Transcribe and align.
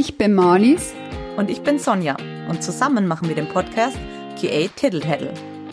Ich 0.00 0.16
bin 0.16 0.32
Marlies. 0.32 0.94
Und 1.36 1.50
ich 1.50 1.62
bin 1.62 1.80
Sonja. 1.80 2.16
Und 2.48 2.62
zusammen 2.62 3.08
machen 3.08 3.26
wir 3.26 3.34
den 3.34 3.48
Podcast 3.48 3.98
QA 4.40 4.68
Tiddle 4.76 5.02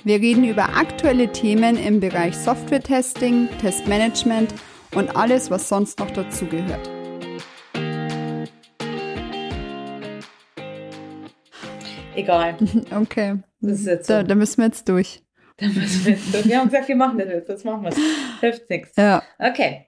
Wir 0.03 0.15
reden 0.15 0.45
über 0.45 0.63
aktuelle 0.75 1.31
Themen 1.31 1.77
im 1.77 1.99
Bereich 1.99 2.35
Software-Testing, 2.35 3.49
Testmanagement 3.61 4.51
und 4.95 5.15
alles, 5.15 5.51
was 5.51 5.69
sonst 5.69 5.99
noch 5.99 6.09
dazugehört. 6.09 6.89
Egal. 12.15 12.57
Okay. 12.95 13.43
Das 13.61 13.79
ist 13.79 13.85
jetzt 13.85 14.07
so. 14.07 14.13
da, 14.13 14.23
da 14.23 14.33
müssen 14.33 14.57
wir 14.57 14.65
jetzt 14.65 14.89
durch. 14.89 15.21
Da 15.57 15.67
müssen 15.67 16.03
wir 16.03 16.13
jetzt 16.13 16.33
durch. 16.33 16.45
Wir 16.45 16.57
haben 16.57 16.69
gesagt, 16.69 16.87
wir 16.87 16.95
machen 16.95 17.19
das 17.19 17.27
jetzt. 17.27 17.47
Das 17.47 17.63
machen 17.63 17.83
wir. 17.83 17.91
Hilft 18.41 18.71
nichts. 18.71 18.95
Ja. 18.97 19.21
Okay. 19.37 19.85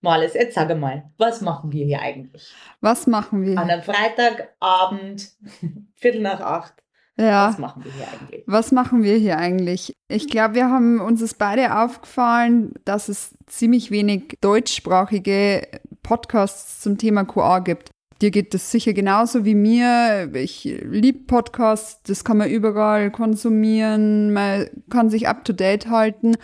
Marles, 0.00 0.34
jetzt 0.34 0.54
sage 0.54 0.74
mal, 0.74 1.10
was 1.18 1.40
machen 1.40 1.72
wir 1.72 1.84
hier 1.84 2.00
eigentlich? 2.00 2.52
Was 2.80 3.06
machen 3.06 3.42
wir? 3.42 3.58
An 3.58 3.70
einem 3.70 3.82
Freitagabend, 3.82 5.32
Viertel 5.94 6.22
nach 6.22 6.40
acht. 6.40 6.74
Ja. 7.18 7.48
Was 7.48 7.58
machen 7.58 7.82
wir 7.82 7.92
hier 7.92 8.06
eigentlich? 8.08 8.44
Was 8.46 8.72
machen 8.72 9.02
wir 9.02 9.16
hier 9.16 9.38
eigentlich? 9.38 9.94
Ich 10.08 10.28
glaube, 10.28 10.54
wir 10.54 10.70
haben 10.70 11.00
uns 11.00 11.22
es 11.22 11.32
beide 11.32 11.78
aufgefallen, 11.78 12.74
dass 12.84 13.08
es 13.08 13.34
ziemlich 13.46 13.90
wenig 13.90 14.36
deutschsprachige 14.42 15.66
Podcasts 16.02 16.80
zum 16.80 16.98
Thema 16.98 17.24
QA 17.24 17.60
gibt. 17.60 17.90
Dir 18.20 18.30
geht 18.30 18.54
das 18.54 18.70
sicher 18.70 18.92
genauso 18.92 19.44
wie 19.44 19.54
mir. 19.54 20.30
Ich 20.34 20.64
liebe 20.64 21.20
Podcasts, 21.26 22.02
das 22.02 22.24
kann 22.24 22.38
man 22.38 22.50
überall 22.50 23.10
konsumieren, 23.10 24.32
man 24.32 24.68
kann 24.90 25.10
sich 25.10 25.28
up 25.28 25.44
to 25.44 25.52
date 25.52 25.88
halten. 25.88 26.36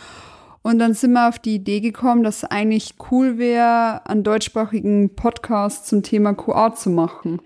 Und 0.62 0.78
dann 0.78 0.94
sind 0.94 1.12
wir 1.12 1.28
auf 1.28 1.38
die 1.38 1.56
Idee 1.56 1.80
gekommen, 1.80 2.22
dass 2.22 2.38
es 2.38 2.50
eigentlich 2.50 2.94
cool 3.10 3.38
wäre, 3.38 4.06
einen 4.06 4.22
deutschsprachigen 4.22 5.14
Podcast 5.16 5.86
zum 5.86 6.02
Thema 6.02 6.34
QA 6.34 6.74
zu 6.74 6.90
machen. 6.90 7.42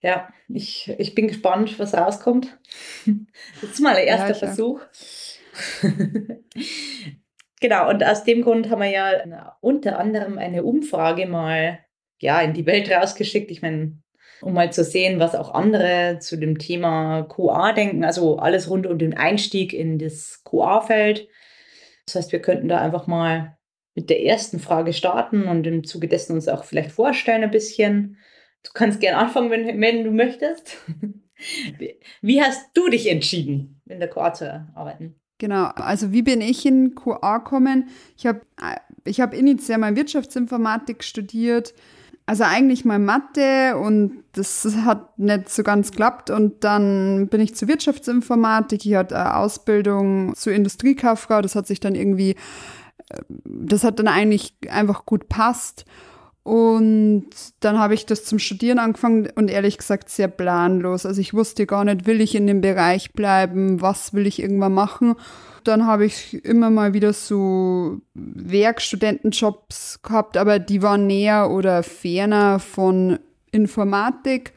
Ja, 0.00 0.28
ich, 0.48 0.92
ich 0.98 1.14
bin 1.14 1.28
gespannt, 1.28 1.78
was 1.78 1.94
rauskommt. 1.94 2.58
Das 3.60 3.70
ist 3.70 3.80
mal 3.80 3.94
der 3.94 4.04
erste 4.04 4.28
ja, 4.28 4.34
Versuch. 4.34 4.80
genau, 7.60 7.88
und 7.88 8.04
aus 8.04 8.24
dem 8.24 8.42
Grund 8.42 8.68
haben 8.70 8.82
wir 8.82 8.90
ja 8.90 9.56
unter 9.60 9.98
anderem 9.98 10.38
eine 10.38 10.64
Umfrage 10.64 11.26
mal 11.26 11.80
ja, 12.18 12.40
in 12.40 12.52
die 12.52 12.66
Welt 12.66 12.90
rausgeschickt. 12.90 13.50
Ich 13.50 13.62
meine, 13.62 13.98
um 14.40 14.52
mal 14.52 14.72
zu 14.72 14.84
sehen, 14.84 15.18
was 15.18 15.34
auch 15.34 15.54
andere 15.54 16.18
zu 16.20 16.36
dem 16.36 16.58
Thema 16.58 17.22
QA 17.22 17.72
denken, 17.72 18.04
also 18.04 18.38
alles 18.38 18.68
rund 18.68 18.86
um 18.86 18.98
den 18.98 19.16
Einstieg 19.16 19.72
in 19.72 19.98
das 19.98 20.42
QA-Feld. 20.44 21.28
Das 22.06 22.14
heißt, 22.14 22.32
wir 22.32 22.40
könnten 22.40 22.68
da 22.68 22.80
einfach 22.80 23.06
mal 23.06 23.56
mit 23.94 24.10
der 24.10 24.24
ersten 24.24 24.60
Frage 24.60 24.92
starten 24.92 25.44
und 25.44 25.66
im 25.66 25.84
Zuge 25.84 26.08
dessen 26.08 26.34
uns 26.34 26.48
auch 26.48 26.64
vielleicht 26.64 26.92
vorstellen 26.92 27.42
ein 27.42 27.50
bisschen. 27.50 28.18
Du 28.62 28.70
kannst 28.74 29.00
gerne 29.00 29.18
anfangen, 29.18 29.50
wenn, 29.50 29.80
wenn 29.80 30.04
du 30.04 30.10
möchtest. 30.10 30.76
Wie 32.22 32.42
hast 32.42 32.70
du 32.74 32.88
dich 32.88 33.10
entschieden, 33.10 33.80
in 33.86 34.00
der 34.00 34.08
QA 34.08 34.32
zu 34.32 34.66
arbeiten? 34.74 35.20
Genau, 35.38 35.66
also 35.66 36.12
wie 36.12 36.22
bin 36.22 36.40
ich 36.40 36.64
in 36.64 36.94
QA 36.94 37.38
gekommen? 37.38 37.90
Ich 38.16 38.26
habe 38.26 38.40
ich 39.04 39.20
hab 39.20 39.34
initial 39.34 39.78
mal 39.78 39.94
Wirtschaftsinformatik 39.94 41.04
studiert, 41.04 41.74
also 42.26 42.42
eigentlich 42.42 42.84
mal 42.84 42.98
Mathe 42.98 43.76
und 43.76 44.24
das 44.32 44.66
hat 44.84 45.16
nicht 45.18 45.48
so 45.48 45.62
ganz 45.62 45.92
geklappt. 45.92 46.30
Und 46.30 46.64
dann 46.64 47.28
bin 47.28 47.40
ich 47.40 47.54
zur 47.54 47.68
Wirtschaftsinformatik. 47.68 48.84
Ich 48.84 48.94
hatte 48.96 49.16
eine 49.16 49.36
Ausbildung 49.36 50.34
zur 50.34 50.52
Industriekauffrau. 50.52 51.40
Das 51.40 51.54
hat 51.54 51.68
sich 51.68 51.78
dann 51.78 51.94
irgendwie, 51.94 52.30
äh, 53.10 53.22
das 53.44 53.84
hat 53.84 54.00
dann 54.00 54.08
eigentlich 54.08 54.54
einfach 54.68 55.06
gut 55.06 55.28
passt. 55.28 55.84
Und 56.42 57.28
dann 57.60 57.78
habe 57.78 57.94
ich 57.94 58.06
das 58.06 58.24
zum 58.24 58.38
Studieren 58.38 58.78
angefangen 58.78 59.28
und 59.34 59.48
ehrlich 59.48 59.78
gesagt 59.78 60.08
sehr 60.08 60.28
planlos. 60.28 61.06
Also 61.06 61.20
ich 61.20 61.32
wusste 61.32 61.66
gar 61.66 61.84
nicht, 61.84 62.06
will 62.06 62.20
ich 62.20 62.34
in 62.34 62.46
dem 62.46 62.60
Bereich 62.60 63.12
bleiben, 63.12 63.80
was 63.80 64.14
will 64.14 64.26
ich 64.26 64.42
irgendwann 64.42 64.74
machen 64.74 65.16
dann 65.68 65.86
habe 65.86 66.06
ich 66.06 66.44
immer 66.44 66.70
mal 66.70 66.94
wieder 66.94 67.12
so 67.12 68.00
Werkstudentenjobs 68.14 70.00
gehabt, 70.02 70.36
aber 70.36 70.58
die 70.58 70.82
waren 70.82 71.06
näher 71.06 71.50
oder 71.50 71.82
ferner 71.82 72.58
von 72.58 73.18
Informatik. 73.50 74.52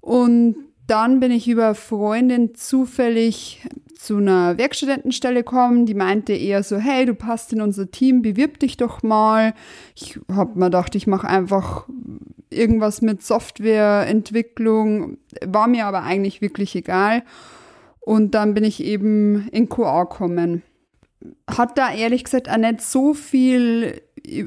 Und 0.00 0.56
dann 0.86 1.20
bin 1.20 1.32
ich 1.32 1.48
über 1.48 1.74
Freundin 1.74 2.54
zufällig 2.54 3.66
zu 3.96 4.18
einer 4.18 4.56
Werkstudentenstelle 4.58 5.42
gekommen, 5.42 5.86
die 5.86 5.94
meinte 5.94 6.32
eher 6.32 6.62
so, 6.62 6.76
hey, 6.76 7.06
du 7.06 7.14
passt 7.14 7.52
in 7.52 7.60
unser 7.60 7.90
Team, 7.90 8.22
bewirb 8.22 8.60
dich 8.60 8.76
doch 8.76 9.02
mal. 9.02 9.54
Ich 9.96 10.20
habe 10.30 10.58
mir 10.58 10.66
gedacht, 10.66 10.94
ich 10.94 11.06
mache 11.06 11.26
einfach 11.26 11.88
irgendwas 12.50 13.02
mit 13.02 13.22
Softwareentwicklung, 13.22 15.18
war 15.44 15.66
mir 15.66 15.86
aber 15.86 16.02
eigentlich 16.02 16.40
wirklich 16.40 16.76
egal. 16.76 17.22
Und 18.06 18.36
dann 18.36 18.54
bin 18.54 18.62
ich 18.62 18.84
eben 18.84 19.48
in 19.48 19.68
QA 19.68 20.04
gekommen. 20.04 20.62
Hat 21.50 21.76
da 21.76 21.92
ehrlich 21.92 22.22
gesagt 22.22 22.48
auch 22.48 22.56
nicht 22.56 22.80
so 22.80 23.14
viel, 23.14 24.00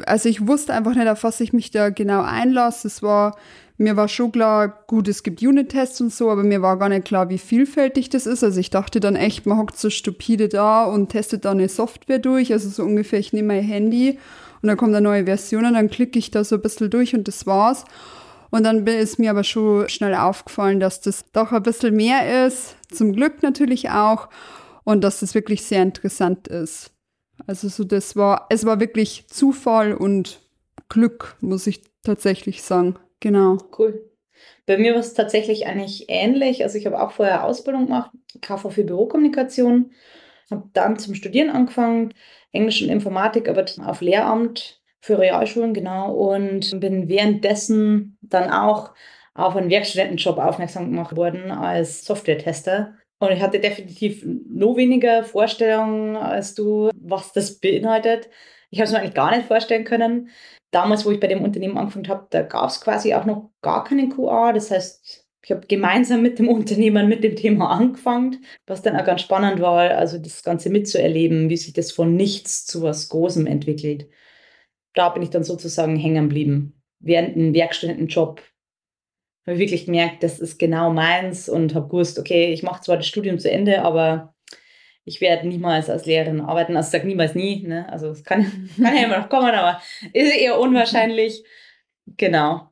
also 0.06 0.30
ich 0.30 0.48
wusste 0.48 0.74
einfach 0.74 0.96
nicht, 0.96 1.10
auf 1.10 1.26
was 1.26 1.42
ich 1.42 1.52
mich 1.52 1.70
da 1.70 1.90
genau 1.90 2.22
einlasse. 2.22 2.88
Es 2.88 3.04
war, 3.04 3.36
mir 3.78 3.98
war 3.98 4.08
schon 4.08 4.32
klar, 4.32 4.86
gut, 4.88 5.10
es 5.10 5.24
gibt 5.24 5.42
Unit-Tests 5.42 6.00
und 6.00 6.14
so, 6.14 6.32
aber 6.32 6.44
mir 6.44 6.62
war 6.62 6.80
gar 6.80 6.88
nicht 6.88 7.04
klar, 7.04 7.30
wie 7.30 7.38
vielfältig 7.38 8.08
das 8.08 8.28
ist. 8.28 8.46
Also 8.46 8.62
ich 8.62 8.70
dachte 8.70 9.02
dann 9.02 9.18
echt, 9.18 9.46
man 9.46 9.58
hockt 9.58 9.78
so 9.78 9.90
stupide 9.90 10.48
da 10.48 10.86
und 10.86 11.10
testet 11.10 11.44
da 11.44 11.52
eine 11.52 11.68
Software 11.68 12.20
durch. 12.20 12.54
Also 12.54 12.70
so 12.70 12.84
ungefähr, 12.84 13.20
ich 13.20 13.34
nehme 13.34 13.50
mein 13.56 13.64
Handy 13.64 14.20
und 14.62 14.68
dann 14.68 14.78
kommt 14.78 14.96
eine 14.96 15.02
neue 15.02 15.26
Version 15.26 15.66
und 15.66 15.74
dann 15.74 15.90
klicke 15.90 16.18
ich 16.18 16.32
da 16.32 16.46
so 16.46 16.56
ein 16.56 16.62
bisschen 16.62 16.90
durch 16.90 17.14
und 17.14 17.28
das 17.28 17.46
war's. 17.46 17.84
Und 18.52 18.64
dann 18.64 18.88
ist 18.88 19.20
mir 19.20 19.32
aber 19.32 19.44
schon 19.44 19.90
schnell 19.90 20.16
aufgefallen, 20.16 20.80
dass 20.80 21.02
das 21.02 21.26
doch 21.34 21.52
ein 21.52 21.62
bisschen 21.62 21.94
mehr 21.98 22.48
ist. 22.48 22.78
Zum 22.92 23.14
Glück 23.14 23.44
natürlich 23.44 23.90
auch. 23.90 24.30
Und 24.84 25.04
dass 25.04 25.20
das 25.20 25.36
wirklich 25.36 25.64
sehr 25.64 25.84
interessant 25.84 26.48
ist. 26.48 26.92
Also 27.48 27.68
so, 27.70 27.84
das 27.84 28.16
war, 28.16 28.48
es 28.50 28.66
war 28.66 28.80
wirklich 28.80 29.28
Zufall 29.28 29.94
und 29.94 30.42
Glück, 30.90 31.38
muss 31.42 31.68
ich 31.68 31.82
tatsächlich 32.04 32.64
sagen. 32.64 32.96
Genau. 33.20 33.58
Cool. 33.78 34.10
Bei 34.66 34.78
mir 34.78 34.94
war 34.94 35.00
es 35.00 35.14
tatsächlich 35.14 35.68
eigentlich 35.68 36.06
ähnlich. 36.10 36.64
Also 36.64 36.78
ich 36.78 36.86
habe 36.86 37.02
auch 37.02 37.12
vorher 37.12 37.44
Ausbildung 37.44 37.86
gemacht, 37.86 38.12
KV 38.42 38.70
für 38.70 38.84
Bürokommunikation, 38.84 39.92
habe 40.50 40.70
dann 40.74 40.98
zum 40.98 41.16
Studieren 41.16 41.50
angefangen, 41.50 42.14
Englisch 42.52 42.82
und 42.82 42.90
Informatik, 42.90 43.50
aber 43.50 43.66
auf 43.86 44.02
Lehramt 44.02 44.82
für 45.02 45.18
Realschulen, 45.20 45.74
genau. 45.74 46.14
Und 46.14 46.80
bin 46.80 47.10
währenddessen 47.10 48.18
dann 48.22 48.52
auch 48.52 48.92
auf 49.40 49.56
einen 49.56 49.70
Werkstudentenjob 49.70 50.38
aufmerksam 50.38 50.90
gemacht 50.90 51.16
worden 51.16 51.52
als 51.52 52.06
Software-Tester. 52.06 52.96
Und 53.20 53.32
ich 53.32 53.42
hatte 53.42 53.60
definitiv 53.60 54.24
noch 54.26 54.78
weniger 54.78 55.24
Vorstellungen 55.24 56.16
als 56.16 56.56
du, 56.56 56.90
was 56.96 57.34
das 57.34 57.60
beinhaltet. 57.60 58.30
Ich 58.70 58.80
habe 58.80 58.86
es 58.86 58.92
mir 58.92 59.00
eigentlich 59.00 59.14
gar 59.14 59.36
nicht 59.36 59.48
vorstellen 59.48 59.84
können. 59.84 60.30
Damals, 60.72 61.06
wo 61.06 61.12
ich 61.12 61.20
bei 61.20 61.28
dem 61.28 61.44
Unternehmen 61.44 61.78
angefangen 61.78 62.08
habe, 62.08 62.28
da 62.30 62.44
gab 62.44 62.70
es 62.70 62.80
quasi 62.80 63.14
auch 63.14 63.26
noch 63.26 63.50
gar 63.62 63.84
keinen 63.84 64.10
QA. 64.16 64.54
Das 64.54 64.72
heißt, 64.72 65.26
ich 65.42 65.52
habe 65.52 65.66
gemeinsam 65.68 66.22
mit 66.22 66.38
dem 66.38 66.48
Unternehmer 66.48 67.04
mit 67.04 67.24
dem 67.24 67.36
Thema 67.36 67.72
angefangen, 67.72 68.44
was 68.68 68.82
dann 68.82 68.96
auch 68.96 69.06
ganz 69.06 69.22
spannend 69.22 69.60
war, 69.60 69.90
also 69.92 70.18
das 70.20 70.44
Ganze 70.44 70.70
mitzuerleben, 70.70 71.50
wie 71.50 71.58
sich 71.58 71.74
das 71.74 71.92
von 71.92 72.16
nichts 72.16 72.66
zu 72.66 72.84
was 72.84 73.10
Großem 73.10 73.48
entwickelt 73.48 74.08
da 74.94 75.10
bin 75.10 75.24
ich 75.24 75.30
dann 75.30 75.44
sozusagen 75.44 75.96
hängen 75.96 76.28
geblieben. 76.28 76.82
Während 77.00 77.36
einem 77.36 77.54
Werkstudentenjob 77.54 78.42
habe 79.50 79.56
ich 79.56 79.60
wirklich 79.60 79.86
gemerkt, 79.86 80.24
das 80.24 80.40
ist 80.40 80.60
genau 80.60 80.92
meins 80.92 81.50
und 81.50 81.76
habe 81.76 81.88
gewusst, 81.88 82.20
okay, 82.20 82.54
ich 82.54 82.64
mache 82.64 82.82
zwar 82.82 82.98
das 82.98 83.08
Studium 83.08 83.40
zu 83.40 83.52
Ende, 83.52 83.82
aber 83.82 84.36
ich 85.06 85.22
werde 85.22 85.48
niemals 85.48 85.90
als 85.90 86.06
Lehrerin 86.06 86.42
arbeiten. 86.42 86.78
Also 86.78 86.92
sage 86.92 87.08
niemals 87.08 87.34
nie, 87.36 87.64
ne? 87.66 87.92
Also 87.92 88.10
es 88.10 88.24
kann, 88.24 88.70
kann 88.78 88.96
ja 88.96 89.06
immer 89.06 89.20
noch 89.20 89.30
kommen, 89.30 89.54
aber 89.54 89.82
ist 90.14 90.36
eher 90.36 90.60
unwahrscheinlich. 90.60 91.44
Genau. 92.18 92.70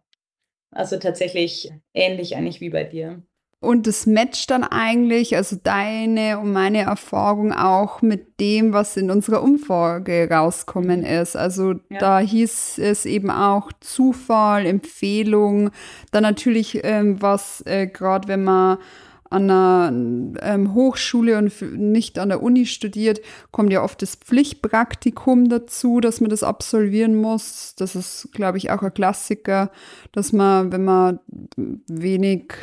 Also 0.72 0.98
tatsächlich 0.98 1.72
ähnlich 1.94 2.36
eigentlich 2.36 2.62
wie 2.62 2.70
bei 2.70 2.84
dir. 2.84 3.24
Und 3.60 3.88
das 3.88 4.06
matcht 4.06 4.52
dann 4.52 4.64
eigentlich, 4.64 5.36
also 5.36 5.58
deine 5.62 6.38
und 6.40 6.54
meine 6.54 6.84
Erfahrung 6.84 7.52
auch 7.52 8.04
mit 8.04 8.40
dem, 8.40 8.72
was 8.72 8.98
in 8.98 9.10
unserer 9.10 9.42
Umfrage 9.42 10.30
rauskommen 10.30 11.04
ist. 11.04 11.36
Also 11.36 11.74
ja. 11.90 11.98
da 11.98 12.20
hieß 12.20 12.78
es 12.78 13.08
eben 13.08 13.32
auch 13.32 13.72
Zufall, 13.80 14.68
Empfehlung, 14.68 15.72
dann 16.12 16.22
natürlich 16.22 16.82
ähm, 16.84 17.20
was, 17.20 17.64
äh, 17.66 17.88
gerade 17.88 18.28
wenn 18.28 18.44
man 18.44 18.78
an 19.30 19.50
einer 19.50 19.92
ähm, 20.42 20.74
Hochschule 20.74 21.38
und 21.38 21.62
nicht 21.78 22.20
an 22.20 22.30
der 22.30 22.42
Uni 22.42 22.66
studiert, 22.66 23.22
kommt 23.52 23.74
ja 23.74 23.84
oft 23.84 24.02
das 24.02 24.16
Pflichtpraktikum 24.16 25.50
dazu, 25.50 26.00
dass 26.00 26.22
man 26.22 26.30
das 26.30 26.44
absolvieren 26.44 27.16
muss. 27.16 27.74
Das 27.76 27.96
ist, 27.96 28.30
glaube 28.34 28.58
ich, 28.58 28.72
auch 28.72 28.84
ein 28.84 28.94
Klassiker, 28.94 29.72
dass 30.12 30.32
man, 30.32 30.72
wenn 30.72 30.86
man 30.86 31.20
wenig 31.88 32.54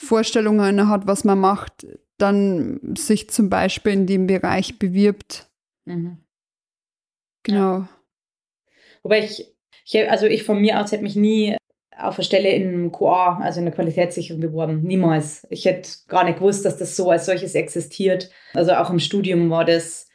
Vorstellungen 0.00 0.88
hat, 0.88 1.08
was 1.08 1.24
man 1.24 1.40
macht, 1.40 1.86
dann 2.18 2.94
sich 2.96 3.30
zum 3.30 3.50
Beispiel 3.50 3.92
in 3.92 4.06
dem 4.06 4.28
Bereich 4.28 4.78
bewirbt. 4.78 5.48
Mhm. 5.86 6.18
Genau. 7.42 7.78
Ja. 7.78 7.88
Wobei 9.02 9.24
ich, 9.24 9.52
ich, 9.84 10.10
also 10.10 10.26
ich 10.26 10.44
von 10.44 10.60
mir 10.60 10.80
aus 10.80 10.92
hätte 10.92 11.02
mich 11.02 11.16
nie 11.16 11.56
auf 11.96 12.16
eine 12.16 12.24
Stelle 12.24 12.50
in 12.50 12.92
QA, 12.92 13.40
also 13.42 13.58
in 13.58 13.66
der 13.66 13.74
Qualitätssicherung 13.74 14.40
beworben. 14.40 14.82
Niemals. 14.82 15.44
Ich 15.50 15.64
hätte 15.64 15.90
gar 16.06 16.22
nicht 16.22 16.38
gewusst, 16.38 16.64
dass 16.64 16.76
das 16.76 16.94
so 16.94 17.10
als 17.10 17.26
solches 17.26 17.56
existiert. 17.56 18.30
Also 18.54 18.74
auch 18.74 18.90
im 18.90 19.00
Studium 19.00 19.50
war 19.50 19.64
das 19.64 20.08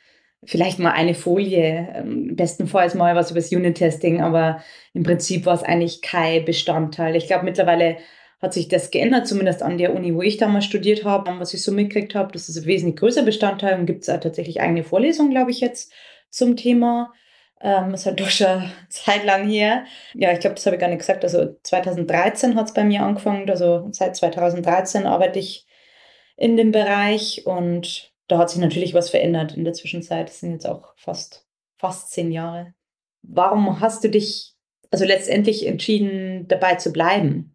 vielleicht 0.45 0.79
mal 0.79 0.91
eine 0.91 1.13
Folie, 1.13 1.89
ähm, 1.93 2.37
bestenfalls 2.37 2.95
mal 2.95 3.15
was 3.15 3.31
über 3.31 3.41
das 3.41 3.51
Unit-Testing, 3.51 4.21
aber 4.21 4.63
im 4.93 5.03
Prinzip 5.03 5.45
war 5.45 5.55
es 5.55 5.63
eigentlich 5.63 6.01
kein 6.01 6.45
Bestandteil. 6.45 7.17
Ich 7.17 7.27
glaube, 7.27 7.43
mittlerweile 7.43 7.97
hat 8.43 8.53
sich 8.53 8.67
das 8.67 8.91
geändert, 8.91 9.25
zumindest 9.25 9.63
an 9.63 9.77
der 9.77 9.95
Uni, 9.95 10.13
wo 10.13 10.21
ich 10.21 10.35
damals 10.35 10.65
studiert 10.65 11.05
habe, 11.05 11.39
was 11.39 11.53
ich 11.53 11.63
so 11.63 11.71
mitgekriegt 11.71 12.13
habe. 12.13 12.33
Das 12.33 12.49
ist 12.49 12.57
ein 12.57 12.65
wesentlich 12.65 12.97
größer 12.97 13.23
Bestandteil 13.23 13.79
und 13.79 13.85
gibt 13.85 14.01
es 14.01 14.07
tatsächlich 14.07 14.59
eigene 14.59 14.83
Vorlesungen, 14.83 15.31
glaube 15.31 15.49
ich, 15.49 15.61
jetzt 15.61 15.93
zum 16.29 16.57
Thema. 16.57 17.13
Ähm, 17.61 17.93
ist 17.93 18.05
halt 18.05 18.19
doch 18.19 18.29
schon 18.29 18.69
Zeit 18.89 19.23
lang 19.23 19.47
her. 19.47 19.85
Ja, 20.13 20.33
ich 20.33 20.41
glaube, 20.41 20.55
das 20.55 20.65
habe 20.65 20.75
ich 20.75 20.81
gar 20.81 20.89
nicht 20.89 20.99
gesagt. 20.99 21.23
Also 21.23 21.55
2013 21.63 22.55
hat 22.55 22.67
es 22.67 22.73
bei 22.73 22.83
mir 22.83 23.03
angefangen. 23.03 23.49
Also 23.49 23.87
seit 23.91 24.17
2013 24.17 25.05
arbeite 25.05 25.39
ich 25.39 25.65
in 26.35 26.57
dem 26.57 26.73
Bereich 26.73 27.43
und 27.45 28.11
da 28.27 28.39
hat 28.39 28.49
sich 28.49 28.59
natürlich 28.59 28.93
was 28.93 29.09
verändert 29.09 29.55
in 29.55 29.63
der 29.63 29.73
Zwischenzeit. 29.73 30.27
Das 30.27 30.41
sind 30.41 30.51
jetzt 30.51 30.67
auch 30.67 30.93
fast, 30.97 31.47
fast 31.77 32.11
zehn 32.11 32.29
Jahre. 32.29 32.73
Warum 33.21 33.79
hast 33.79 34.03
du 34.03 34.09
dich 34.09 34.53
also 34.91 35.05
letztendlich 35.05 35.65
entschieden, 35.65 36.45
dabei 36.49 36.75
zu 36.75 36.91
bleiben? 36.91 37.52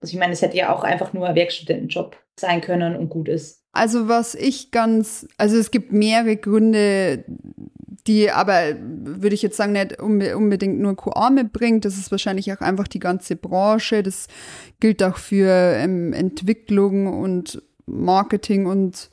Also 0.00 0.12
ich 0.12 0.18
meine, 0.18 0.32
es 0.32 0.42
hätte 0.42 0.56
ja 0.56 0.74
auch 0.74 0.84
einfach 0.84 1.12
nur 1.12 1.28
ein 1.28 1.34
Werkstudentenjob 1.34 2.16
sein 2.38 2.60
können 2.60 2.96
und 2.96 3.08
gut 3.08 3.28
ist. 3.28 3.64
Also 3.72 4.08
was 4.08 4.34
ich 4.34 4.70
ganz, 4.70 5.26
also 5.36 5.56
es 5.56 5.70
gibt 5.70 5.92
mehrere 5.92 6.36
Gründe, 6.36 7.24
die 8.06 8.30
aber, 8.30 8.74
würde 8.80 9.34
ich 9.34 9.42
jetzt 9.42 9.56
sagen, 9.56 9.72
nicht 9.72 10.00
unbedingt 10.00 10.80
nur 10.80 10.96
QA 10.96 11.30
mitbringt. 11.30 11.84
Das 11.84 11.98
ist 11.98 12.10
wahrscheinlich 12.10 12.52
auch 12.52 12.60
einfach 12.60 12.88
die 12.88 13.00
ganze 13.00 13.36
Branche. 13.36 14.02
Das 14.02 14.28
gilt 14.80 15.02
auch 15.02 15.18
für 15.18 15.50
ähm, 15.76 16.12
Entwicklung 16.12 17.06
und 17.06 17.62
Marketing 17.86 18.66
und 18.66 19.10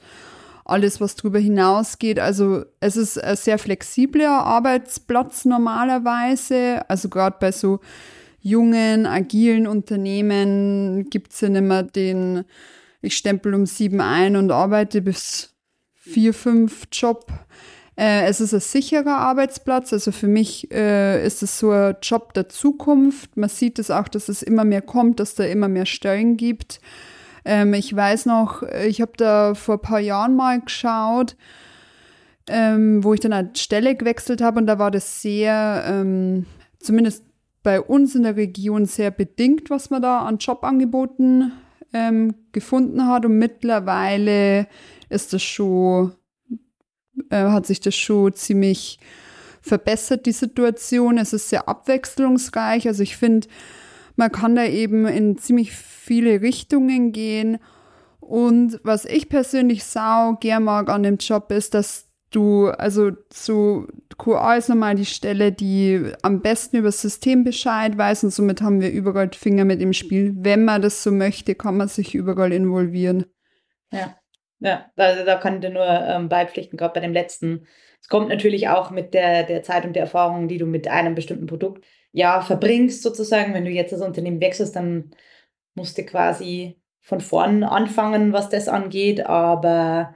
alles, 0.64 1.00
was 1.00 1.16
darüber 1.16 1.40
hinausgeht. 1.40 2.20
Also 2.20 2.64
es 2.80 2.98
ist 2.98 3.22
ein 3.24 3.36
sehr 3.36 3.60
flexibler 3.60 4.44
Arbeitsplatz 4.46 5.46
normalerweise. 5.46 6.90
Also 6.90 7.10
gerade 7.10 7.38
bei 7.40 7.52
so 7.52 7.82
jungen, 8.46 9.08
agilen 9.08 9.66
Unternehmen 9.66 11.10
gibt 11.10 11.34
es 11.34 11.42
ja 11.42 11.50
nicht 11.50 11.64
mehr 11.64 11.82
den, 11.82 12.46
ich 13.02 13.18
stempel 13.18 13.56
um 13.56 13.66
sieben 13.66 14.02
ein 14.02 14.36
und 14.36 14.52
arbeite 14.52 15.02
bis 15.02 15.56
vier, 15.96 16.32
fünf 16.32 16.84
Job. 16.92 17.26
Äh, 17.98 18.28
es 18.28 18.42
ist 18.42 18.54
ein 18.54 18.60
sicherer 18.60 19.18
Arbeitsplatz. 19.18 19.92
Also 19.94 20.12
für 20.12 20.28
mich 20.28 20.72
äh, 20.72 21.26
ist 21.26 21.42
es 21.42 21.58
so 21.58 21.72
ein 21.72 21.96
Job 22.04 22.36
der 22.36 22.48
Zukunft. 22.48 23.36
Man 23.36 23.50
sieht 23.50 23.80
es 23.80 23.90
auch, 23.90 24.08
dass 24.08 24.30
es 24.30 24.44
immer 24.44 24.64
mehr 24.64 24.84
kommt, 24.84 25.20
dass 25.20 25.34
da 25.34 25.44
immer 25.44 25.68
mehr 25.68 25.88
Stellen 25.88 26.38
gibt. 26.38 26.80
Ähm, 27.46 27.74
ich 27.74 27.96
weiß 27.96 28.28
noch, 28.28 28.62
ich 28.62 29.02
habe 29.02 29.14
da 29.18 29.56
vor 29.56 29.78
ein 29.78 29.82
paar 29.82 30.00
Jahren 30.00 30.36
mal 30.36 30.62
geschaut, 30.62 31.36
ähm, 32.48 33.04
wo 33.04 33.16
ich 33.16 33.22
dann 33.22 33.34
eine 33.34 33.56
Stelle 33.56 33.96
gewechselt 33.96 34.42
habe 34.42 34.60
und 34.60 34.68
da 34.68 34.78
war 34.78 34.92
das 34.92 35.24
sehr, 35.24 35.84
ähm, 35.88 36.46
zumindest 36.78 37.24
bei 37.66 37.82
uns 37.82 38.14
in 38.14 38.22
der 38.22 38.36
Region 38.36 38.86
sehr 38.86 39.10
bedingt, 39.10 39.72
was 39.72 39.90
man 39.90 40.04
da 40.04 40.20
an 40.20 40.38
Jobangeboten 40.38 41.52
ähm, 41.94 42.36
gefunden 42.52 43.08
hat 43.08 43.26
und 43.26 43.40
mittlerweile 43.40 44.68
ist 45.10 45.34
das 45.34 45.42
schon, 45.42 46.14
äh, 47.32 47.46
hat 47.46 47.66
sich 47.66 47.80
das 47.80 47.96
schon 47.96 48.34
ziemlich 48.34 49.00
verbessert, 49.62 50.28
die 50.28 50.32
Situation. 50.32 51.18
Es 51.18 51.34
ist 51.34 51.50
sehr 51.50 51.68
abwechslungsreich. 51.68 52.88
Also 52.88 53.02
ich 53.02 53.18
finde, 53.18 53.48
man 54.16 54.32
kann 54.32 54.56
da 54.56 54.66
eben 54.66 55.08
in 55.08 55.40
ziemlich 55.40 55.72
viele 55.72 56.42
Richtungen 56.42 57.14
gehen. 57.14 57.58
Und 58.20 58.80
was 58.84 59.06
ich 59.06 59.28
persönlich 59.28 59.86
sau 59.86 60.38
gern 60.40 60.66
mag 60.66 60.92
an 60.92 61.02
dem 61.02 61.18
Job 61.18 61.52
ist, 61.52 61.74
dass 61.74 62.06
du, 62.36 62.68
also 62.68 63.12
so 63.32 63.88
QA 64.18 64.56
ist 64.56 64.70
nochmal 64.70 64.96
die 64.96 65.06
Stelle, 65.06 65.52
die 65.52 66.12
am 66.22 66.42
besten 66.42 66.78
über 66.78 66.90
das 66.90 67.02
System 67.02 67.44
Bescheid 67.44 67.98
weiß 67.98 68.24
und 68.26 68.32
somit 68.32 68.62
haben 68.62 68.82
wir 68.82 68.92
überall 68.92 69.32
Finger 69.34 69.66
mit 69.66 69.82
im 69.82 69.94
Spiel. 69.94 70.34
Wenn 70.36 70.66
man 70.66 70.82
das 70.82 71.04
so 71.04 71.12
möchte, 71.12 71.56
kann 71.56 71.78
man 71.78 71.88
sich 71.88 72.14
überall 72.14 72.52
involvieren. 72.52 73.26
Ja, 73.92 74.16
ja, 74.60 74.92
da, 74.96 75.24
da 75.24 75.36
kann 75.36 75.56
ich 75.56 75.62
dir 75.62 75.70
nur 75.70 75.86
ähm, 75.86 76.30
beipflichten, 76.30 76.78
gerade 76.78 76.94
bei 76.94 77.00
dem 77.00 77.14
letzten. 77.14 77.68
Es 78.02 78.08
kommt 78.08 78.30
natürlich 78.30 78.70
auch 78.70 78.92
mit 78.92 79.14
der, 79.14 79.44
der 79.44 79.64
Zeit 79.64 79.86
und 79.86 79.94
der 79.94 80.04
Erfahrung, 80.04 80.48
die 80.48 80.58
du 80.58 80.66
mit 80.66 80.88
einem 80.88 81.16
bestimmten 81.16 81.48
Produkt 81.48 81.84
ja 82.12 82.42
verbringst, 82.42 83.02
sozusagen. 83.02 83.54
Wenn 83.54 83.66
du 83.66 83.72
jetzt 83.72 83.92
das 83.92 84.02
Unternehmen 84.02 84.42
wechselst, 84.42 84.76
dann 84.76 85.12
musst 85.74 85.98
du 85.98 86.04
quasi 86.04 86.80
von 87.02 87.22
vorn 87.22 87.64
anfangen, 87.64 88.34
was 88.34 88.50
das 88.50 88.68
angeht. 88.68 89.26
Aber 89.26 90.16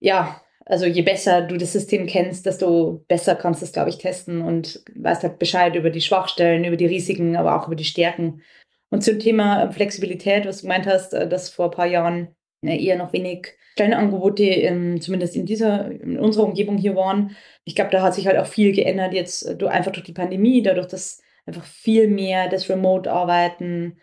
ja, 0.00 0.40
also 0.68 0.84
je 0.84 1.02
besser 1.02 1.42
du 1.42 1.56
das 1.56 1.72
System 1.72 2.06
kennst, 2.06 2.44
desto 2.44 3.04
besser 3.08 3.34
kannst 3.34 3.62
du 3.62 3.64
es, 3.64 3.72
glaube 3.72 3.88
ich, 3.88 3.98
testen 3.98 4.42
und 4.42 4.82
weißt 4.94 5.22
halt 5.22 5.38
Bescheid 5.38 5.74
über 5.74 5.88
die 5.88 6.02
Schwachstellen, 6.02 6.64
über 6.64 6.76
die 6.76 6.86
Risiken, 6.86 7.36
aber 7.36 7.56
auch 7.56 7.66
über 7.66 7.76
die 7.76 7.84
Stärken. 7.84 8.42
Und 8.90 9.02
zum 9.02 9.18
Thema 9.18 9.70
Flexibilität, 9.72 10.46
was 10.46 10.58
du 10.58 10.62
gemeint 10.62 10.86
hast, 10.86 11.14
äh, 11.14 11.26
dass 11.26 11.48
vor 11.48 11.66
ein 11.66 11.70
paar 11.70 11.86
Jahren 11.86 12.28
äh, 12.62 12.82
eher 12.84 12.96
noch 12.96 13.14
wenig 13.14 13.54
Stellenangebote, 13.72 14.44
in, 14.44 15.00
zumindest 15.00 15.36
in 15.36 15.46
dieser, 15.46 15.90
in 15.90 16.18
unserer 16.18 16.44
Umgebung 16.44 16.76
hier 16.76 16.94
waren. 16.96 17.36
Ich 17.64 17.74
glaube, 17.74 17.90
da 17.90 18.02
hat 18.02 18.14
sich 18.14 18.26
halt 18.26 18.36
auch 18.36 18.46
viel 18.46 18.72
geändert 18.72 19.14
jetzt 19.14 19.46
äh, 19.46 19.56
du, 19.56 19.68
einfach 19.68 19.92
durch 19.92 20.04
die 20.04 20.12
Pandemie, 20.12 20.62
dadurch, 20.62 20.88
dass 20.88 21.22
einfach 21.46 21.64
viel 21.64 22.08
mehr 22.08 22.48
das 22.48 22.68
Remote-Arbeiten 22.68 23.96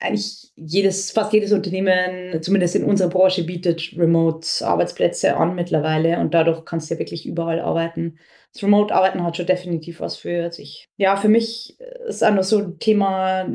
eigentlich 0.00 0.52
jedes, 0.54 1.10
fast 1.10 1.32
jedes 1.32 1.52
Unternehmen, 1.52 2.40
zumindest 2.42 2.76
in 2.76 2.84
unserer 2.84 3.08
Branche, 3.08 3.42
bietet 3.44 3.94
Remote-Arbeitsplätze 3.96 5.36
an 5.36 5.54
mittlerweile 5.54 6.18
und 6.20 6.34
dadurch 6.34 6.64
kannst 6.64 6.88
du 6.88 6.94
ja 6.94 7.00
wirklich 7.00 7.26
überall 7.26 7.60
arbeiten. 7.60 8.18
Das 8.52 8.62
Remote-Arbeiten 8.62 9.24
hat 9.24 9.36
schon 9.36 9.46
definitiv 9.46 10.00
was 10.00 10.16
für 10.16 10.50
sich. 10.52 10.88
Ja, 10.96 11.16
für 11.16 11.28
mich 11.28 11.78
ist 12.06 12.24
auch 12.24 12.32
noch 12.32 12.44
so 12.44 12.58
ein 12.58 12.78
Thema, 12.78 13.48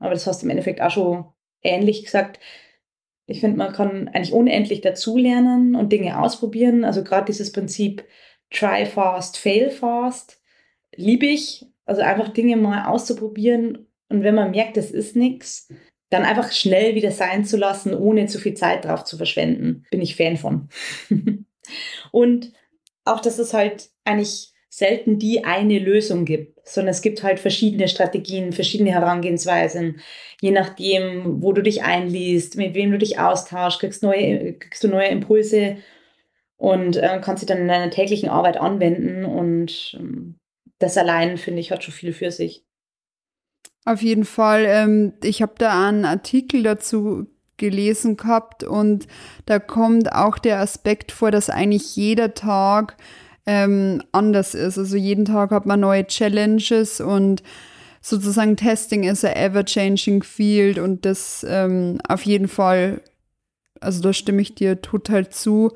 aber 0.00 0.10
das 0.10 0.26
hast 0.26 0.42
du 0.42 0.46
im 0.46 0.50
Endeffekt 0.50 0.80
auch 0.80 0.90
schon 0.90 1.24
ähnlich 1.62 2.04
gesagt. 2.04 2.38
Ich 3.26 3.40
finde, 3.40 3.56
man 3.56 3.72
kann 3.72 4.08
eigentlich 4.08 4.32
unendlich 4.32 4.82
dazulernen 4.82 5.74
und 5.74 5.92
Dinge 5.92 6.20
ausprobieren. 6.20 6.84
Also 6.84 7.02
gerade 7.02 7.26
dieses 7.26 7.52
Prinzip 7.52 8.04
Try 8.50 8.84
fast, 8.84 9.38
fail 9.38 9.70
fast 9.70 10.42
liebe 10.94 11.26
ich. 11.26 11.66
Also 11.84 12.02
einfach 12.02 12.28
Dinge 12.28 12.56
mal 12.56 12.86
auszuprobieren 12.86 13.86
und 14.12 14.22
wenn 14.22 14.34
man 14.34 14.50
merkt, 14.50 14.76
das 14.76 14.90
ist 14.90 15.16
nichts, 15.16 15.68
dann 16.10 16.24
einfach 16.24 16.52
schnell 16.52 16.94
wieder 16.94 17.10
sein 17.10 17.44
zu 17.44 17.56
lassen, 17.56 17.94
ohne 17.94 18.26
zu 18.26 18.38
viel 18.38 18.54
Zeit 18.54 18.84
drauf 18.84 19.04
zu 19.04 19.16
verschwenden. 19.16 19.84
Bin 19.90 20.02
ich 20.02 20.16
Fan 20.16 20.36
von. 20.36 20.68
und 22.12 22.52
auch, 23.04 23.20
dass 23.20 23.38
es 23.38 23.54
halt 23.54 23.88
eigentlich 24.04 24.52
selten 24.68 25.18
die 25.18 25.44
eine 25.44 25.78
Lösung 25.78 26.24
gibt, 26.24 26.66
sondern 26.66 26.92
es 26.92 27.02
gibt 27.02 27.22
halt 27.22 27.40
verschiedene 27.40 27.88
Strategien, 27.88 28.52
verschiedene 28.52 28.90
Herangehensweisen, 28.90 30.00
je 30.40 30.50
nachdem, 30.50 31.42
wo 31.42 31.52
du 31.52 31.62
dich 31.62 31.82
einliest, 31.82 32.56
mit 32.56 32.74
wem 32.74 32.90
du 32.90 32.98
dich 32.98 33.18
austauschst, 33.18 33.80
kriegst, 33.80 34.02
neue, 34.02 34.54
kriegst 34.54 34.82
du 34.82 34.88
neue 34.88 35.08
Impulse 35.08 35.76
und 36.56 36.96
äh, 36.96 37.20
kannst 37.22 37.40
sie 37.40 37.46
dann 37.46 37.58
in 37.58 37.68
deiner 37.68 37.90
täglichen 37.90 38.28
Arbeit 38.28 38.56
anwenden 38.56 39.24
und 39.24 39.96
ähm, 39.98 40.36
das 40.78 40.96
allein, 40.96 41.36
finde 41.36 41.60
ich, 41.60 41.70
hat 41.70 41.84
schon 41.84 41.94
viel 41.94 42.12
für 42.12 42.30
sich. 42.30 42.64
Auf 43.84 44.02
jeden 44.02 44.24
Fall. 44.24 44.64
Ähm, 44.66 45.12
ich 45.22 45.42
habe 45.42 45.54
da 45.58 45.88
einen 45.88 46.04
Artikel 46.04 46.62
dazu 46.62 47.26
gelesen 47.56 48.16
gehabt 48.16 48.64
und 48.64 49.06
da 49.46 49.58
kommt 49.58 50.12
auch 50.12 50.38
der 50.38 50.60
Aspekt 50.60 51.12
vor, 51.12 51.30
dass 51.30 51.50
eigentlich 51.50 51.96
jeder 51.96 52.34
Tag 52.34 52.96
ähm, 53.46 54.02
anders 54.12 54.54
ist. 54.54 54.78
Also 54.78 54.96
jeden 54.96 55.24
Tag 55.24 55.50
hat 55.50 55.66
man 55.66 55.80
neue 55.80 56.06
Challenges 56.06 57.00
und 57.00 57.42
sozusagen 58.00 58.56
Testing 58.56 59.04
ist 59.04 59.24
ein 59.24 59.36
ever-changing 59.36 60.22
field 60.22 60.78
und 60.78 61.04
das 61.04 61.46
ähm, 61.48 62.00
auf 62.08 62.22
jeden 62.22 62.48
Fall, 62.48 63.00
also 63.80 64.02
da 64.02 64.12
stimme 64.12 64.42
ich 64.42 64.54
dir 64.54 64.82
total 64.82 65.28
zu. 65.28 65.72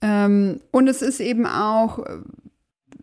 Ähm, 0.00 0.60
und 0.70 0.86
es 0.88 1.02
ist 1.02 1.20
eben 1.20 1.46
auch, 1.46 2.04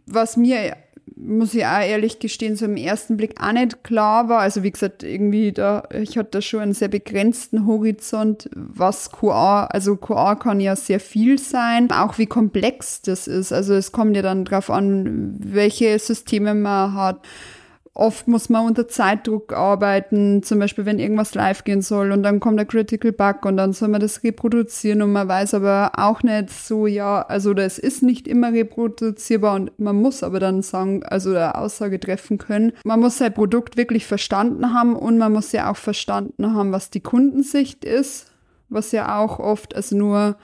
was 0.05 0.37
mir 0.37 0.77
muss 1.15 1.53
ich 1.53 1.65
auch 1.65 1.79
ehrlich 1.79 2.19
gestehen, 2.19 2.55
so 2.55 2.65
im 2.65 2.77
ersten 2.77 3.15
Blick 3.15 3.41
auch 3.41 3.51
nicht 3.51 3.83
klar 3.83 4.27
war. 4.27 4.39
Also 4.39 4.63
wie 4.63 4.71
gesagt, 4.71 5.03
irgendwie 5.03 5.51
da, 5.51 5.83
ich 5.91 6.17
hatte 6.17 6.31
da 6.31 6.41
schon 6.41 6.61
einen 6.61 6.73
sehr 6.73 6.87
begrenzten 6.87 7.65
Horizont, 7.65 8.49
was 8.53 9.11
QA, 9.11 9.65
also 9.65 9.95
QA 9.95 10.35
kann 10.35 10.59
ja 10.59 10.75
sehr 10.75 10.99
viel 10.99 11.37
sein, 11.37 11.91
auch 11.91 12.17
wie 12.17 12.25
komplex 12.25 13.01
das 13.01 13.27
ist. 13.27 13.53
Also 13.53 13.75
es 13.75 13.91
kommt 13.91 14.15
ja 14.15 14.21
dann 14.21 14.45
drauf 14.45 14.69
an, 14.69 15.35
welche 15.39 15.97
Systeme 15.99 16.53
man 16.53 16.93
hat 16.93 17.19
oft 17.95 18.27
muss 18.27 18.49
man 18.49 18.65
unter 18.65 18.89
Zeitdruck 18.89 19.53
arbeiten, 19.53 20.43
zum 20.43 20.59
Beispiel 20.59 20.85
wenn 20.85 20.99
irgendwas 20.99 21.33
live 21.33 21.63
gehen 21.63 21.81
soll 21.81 22.11
und 22.11 22.23
dann 22.23 22.41
kommt 22.41 22.59
der 22.59 22.65
Critical 22.65 23.13
Bug 23.13 23.45
und 23.45 23.55
dann 23.55 23.71
soll 23.71 23.87
man 23.87 24.01
das 24.01 24.21
reproduzieren 24.21 25.01
und 25.01 25.13
man 25.13 25.29
weiß 25.29 25.53
aber 25.53 25.93
auch 25.95 26.21
nicht 26.21 26.49
so, 26.49 26.87
ja, 26.87 27.21
also 27.21 27.53
das 27.53 27.79
ist 27.79 28.03
nicht 28.03 28.27
immer 28.27 28.51
reproduzierbar 28.51 29.55
und 29.55 29.79
man 29.79 29.95
muss 29.95 30.23
aber 30.23 30.41
dann 30.41 30.61
sagen, 30.61 31.03
also 31.05 31.29
eine 31.29 31.55
Aussage 31.55 31.97
treffen 31.97 32.37
können. 32.37 32.73
Man 32.83 32.99
muss 32.99 33.17
sein 33.17 33.33
Produkt 33.33 33.77
wirklich 33.77 34.05
verstanden 34.05 34.73
haben 34.73 34.93
und 34.97 35.17
man 35.17 35.31
muss 35.31 35.53
ja 35.53 35.71
auch 35.71 35.77
verstanden 35.77 36.53
haben, 36.53 36.73
was 36.73 36.89
die 36.89 37.01
Kundensicht 37.01 37.85
ist, 37.85 38.27
was 38.67 38.91
ja 38.91 39.17
auch 39.17 39.39
oft, 39.39 39.73
also 39.73 39.95
nur 39.95 40.35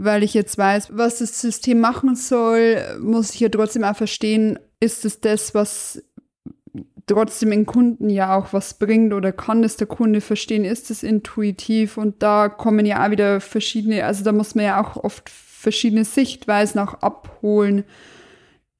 weil 0.00 0.22
ich 0.22 0.32
jetzt 0.32 0.56
weiß, 0.56 0.90
was 0.96 1.18
das 1.18 1.40
System 1.40 1.80
machen 1.80 2.14
soll, 2.14 2.80
muss 3.00 3.34
ich 3.34 3.40
ja 3.40 3.48
trotzdem 3.48 3.82
auch 3.82 3.96
verstehen, 3.96 4.60
ist 4.78 5.04
es 5.04 5.20
das, 5.20 5.54
was 5.54 6.00
trotzdem 7.08 7.50
den 7.50 7.66
Kunden 7.66 8.08
ja 8.08 8.36
auch 8.38 8.52
was 8.52 8.74
bringt 8.74 9.12
oder 9.12 9.32
kann 9.32 9.64
es 9.64 9.76
der 9.76 9.86
Kunde 9.86 10.20
verstehen, 10.20 10.64
ist 10.64 10.90
es 10.90 11.02
intuitiv 11.02 11.96
und 11.96 12.22
da 12.22 12.48
kommen 12.48 12.86
ja 12.86 13.04
auch 13.04 13.10
wieder 13.10 13.40
verschiedene, 13.40 14.04
also 14.04 14.24
da 14.24 14.32
muss 14.32 14.54
man 14.54 14.64
ja 14.64 14.80
auch 14.80 14.96
oft 15.02 15.28
verschiedene 15.28 16.04
Sichtweisen 16.04 16.80
auch 16.80 16.94
abholen. 16.94 17.84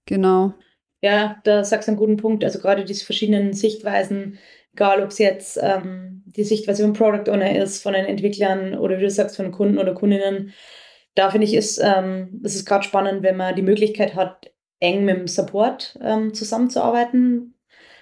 Genau. 0.06 0.54
Ja, 1.00 1.40
da 1.44 1.64
sagst 1.64 1.88
du 1.88 1.92
einen 1.92 1.99
guten 1.99 2.16
Punkt. 2.16 2.44
Also 2.44 2.58
gerade 2.58 2.85
diese 2.85 3.04
verschiedenen 3.04 3.52
Sichtweisen, 3.52 4.38
egal 4.73 5.02
ob 5.02 5.11
es 5.11 5.18
jetzt 5.18 5.58
ähm, 5.61 6.23
die 6.26 6.44
Sichtweise 6.44 6.82
von 6.82 6.92
Product 6.92 7.30
Owner 7.30 7.56
ist, 7.56 7.82
von 7.82 7.92
den 7.92 8.04
Entwicklern 8.04 8.76
oder 8.76 8.99
wie 8.99 9.02
du 9.02 9.11
sagst, 9.11 9.37
von 9.37 9.47
den 9.47 9.52
Kunden 9.52 9.78
oder 9.78 9.94
Kundinnen, 9.94 10.52
da 11.14 11.30
finde 11.30 11.47
ich, 11.47 11.54
ist 11.54 11.80
ähm, 11.82 12.40
es 12.44 12.64
gerade 12.64 12.85
spannend, 12.85 13.23
wenn 13.23 13.37
man 13.37 13.56
die 13.56 13.62
Möglichkeit 13.62 14.14
hat, 14.14 14.52
eng 14.80 15.04
mit 15.04 15.16
dem 15.16 15.26
Support 15.26 15.99
ähm, 16.00 16.32
zusammenzuarbeiten, 16.32 17.54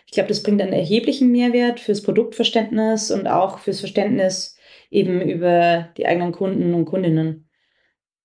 ich 0.07 0.13
glaube, 0.13 0.29
das 0.29 0.43
bringt 0.43 0.63
einen 0.63 0.73
erheblichen 0.73 1.31
Mehrwert 1.31 1.81
fürs 1.81 2.03
Produktverständnis 2.03 3.11
und 3.11 3.27
auch 3.27 3.59
fürs 3.59 3.81
Verständnis 3.81 4.57
eben 4.91 5.21
über 5.21 5.89
die 5.97 6.07
eigenen 6.07 6.33
Kunden 6.33 6.75
und 6.75 6.85
Kundinnen. 6.85 7.49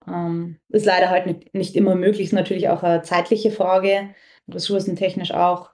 Ähm, 0.08 0.60
ist 0.70 0.86
leider 0.86 1.10
halt 1.10 1.26
nicht, 1.26 1.54
nicht 1.54 1.76
immer 1.76 1.96
möglich, 1.96 2.28
ist 2.28 2.34
natürlich 2.34 2.70
auch 2.70 2.84
eine 2.84 3.02
zeitliche 3.02 3.52
Frage, 3.52 4.14
ressourcentechnisch 4.50 5.32
auch. 5.32 5.72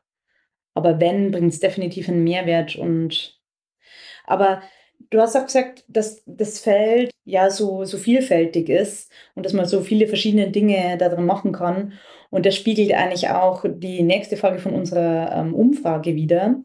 Aber 0.73 0.99
wenn, 0.99 1.31
bringt 1.31 1.53
es 1.53 1.59
definitiv 1.59 2.07
einen 2.07 2.23
Mehrwert 2.23 2.75
und 2.75 3.37
aber 4.25 4.61
du 5.09 5.19
hast 5.19 5.35
auch 5.35 5.45
gesagt, 5.45 5.83
dass 5.87 6.21
das 6.25 6.59
Feld 6.59 7.11
ja 7.23 7.49
so, 7.49 7.85
so 7.85 7.97
vielfältig 7.97 8.69
ist 8.69 9.11
und 9.35 9.45
dass 9.45 9.53
man 9.53 9.65
so 9.65 9.81
viele 9.81 10.07
verschiedene 10.07 10.51
Dinge 10.51 10.97
darin 10.97 11.25
machen 11.25 11.51
kann. 11.51 11.93
Und 12.29 12.46
das 12.46 12.55
spiegelt 12.55 12.93
eigentlich 12.93 13.29
auch 13.29 13.65
die 13.67 14.03
nächste 14.03 14.38
Frage 14.38 14.60
von 14.60 14.74
unserer 14.74 15.31
ähm, 15.36 15.53
Umfrage 15.53 16.15
wieder, 16.15 16.62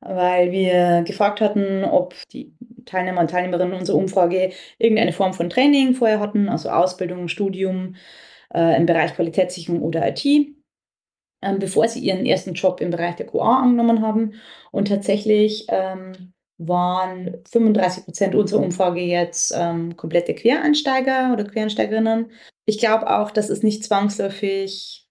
weil 0.00 0.52
wir 0.52 1.02
gefragt 1.02 1.40
hatten, 1.40 1.84
ob 1.84 2.14
die 2.32 2.54
Teilnehmer 2.84 3.20
und 3.20 3.30
Teilnehmerinnen 3.30 3.74
unserer 3.74 3.96
Umfrage 3.96 4.50
irgendeine 4.78 5.12
Form 5.12 5.32
von 5.32 5.50
Training 5.50 5.94
vorher 5.94 6.20
hatten, 6.20 6.48
also 6.48 6.70
Ausbildung, 6.70 7.28
Studium 7.28 7.96
äh, 8.54 8.76
im 8.76 8.86
Bereich 8.86 9.14
Qualitätssicherung 9.14 9.82
oder 9.82 10.06
IT, 10.08 10.24
ähm, 10.24 11.58
bevor 11.58 11.88
sie 11.88 12.00
ihren 12.00 12.26
ersten 12.26 12.54
Job 12.54 12.80
im 12.80 12.90
Bereich 12.90 13.16
der 13.16 13.26
QA 13.26 13.62
angenommen 13.62 14.02
haben. 14.02 14.34
Und 14.70 14.88
tatsächlich 14.88 15.66
ähm, 15.68 16.31
waren 16.58 17.38
35 17.50 18.04
Prozent 18.04 18.34
unserer 18.34 18.60
Umfrage 18.60 19.00
jetzt 19.00 19.52
ähm, 19.56 19.96
komplette 19.96 20.34
Quereinsteiger 20.34 21.32
oder 21.32 21.44
Quereinsteigerinnen. 21.44 22.30
Ich 22.64 22.78
glaube 22.78 23.10
auch, 23.10 23.30
dass 23.30 23.50
es 23.50 23.62
nicht 23.62 23.84
zwangsläufig, 23.84 25.08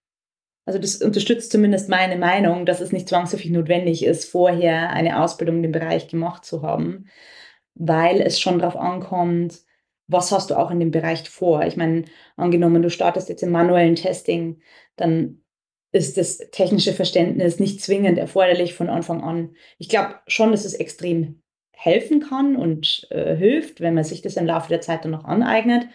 also 0.64 0.78
das 0.78 0.96
unterstützt 0.96 1.52
zumindest 1.52 1.88
meine 1.88 2.16
Meinung, 2.16 2.64
dass 2.64 2.80
es 2.80 2.92
nicht 2.92 3.08
zwangsläufig 3.08 3.50
notwendig 3.50 4.04
ist, 4.04 4.30
vorher 4.30 4.90
eine 4.90 5.22
Ausbildung 5.22 5.56
in 5.56 5.62
dem 5.64 5.72
Bereich 5.72 6.08
gemacht 6.08 6.44
zu 6.44 6.62
haben, 6.62 7.06
weil 7.74 8.20
es 8.20 8.40
schon 8.40 8.58
darauf 8.58 8.76
ankommt, 8.76 9.60
was 10.06 10.32
hast 10.32 10.50
du 10.50 10.58
auch 10.58 10.70
in 10.70 10.80
dem 10.80 10.90
Bereich 10.90 11.28
vor. 11.28 11.64
Ich 11.64 11.76
meine, 11.76 12.04
angenommen, 12.36 12.82
du 12.82 12.90
startest 12.90 13.28
jetzt 13.28 13.42
im 13.42 13.50
manuellen 13.50 13.94
Testing, 13.94 14.60
dann 14.96 15.41
ist 15.92 16.16
das 16.16 16.38
technische 16.50 16.94
Verständnis 16.94 17.60
nicht 17.60 17.80
zwingend 17.82 18.18
erforderlich 18.18 18.74
von 18.74 18.88
Anfang 18.88 19.22
an. 19.22 19.54
Ich 19.78 19.88
glaube 19.88 20.14
schon, 20.26 20.50
dass 20.50 20.64
es 20.64 20.74
extrem 20.74 21.42
helfen 21.72 22.20
kann 22.20 22.56
und 22.56 23.06
äh, 23.10 23.36
hilft, 23.36 23.80
wenn 23.80 23.94
man 23.94 24.04
sich 24.04 24.22
das 24.22 24.36
im 24.36 24.46
Laufe 24.46 24.68
der 24.68 24.80
Zeit 24.80 25.04
dann 25.04 25.10
noch 25.10 25.24
aneignet. 25.24 25.86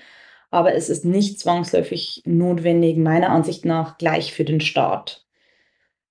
Aber 0.50 0.74
es 0.76 0.90
ist 0.90 1.04
nicht 1.04 1.40
zwangsläufig 1.40 2.22
notwendig, 2.26 2.98
meiner 2.98 3.30
Ansicht 3.30 3.66
nach, 3.66 3.98
gleich 3.98 4.34
für 4.34 4.46
den 4.46 4.62
Start. 4.62 5.26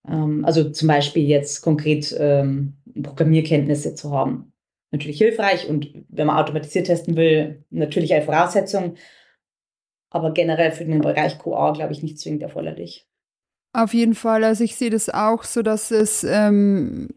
Ähm, 0.09 0.45
also 0.45 0.71
zum 0.71 0.89
Beispiel 0.89 1.25
jetzt 1.25 1.63
konkret 1.63 2.15
ähm, 2.19 2.77
Programmierkenntnisse 3.03 3.95
zu 3.95 4.11
haben. 4.13 4.53
Natürlich 4.91 5.19
hilfreich 5.19 5.69
und 5.69 5.89
wenn 6.09 6.27
man 6.27 6.39
automatisiert 6.39 6.87
testen 6.87 7.17
will, 7.17 7.65
natürlich 7.71 8.15
eine 8.15 8.25
Voraussetzung. 8.25 8.97
Aber 10.11 10.33
generell 10.33 10.73
für 10.73 10.85
den 10.85 11.01
Bereich 11.01 11.39
QA, 11.39 11.73
glaube 11.73 11.93
ich, 11.93 12.03
nicht 12.03 12.19
zwingend 12.19 12.43
erforderlich. 12.43 13.07
Auf 13.77 13.93
jeden 13.93 14.15
Fall. 14.15 14.43
Also 14.43 14.65
ich 14.65 14.77
sehe 14.77 14.89
das 14.89 15.11
auch 15.11 15.45
so, 15.45 15.61
dass 15.61 15.91
es 15.91 16.25
ähm, 16.25 17.11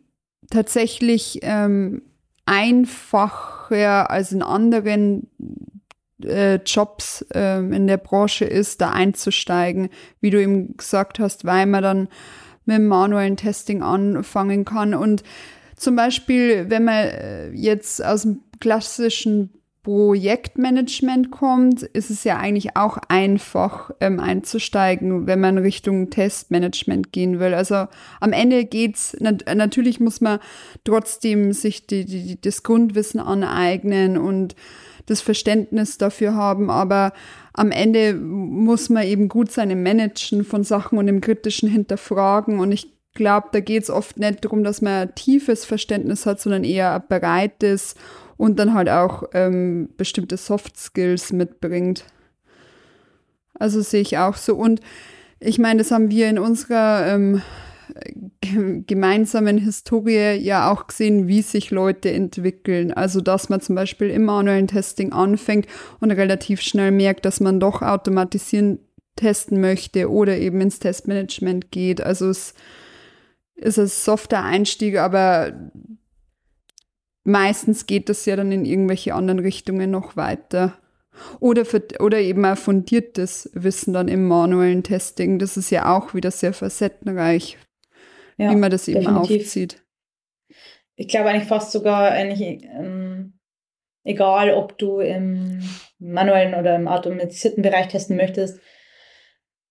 tatsächlich 0.49 1.39
ähm, 1.41 2.01
einfacher 2.45 4.11
als 4.11 4.33
in 4.33 4.43
anderen 4.43 5.29
äh, 6.21 6.55
Jobs 6.55 7.25
äh, 7.33 7.59
in 7.59 7.87
der 7.87 7.95
Branche 7.95 8.43
ist, 8.43 8.81
da 8.81 8.91
einzusteigen, 8.91 9.87
wie 10.19 10.31
du 10.31 10.41
eben 10.41 10.75
gesagt 10.75 11.17
hast, 11.19 11.45
weil 11.45 11.65
man 11.65 11.81
dann 11.81 11.99
mit 12.65 12.75
dem 12.75 12.87
manuellen 12.87 13.37
Testing 13.37 13.81
anfangen 13.81 14.65
kann. 14.65 14.93
Und 14.93 15.23
zum 15.77 15.95
Beispiel, 15.95 16.69
wenn 16.69 16.83
man 16.83 17.05
äh, 17.05 17.51
jetzt 17.51 18.03
aus 18.03 18.23
dem 18.23 18.41
klassischen 18.59 19.58
Projektmanagement 19.83 21.31
kommt, 21.31 21.83
ist 21.83 22.09
es 22.09 22.25
ja 22.25 22.37
eigentlich 22.37 22.75
auch 22.75 22.97
einfach 23.07 23.91
ähm, 24.01 24.19
einzusteigen, 24.19 25.25
wenn 25.25 25.39
man 25.39 25.57
Richtung 25.57 26.09
Testmanagement 26.09 27.13
gehen 27.13 27.39
will. 27.39 27.53
Also 27.53 27.87
am 28.19 28.33
Ende 28.33 28.65
geht's 28.65 29.15
nat 29.19 29.45
natürlich 29.55 30.01
muss 30.01 30.19
man 30.19 30.39
trotzdem 30.83 31.53
sich 31.53 31.87
die, 31.87 32.03
die, 32.03 32.41
das 32.41 32.63
Grundwissen 32.63 33.21
aneignen 33.21 34.17
und 34.17 34.55
das 35.05 35.21
Verständnis 35.21 35.97
dafür 35.97 36.35
haben, 36.35 36.69
aber 36.69 37.13
am 37.53 37.71
Ende 37.71 38.13
muss 38.13 38.89
man 38.89 39.07
eben 39.07 39.27
gut 39.27 39.51
seine 39.51 39.75
Managen 39.75 40.43
von 40.43 40.63
Sachen 40.63 40.99
und 40.99 41.07
im 41.07 41.21
kritischen 41.21 41.69
hinterfragen 41.69 42.59
und 42.59 42.71
ich 42.73 42.93
glaube, 43.15 43.47
da 43.51 43.59
geht's 43.59 43.89
oft 43.89 44.17
nicht 44.17 44.45
darum, 44.45 44.63
dass 44.63 44.81
man 44.81 45.13
tiefes 45.15 45.65
Verständnis 45.65 46.25
hat, 46.25 46.39
sondern 46.39 46.63
eher 46.63 46.93
ein 46.93 47.03
breites 47.07 47.95
und 48.39 48.57
dann 48.57 48.73
halt 48.73 48.87
auch 48.87 49.23
ähm, 49.33 49.89
bestimmte 49.97 50.37
Soft 50.37 50.77
Skills 50.77 51.33
mitbringt. 51.33 52.05
Also 53.53 53.81
sehe 53.81 53.99
ich 53.99 54.17
auch 54.17 54.37
so. 54.37 54.55
Und 54.55 54.79
ich 55.41 55.59
meine, 55.59 55.79
das 55.79 55.91
haben 55.91 56.09
wir 56.09 56.29
in 56.29 56.39
unserer 56.39 57.05
ähm, 57.07 57.41
gemeinsamen 58.87 59.57
Historie 59.57 60.37
ja 60.37 60.71
auch 60.71 60.87
gesehen, 60.87 61.27
wie 61.27 61.41
sich 61.41 61.69
Leute 61.69 62.13
entwickeln. 62.13 62.93
Also, 62.93 63.19
dass 63.19 63.49
man 63.49 63.59
zum 63.59 63.75
Beispiel 63.75 64.09
im 64.09 64.23
manuellen 64.23 64.67
Testing 64.67 65.11
anfängt 65.11 65.67
und 65.99 66.11
relativ 66.11 66.61
schnell 66.61 66.91
merkt, 66.91 67.25
dass 67.25 67.41
man 67.41 67.59
doch 67.59 67.81
automatisieren 67.81 68.79
testen 69.17 69.59
möchte 69.59 70.09
oder 70.09 70.37
eben 70.37 70.61
ins 70.61 70.79
Testmanagement 70.79 71.71
geht. 71.71 71.99
Also, 71.99 72.29
es 72.29 72.53
ist 73.55 73.77
ein 73.77 73.87
softer 73.87 74.45
Einstieg, 74.45 74.97
aber 74.97 75.51
meistens 77.23 77.85
geht 77.85 78.09
das 78.09 78.25
ja 78.25 78.35
dann 78.35 78.51
in 78.51 78.65
irgendwelche 78.65 79.13
anderen 79.13 79.39
Richtungen 79.39 79.91
noch 79.91 80.15
weiter. 80.15 80.77
Oder, 81.39 81.65
für, 81.65 81.83
oder 81.99 82.19
eben 82.19 82.45
ein 82.45 82.55
fundiertes 82.55 83.49
Wissen 83.53 83.93
dann 83.93 84.07
im 84.07 84.27
manuellen 84.27 84.83
Testing. 84.83 85.37
Das 85.39 85.57
ist 85.57 85.69
ja 85.69 85.95
auch 85.95 86.13
wieder 86.13 86.31
sehr 86.31 86.53
facettenreich, 86.53 87.57
ja, 88.37 88.51
wie 88.51 88.55
man 88.55 88.71
das 88.71 88.87
eben 88.87 89.01
definitiv. 89.01 89.41
aufzieht. 89.41 89.83
Ich 90.95 91.07
glaube 91.07 91.29
eigentlich 91.29 91.47
fast 91.47 91.71
sogar 91.71 92.11
eigentlich, 92.11 92.63
ähm, 92.63 93.39
egal 94.03 94.53
ob 94.53 94.77
du 94.77 94.99
im 94.99 95.61
manuellen 95.97 96.55
oder 96.55 96.75
im 96.75 96.87
automatisierten 96.87 97.63
Bereich 97.63 97.87
testen 97.87 98.15
möchtest 98.15 98.59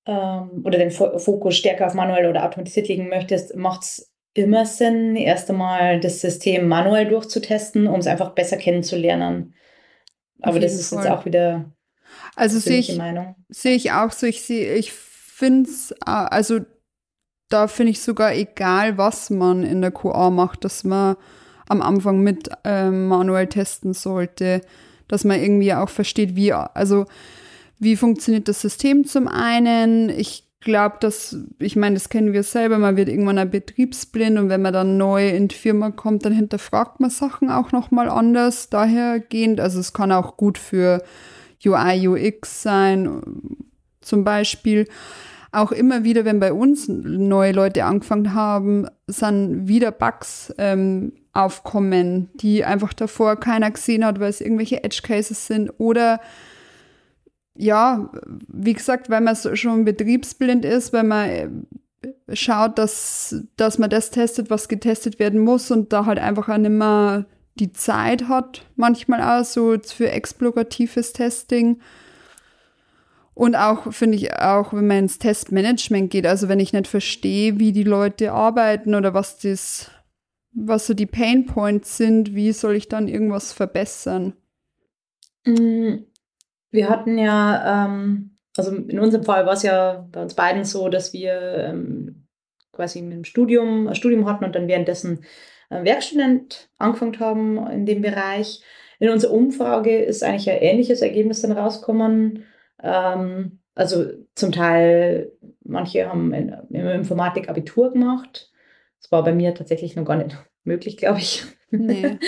ähm, 0.07 0.62
oder 0.64 0.78
den 0.78 0.90
Fokus 0.90 1.57
stärker 1.57 1.87
auf 1.87 1.95
manuell 1.95 2.28
oder 2.28 2.45
automatisiert 2.45 2.88
legen 2.88 3.09
möchtest, 3.09 3.57
macht 3.57 3.83
es 3.83 4.12
immer 4.38 4.64
Sinn, 4.64 5.16
erst 5.16 5.50
einmal 5.50 6.00
das 6.00 6.21
System 6.21 6.68
manuell 6.68 7.09
durchzutesten, 7.09 7.87
um 7.87 8.00
es 8.00 8.07
einfach 8.07 8.30
besser 8.30 8.57
kennenzulernen. 8.57 9.54
Aber 10.40 10.61
das 10.61 10.75
ist 10.75 10.90
Fall. 10.90 11.04
jetzt 11.04 11.11
auch 11.11 11.25
wieder 11.25 11.73
also 12.37 12.59
sehe 12.59 12.78
ich, 12.78 12.97
Meinung. 12.97 13.35
Sehe 13.49 13.75
ich 13.75 13.92
auch 13.92 14.12
so. 14.12 14.26
Ich 14.26 14.42
sehe, 14.42 14.75
ich 14.75 14.92
finde 14.92 15.68
es, 15.68 15.92
also 16.04 16.61
da 17.49 17.68
finde 17.68 17.90
ich 17.92 18.00
sogar 18.00 18.35
egal, 18.35 18.99
was 18.99 19.30
man 19.30 19.64
in 19.64 19.80
der 19.80 19.90
QA 19.90 20.30
macht, 20.30 20.64
dass 20.64 20.85
man 20.85 21.16
am 21.68 21.83
Anfang 21.83 22.21
mit 22.21 22.49
ähm, 22.64 23.09
manuell 23.09 23.47
testen 23.47 23.92
sollte, 23.92 24.61
dass 25.07 25.25
man 25.25 25.40
irgendwie 25.40 25.73
auch 25.75 25.88
versteht, 25.88 26.37
wie, 26.37 26.52
also 26.52 27.07
wie 27.78 27.97
funktioniert 27.97 28.49
das 28.49 28.61
System 28.61 29.04
zum 29.04 29.28
einen. 29.28 30.09
Ich 30.09 30.48
glaube, 30.61 30.97
dass, 31.00 31.37
ich 31.59 31.77
meine, 31.77 31.95
das 31.95 32.09
kennen 32.09 32.33
wir 32.33 32.43
selber, 32.43 32.79
man 32.79 32.97
wird 32.97 33.09
irgendwann 33.09 33.38
ein 33.38 33.50
betriebsblind 33.50 34.38
und 34.38 34.49
wenn 34.49 34.62
man 34.62 34.73
dann 34.73 34.97
neu 34.97 35.29
in 35.29 35.49
die 35.49 35.55
Firma 35.55 35.91
kommt, 35.91 36.25
dann 36.25 36.33
hinterfragt 36.33 37.00
man 37.00 37.11
Sachen 37.11 37.50
auch 37.50 37.73
nochmal 37.73 38.09
anders 38.09 38.69
dahergehend. 38.69 39.61
Also 39.61 39.79
es 39.81 39.93
kann 39.93 40.12
auch 40.12 40.37
gut 40.37 40.59
für 40.59 41.03
UI, 41.65 42.09
UX 42.09 42.62
sein, 42.62 43.23
zum 44.00 44.25
Beispiel. 44.25 44.88
Auch 45.50 45.73
immer 45.73 46.05
wieder, 46.05 46.25
wenn 46.25 46.41
bei 46.41 46.53
uns 46.53 46.88
neue 46.88 47.53
Leute 47.53 47.85
angefangen 47.85 48.35
haben, 48.35 48.87
sind 49.07 49.67
wieder 49.67 49.93
Bugs 49.93 50.53
ähm, 50.59 51.12
aufkommen, 51.33 52.31
die 52.35 52.65
einfach 52.65 52.93
davor 52.93 53.37
keiner 53.37 53.71
gesehen 53.71 54.05
hat, 54.05 54.21
weil 54.21 54.31
es 54.31 54.41
irgendwelche 54.41 54.85
Edge 54.85 55.00
Cases 55.03 55.47
sind 55.47 55.71
oder 55.79 56.21
ja, 57.59 58.11
wie 58.49 58.73
gesagt, 58.73 59.11
weil 59.11 59.21
man 59.21 59.37
schon 59.37 59.85
betriebsblind 59.85 60.65
ist, 60.65 60.93
weil 60.93 61.05
man 61.05 61.29
äh, 61.29 61.49
schaut, 62.33 62.79
dass, 62.79 63.45
dass 63.57 63.79
man 63.79 63.91
das 63.91 64.11
testet, 64.11 64.49
was 64.49 64.69
getestet 64.69 65.19
werden 65.19 65.41
muss 65.41 65.71
und 65.71 65.93
da 65.93 66.07
halt 66.07 66.19
einfach 66.19 66.49
auch 66.49 66.57
nicht 66.57 66.71
mehr 66.71 67.27
die 67.59 67.73
Zeit 67.73 68.29
hat, 68.29 68.65
manchmal 68.77 69.21
auch 69.21 69.45
so 69.45 69.77
für 69.85 70.11
exploratives 70.11 71.12
Testing. 71.12 71.81
Und 73.35 73.57
auch, 73.57 73.93
finde 73.93 74.17
ich, 74.17 74.33
auch 74.35 74.73
wenn 74.73 74.87
man 74.87 74.99
ins 74.99 75.19
Testmanagement 75.19 76.11
geht, 76.11 76.27
also 76.27 76.49
wenn 76.49 76.61
ich 76.61 76.73
nicht 76.73 76.87
verstehe, 76.87 77.59
wie 77.59 77.73
die 77.73 77.85
Leute 77.85 78.33
arbeiten 78.33 78.95
oder 78.95 79.15
was 79.15 79.38
das, 79.38 79.91
was 80.53 80.87
so 80.87 80.95
die 80.95 81.07
Pain 81.07 81.47
Points 81.47 81.97
sind, 81.97 82.35
wie 82.35 82.53
soll 82.53 82.77
ich 82.77 82.88
dann 82.88 83.09
irgendwas 83.09 83.53
verbessern? 83.53 84.35
Wir 86.70 86.88
hatten 86.88 87.18
ja, 87.18 87.87
ähm, 87.87 88.37
also 88.56 88.75
in 88.75 88.98
unserem 88.98 89.25
Fall 89.25 89.46
war 89.46 89.54
es 89.54 89.62
ja 89.62 90.06
bei 90.10 90.22
uns 90.22 90.34
beiden 90.34 90.64
so, 90.64 90.88
dass 90.88 91.12
wir 91.12 91.32
ähm, 91.32 92.26
quasi 92.72 93.02
mit 93.02 93.12
dem 93.12 93.25
Studium, 93.25 93.88
ein 93.88 93.94
Studium 93.94 94.26
hatten 94.26 94.44
und 94.44 94.54
dann 94.54 94.68
währenddessen 94.68 95.25
äh, 95.70 95.84
Werkstudent 95.84 96.70
angefangen 96.78 97.18
haben 97.20 97.66
in 97.68 97.87
dem 97.87 98.02
Bereich. 98.02 98.62
In 98.98 99.10
unserer 99.10 99.32
Umfrage 99.32 99.98
ist 99.98 100.22
eigentlich 100.22 100.50
ein 100.50 100.60
ähnliches 100.60 101.02
Ergebnis 101.02 101.42
dann 101.42 101.52
rausgekommen. 101.52 102.44
Ähm, 102.82 103.60
also 103.75 104.06
zum 104.34 104.52
Teil, 104.52 105.32
manche 105.62 106.08
haben 106.08 106.32
in, 106.34 106.48
in 106.70 106.87
Informatik 106.87 107.48
Abitur 107.48 107.92
gemacht. 107.92 108.50
Das 109.00 109.12
war 109.12 109.22
bei 109.22 109.32
mir 109.32 109.54
tatsächlich 109.54 109.94
noch 109.94 110.04
gar 110.04 110.16
nicht 110.16 110.37
möglich, 110.64 110.96
glaube 110.96 111.20
ich. 111.20 111.44
Nee. 111.70 112.18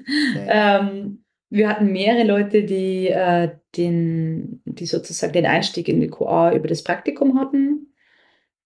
ähm, 0.48 1.24
wir 1.56 1.68
hatten 1.68 1.90
mehrere 1.90 2.24
Leute, 2.24 2.64
die, 2.64 3.08
äh, 3.08 3.50
den, 3.76 4.62
die 4.64 4.86
sozusagen 4.86 5.32
den 5.32 5.46
Einstieg 5.46 5.88
in 5.88 6.00
die 6.00 6.08
QA 6.08 6.54
über 6.54 6.68
das 6.68 6.84
Praktikum 6.84 7.38
hatten. 7.38 7.94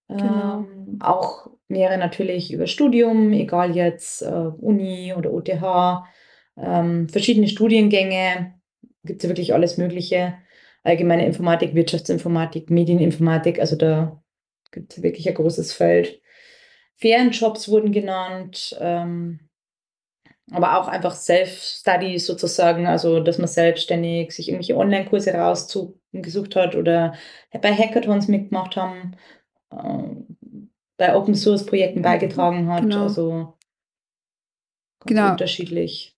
Genau. 0.09 0.59
Ähm, 0.59 0.99
auch 1.01 1.49
mehrere 1.69 1.99
natürlich 1.99 2.53
über 2.53 2.67
Studium, 2.67 3.33
egal 3.33 3.77
jetzt 3.77 4.23
äh, 4.23 4.27
Uni 4.27 5.15
oder 5.17 5.33
OTH, 5.33 6.05
ähm, 6.57 7.09
verschiedene 7.09 7.47
Studiengänge, 7.47 8.55
gibt 9.05 9.21
es 9.21 9.23
ja 9.23 9.31
wirklich 9.31 9.55
alles 9.55 9.79
Mögliche. 9.79 10.35
Allgemeine 10.83 11.27
Informatik, 11.27 11.75
Wirtschaftsinformatik, 11.75 12.71
Medieninformatik, 12.71 13.61
also 13.61 13.77
da 13.77 14.23
gibt 14.73 14.93
es 14.93 15.03
wirklich 15.03 15.29
ein 15.29 15.35
großes 15.35 15.73
Feld. 15.73 16.21
Ferienjobs 16.97 17.69
wurden 17.69 17.93
genannt. 17.93 18.77
Ähm, 18.81 19.50
aber 20.53 20.81
auch 20.81 20.89
einfach 20.89 21.15
Self-Study 21.15 22.19
sozusagen, 22.19 22.87
also 22.87 23.21
dass 23.21 23.39
man 23.39 23.47
selbstständig 23.49 24.33
sich 24.33 24.49
irgendwelche 24.49 24.77
Online-Kurse 24.77 25.33
rausgesucht 25.33 26.57
hat 26.57 26.75
oder 26.75 27.15
bei 27.61 27.75
Hackathons 27.75 28.29
mitgemacht 28.29 28.77
haben, 28.77 29.17
äh, 29.71 30.57
bei 30.97 31.15
Open-Source-Projekten 31.15 32.03
beigetragen 32.03 32.69
hat, 32.71 32.83
genau. 32.83 33.03
also 33.05 33.55
genau. 35.07 35.31
unterschiedlich. 35.31 36.10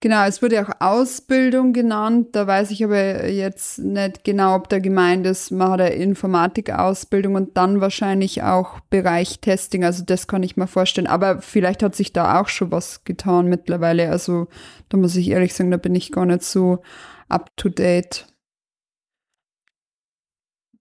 Genau, 0.00 0.26
es 0.26 0.42
wurde 0.42 0.62
auch 0.62 0.70
Ausbildung 0.78 1.72
genannt. 1.72 2.36
Da 2.36 2.46
weiß 2.46 2.70
ich 2.70 2.84
aber 2.84 3.28
jetzt 3.28 3.78
nicht 3.78 4.24
genau, 4.24 4.54
ob 4.54 4.68
da 4.68 4.78
gemeint 4.78 5.26
ist, 5.26 5.50
man 5.50 5.70
hat 5.70 5.80
eine 5.80 5.94
Informatikausbildung 5.94 7.34
und 7.34 7.56
dann 7.56 7.80
wahrscheinlich 7.80 8.42
auch 8.42 8.80
Bereich 8.90 9.40
Testing. 9.40 9.84
Also 9.84 10.04
das 10.04 10.28
kann 10.28 10.42
ich 10.42 10.58
mir 10.58 10.66
vorstellen. 10.66 11.06
Aber 11.06 11.40
vielleicht 11.40 11.82
hat 11.82 11.94
sich 11.94 12.12
da 12.12 12.40
auch 12.40 12.48
schon 12.48 12.70
was 12.70 13.04
getan 13.04 13.48
mittlerweile. 13.48 14.10
Also 14.10 14.48
da 14.90 14.98
muss 14.98 15.16
ich 15.16 15.30
ehrlich 15.30 15.54
sagen, 15.54 15.70
da 15.70 15.78
bin 15.78 15.94
ich 15.94 16.12
gar 16.12 16.26
nicht 16.26 16.42
so 16.42 16.82
up 17.30 17.56
to 17.56 17.70
date. 17.70 18.26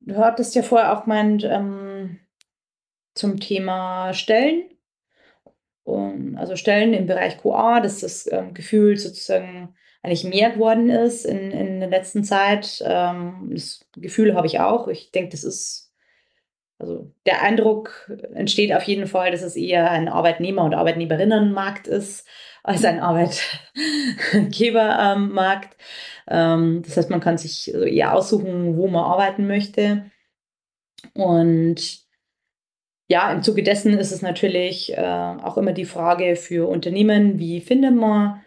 Du 0.01 0.17
hattest 0.17 0.55
ja 0.55 0.61
vorher 0.61 0.91
auch 0.91 1.05
gemeint 1.05 1.45
ähm, 1.45 2.19
zum 3.15 3.39
Thema 3.39 4.13
Stellen 4.13 4.74
um, 5.85 6.35
also 6.37 6.57
Stellen 6.57 6.93
im 6.93 7.05
Bereich 7.05 7.37
QA, 7.37 7.79
dass 7.79 8.01
das 8.01 8.29
ähm, 8.31 8.53
Gefühl 8.53 8.97
sozusagen 8.97 9.73
eigentlich 10.01 10.25
mehr 10.25 10.51
geworden 10.51 10.89
ist 10.89 11.25
in, 11.25 11.51
in 11.51 11.79
der 11.79 11.89
letzten 11.89 12.23
Zeit. 12.23 12.83
Ähm, 12.85 13.49
das 13.51 13.85
Gefühl 13.95 14.35
habe 14.35 14.47
ich 14.47 14.59
auch. 14.59 14.87
Ich 14.87 15.11
denke, 15.11 15.29
das 15.29 15.43
ist, 15.43 15.93
also 16.79 17.11
der 17.25 17.41
Eindruck 17.41 18.11
entsteht 18.33 18.73
auf 18.73 18.83
jeden 18.83 19.07
Fall, 19.07 19.31
dass 19.31 19.41
es 19.41 19.55
eher 19.55 19.89
ein 19.91 20.09
Arbeitnehmer- 20.09 20.63
und 20.63 20.73
Arbeitnehmerinnenmarkt 20.73 21.87
ist 21.87 22.27
als 22.63 22.83
ein 22.83 22.99
Arbeitgebermarkt. 22.99 25.77
Ähm, 26.27 26.81
das 26.83 26.97
heißt, 26.97 27.11
man 27.11 27.21
kann 27.21 27.37
sich 27.37 27.71
eher 27.73 28.15
aussuchen, 28.15 28.77
wo 28.77 28.87
man 28.87 29.03
arbeiten 29.03 29.45
möchte. 29.45 30.09
Und 31.13 32.04
ja, 33.07 33.31
im 33.31 33.43
Zuge 33.43 33.63
dessen 33.63 33.97
ist 33.97 34.11
es 34.11 34.21
natürlich 34.21 34.97
äh, 34.97 35.01
auch 35.01 35.57
immer 35.57 35.73
die 35.73 35.85
Frage 35.85 36.35
für 36.35 36.67
Unternehmen, 36.67 37.37
wie 37.39 37.61
findet 37.61 37.95
man 37.95 38.41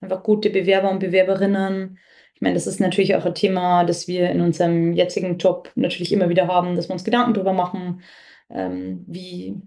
einfach 0.00 0.22
gute 0.22 0.50
Bewerber 0.50 0.90
und 0.90 0.98
Bewerberinnen. 0.98 1.98
Ich 2.34 2.40
meine, 2.40 2.54
das 2.54 2.66
ist 2.66 2.80
natürlich 2.80 3.14
auch 3.14 3.24
ein 3.24 3.34
Thema, 3.34 3.84
das 3.84 4.08
wir 4.08 4.30
in 4.30 4.40
unserem 4.40 4.94
jetzigen 4.94 5.38
Job 5.38 5.70
natürlich 5.74 6.12
immer 6.12 6.28
wieder 6.28 6.48
haben, 6.48 6.74
dass 6.74 6.88
wir 6.88 6.94
uns 6.94 7.04
Gedanken 7.04 7.34
darüber 7.34 7.52
machen, 7.52 8.02
ähm, 8.50 9.04
wie, 9.06 9.60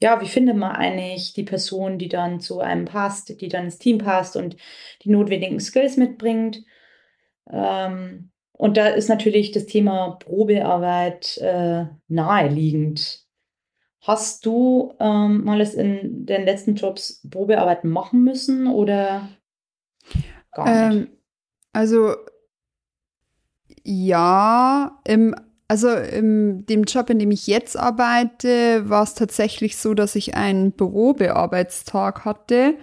ja, 0.00 0.20
wie 0.20 0.28
findet 0.28 0.56
man 0.56 0.72
eigentlich 0.72 1.34
die 1.34 1.44
Person, 1.44 1.98
die 1.98 2.08
dann 2.08 2.40
zu 2.40 2.60
einem 2.60 2.86
passt, 2.86 3.40
die 3.40 3.48
dann 3.48 3.64
ins 3.64 3.78
Team 3.78 3.98
passt 3.98 4.36
und 4.36 4.56
die 5.02 5.10
notwendigen 5.10 5.60
Skills 5.60 5.96
mitbringt. 5.96 6.64
Ähm, 7.50 8.30
und 8.52 8.76
da 8.76 8.88
ist 8.88 9.08
natürlich 9.08 9.50
das 9.50 9.66
Thema 9.66 10.16
Probearbeit 10.20 11.38
äh, 11.38 11.86
naheliegend. 12.08 13.21
Hast 14.02 14.46
du 14.46 14.94
ähm, 14.98 15.44
mal 15.44 15.60
in 15.60 16.26
den 16.26 16.44
letzten 16.44 16.74
Jobs 16.74 17.20
Probearbeiten 17.30 17.88
machen 17.88 18.24
müssen 18.24 18.66
oder 18.66 19.28
gar 20.52 20.90
nicht? 20.90 21.08
Ähm, 21.08 21.08
also 21.72 22.16
ja, 23.84 24.98
im, 25.06 25.36
also 25.68 25.88
in 25.88 26.66
dem 26.66 26.82
Job, 26.82 27.10
in 27.10 27.20
dem 27.20 27.30
ich 27.30 27.46
jetzt 27.46 27.76
arbeite, 27.76 28.88
war 28.88 29.04
es 29.04 29.14
tatsächlich 29.14 29.76
so, 29.76 29.94
dass 29.94 30.16
ich 30.16 30.34
einen 30.34 30.72
Probearbeitstag 30.72 32.24
hatte. 32.24 32.74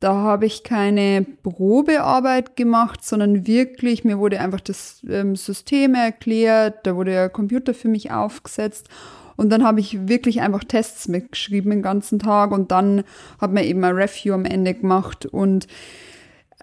Da 0.00 0.14
habe 0.14 0.46
ich 0.46 0.64
keine 0.64 1.22
Probearbeit 1.22 2.56
gemacht, 2.56 3.04
sondern 3.04 3.46
wirklich, 3.46 4.02
mir 4.02 4.18
wurde 4.18 4.40
einfach 4.40 4.60
das 4.60 5.04
ähm, 5.08 5.36
System 5.36 5.94
erklärt, 5.94 6.84
da 6.84 6.96
wurde 6.96 7.12
der 7.12 7.28
Computer 7.28 7.74
für 7.74 7.88
mich 7.88 8.10
aufgesetzt 8.10 8.88
und 9.36 9.50
dann 9.50 9.64
habe 9.64 9.80
ich 9.80 10.08
wirklich 10.08 10.40
einfach 10.40 10.64
Tests 10.64 11.08
mitgeschrieben 11.08 11.70
den 11.70 11.82
ganzen 11.82 12.18
Tag 12.18 12.52
und 12.52 12.70
dann 12.70 13.04
hat 13.40 13.52
man 13.52 13.64
eben 13.64 13.84
ein 13.84 13.94
Review 13.94 14.34
am 14.34 14.44
Ende 14.44 14.74
gemacht. 14.74 15.26
Und 15.26 15.66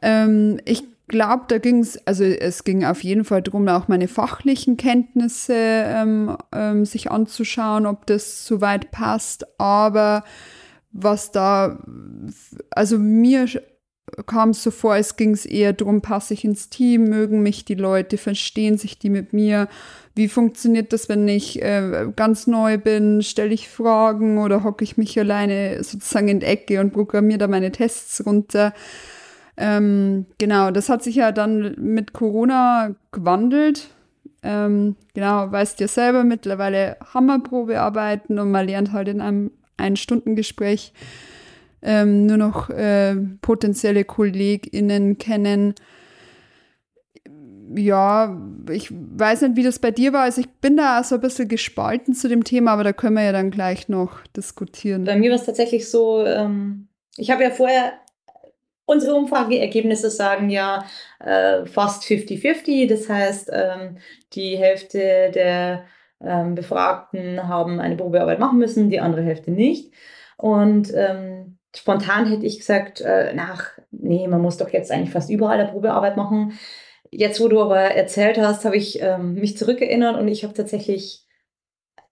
ähm, 0.01 0.59
ich 0.65 0.83
glaube, 1.07 1.43
da 1.49 1.57
ging 1.57 1.79
es, 1.79 2.05
also 2.07 2.23
es 2.23 2.63
ging 2.63 2.83
auf 2.83 3.03
jeden 3.03 3.25
Fall 3.25 3.41
darum, 3.41 3.67
auch 3.67 3.87
meine 3.87 4.07
fachlichen 4.07 4.77
Kenntnisse 4.77 5.53
ähm, 5.55 6.37
ähm, 6.51 6.85
sich 6.85 7.11
anzuschauen, 7.11 7.85
ob 7.85 8.05
das 8.07 8.45
soweit 8.45 8.91
passt. 8.91 9.45
Aber 9.59 10.23
was 10.91 11.31
da, 11.31 11.79
also 12.71 12.97
mir 12.97 13.47
kam 14.25 14.49
es 14.51 14.63
so 14.63 14.71
vor, 14.71 14.95
es 14.95 15.15
ging 15.15 15.31
es 15.31 15.45
eher 15.45 15.73
darum, 15.73 16.01
passe 16.01 16.33
ich 16.33 16.43
ins 16.43 16.69
Team, 16.69 17.05
mögen 17.05 17.41
mich 17.41 17.65
die 17.65 17.75
Leute, 17.75 18.17
verstehen 18.17 18.77
sich 18.77 18.99
die 18.99 19.09
mit 19.09 19.33
mir, 19.33 19.67
wie 20.13 20.27
funktioniert 20.27 20.91
das, 20.91 21.07
wenn 21.07 21.27
ich 21.27 21.61
äh, 21.61 22.07
ganz 22.15 22.47
neu 22.47 22.77
bin, 22.77 23.21
stelle 23.21 23.53
ich 23.53 23.69
Fragen 23.69 24.39
oder 24.39 24.63
hocke 24.63 24.83
ich 24.83 24.97
mich 24.97 25.17
alleine 25.17 25.83
sozusagen 25.83 26.27
in 26.27 26.39
die 26.41 26.45
Ecke 26.47 26.81
und 26.81 26.91
programmiere 26.91 27.39
da 27.39 27.47
meine 27.47 27.71
Tests 27.71 28.25
runter. 28.25 28.73
Ähm, 29.55 30.25
genau, 30.37 30.71
das 30.71 30.89
hat 30.89 31.03
sich 31.03 31.15
ja 31.15 31.31
dann 31.31 31.75
mit 31.77 32.13
Corona 32.13 32.95
gewandelt. 33.11 33.89
Ähm, 34.43 34.95
genau, 35.13 35.51
weißt 35.51 35.79
ja 35.79 35.87
selber, 35.87 36.23
mittlerweile 36.23 36.97
Hammerprobe 37.13 37.79
arbeiten 37.79 38.39
und 38.39 38.51
man 38.51 38.67
lernt 38.67 38.91
halt 38.91 39.07
in 39.07 39.21
einem 39.21 39.51
Ein-Stunden-Gespräch 39.77 40.93
ähm, 41.81 42.25
nur 42.25 42.37
noch 42.37 42.69
äh, 42.69 43.15
potenzielle 43.41 44.03
KollegInnen 44.03 45.17
kennen. 45.17 45.75
ja, 47.75 48.37
ich 48.69 48.89
weiß 48.91 49.41
nicht, 49.41 49.55
wie 49.55 49.63
das 49.63 49.79
bei 49.79 49.91
dir 49.91 50.13
war. 50.13 50.23
Also 50.23 50.41
ich 50.41 50.49
bin 50.49 50.77
da 50.77 51.03
so 51.03 51.15
ein 51.15 51.21
bisschen 51.21 51.47
gespalten 51.47 52.13
zu 52.13 52.27
dem 52.27 52.43
Thema, 52.43 52.71
aber 52.71 52.83
da 52.83 52.93
können 52.93 53.15
wir 53.15 53.23
ja 53.23 53.31
dann 53.31 53.51
gleich 53.51 53.89
noch 53.89 54.25
diskutieren. 54.35 55.05
Bei 55.05 55.15
mir 55.15 55.31
war 55.31 55.37
es 55.37 55.45
tatsächlich 55.45 55.89
so, 55.89 56.25
ähm, 56.25 56.87
ich 57.17 57.31
habe 57.31 57.43
ja 57.43 57.49
vorher, 57.49 57.93
unsere 58.85 59.15
Umfrageergebnisse 59.15 60.09
sagen 60.09 60.49
ja 60.49 60.85
äh, 61.19 61.65
fast 61.65 62.03
50-50. 62.03 62.89
Das 62.89 63.09
heißt, 63.09 63.49
ähm, 63.53 63.97
die 64.33 64.57
Hälfte 64.57 65.31
der 65.33 65.85
ähm, 66.19 66.55
Befragten 66.55 67.47
haben 67.47 67.79
eine 67.79 67.95
Probearbeit 67.95 68.39
machen 68.39 68.59
müssen, 68.59 68.89
die 68.89 68.99
andere 68.99 69.23
Hälfte 69.23 69.51
nicht. 69.51 69.93
Und 70.37 70.91
ähm, 70.93 71.57
spontan 71.75 72.27
hätte 72.27 72.45
ich 72.45 72.59
gesagt, 72.59 73.01
äh, 73.01 73.33
nach, 73.33 73.69
nee, 73.91 74.27
man 74.27 74.41
muss 74.41 74.57
doch 74.57 74.69
jetzt 74.69 74.91
eigentlich 74.91 75.11
fast 75.11 75.29
überall 75.29 75.59
eine 75.59 75.71
Probearbeit 75.71 76.17
machen. 76.17 76.59
Jetzt, 77.11 77.41
wo 77.41 77.47
du 77.47 77.61
aber 77.61 77.79
erzählt 77.79 78.37
hast, 78.37 78.65
habe 78.65 78.77
ich 78.77 79.01
ähm, 79.01 79.35
mich 79.35 79.57
zurückerinnert 79.57 80.17
und 80.17 80.27
ich 80.27 80.43
habe 80.43 80.53
tatsächlich 80.53 81.27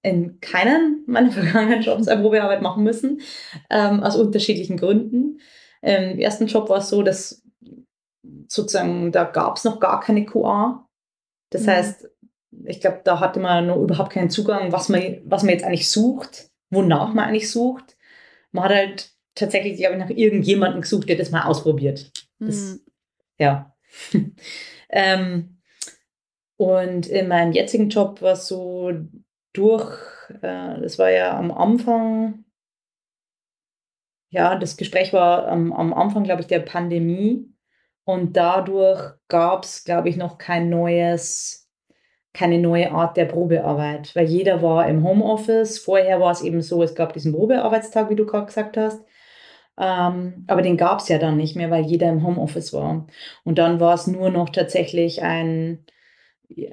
in 0.02 0.40
keinen 0.40 1.04
meiner 1.08 1.32
vergangenen 1.32 1.82
Jobs 1.82 2.08
eine 2.08 2.22
Probearbeit 2.22 2.62
machen 2.62 2.84
müssen, 2.84 3.22
ähm, 3.70 4.02
aus 4.02 4.16
unterschiedlichen 4.16 4.78
Gründen. 4.78 5.40
Ähm, 5.82 6.12
Im 6.12 6.20
ersten 6.20 6.48
Job 6.48 6.70
war 6.70 6.80
es 6.80 6.90
so, 6.90 7.04
dass 7.04 7.44
sozusagen, 8.48 9.12
da 9.12 9.24
gab 9.24 9.58
es 9.58 9.64
noch 9.64 9.80
gar 9.80 10.00
keine 10.00 10.26
QA. 10.26 10.86
Das 11.52 11.64
mhm. 11.64 11.68
heißt, 11.68 12.10
ich 12.66 12.82
glaube, 12.82 13.02
da 13.04 13.20
hatte 13.20 13.40
man 13.40 13.68
noch 13.68 13.78
überhaupt 13.78 14.12
keinen 14.12 14.30
Zugang, 14.30 14.72
was 14.72 14.90
man, 14.90 15.22
was 15.26 15.44
man 15.44 15.54
jetzt 15.54 15.64
eigentlich 15.64 15.90
sucht, 15.90 16.50
wonach 16.72 17.14
man 17.14 17.26
eigentlich 17.26 17.52
sucht. 17.52 17.98
Man 18.52 18.66
hat 18.66 18.72
halt 18.72 19.12
tatsächlich, 19.40 19.78
glaube 19.78 19.96
ich, 19.96 20.00
nach 20.00 20.10
irgendjemandem 20.10 20.82
gesucht, 20.82 21.10
der 21.10 21.18
das 21.18 21.32
mal 21.32 21.44
ausprobiert. 21.44 22.12
Das, 22.40 22.56
mhm. 22.56 22.80
Ja. 23.38 23.76
ähm, 24.90 25.60
und 26.58 27.08
in 27.08 27.28
meinem 27.28 27.54
jetzigen 27.54 27.90
Job 27.90 28.22
war 28.22 28.34
es 28.34 28.48
so 28.48 28.92
durch, 29.54 29.98
äh, 30.42 30.80
das 30.82 31.00
war 31.00 31.10
ja 31.10 31.38
am 31.38 31.52
Anfang, 31.52 32.46
ja, 34.30 34.56
das 34.56 34.78
Gespräch 34.78 35.14
war 35.14 35.48
am, 35.48 35.74
am 35.74 35.94
Anfang, 35.94 36.24
glaube 36.24 36.42
ich, 36.42 36.48
der 36.48 36.60
Pandemie. 36.60 37.48
Und 38.04 38.38
dadurch 38.38 39.14
gab 39.28 39.64
es, 39.64 39.84
glaube 39.84 40.10
ich, 40.10 40.18
noch 40.18 40.38
kein 40.38 40.70
neues, 40.70 41.70
keine 42.34 42.60
neue 42.60 42.92
Art 42.92 43.18
der 43.18 43.26
Probearbeit, 43.26 44.16
weil 44.16 44.26
jeder 44.26 44.62
war 44.62 44.88
im 44.88 45.04
Homeoffice. 45.04 45.80
Vorher 45.80 46.20
war 46.20 46.32
es 46.32 46.42
eben 46.42 46.62
so, 46.62 46.84
es 46.84 46.96
gab 46.96 47.14
diesen 47.14 47.34
Probearbeitstag, 47.34 48.10
wie 48.10 48.16
du 48.16 48.26
gerade 48.26 48.48
gesagt 48.48 48.78
hast. 48.78 49.04
Ähm, 49.80 50.44
aber 50.48 50.62
den 50.62 50.76
gab 50.76 51.00
es 51.00 51.08
ja 51.08 51.18
dann 51.18 51.38
nicht 51.38 51.56
mehr, 51.56 51.72
weil 51.72 51.86
jeder 51.86 52.10
im 52.10 52.24
Homeoffice 52.24 52.74
war. 52.74 53.08
Und 53.46 53.58
dann 53.58 53.80
war 53.80 53.94
es 53.94 54.08
nur 54.08 54.30
noch 54.30 54.50
tatsächlich 54.50 55.24
ein, 55.24 55.86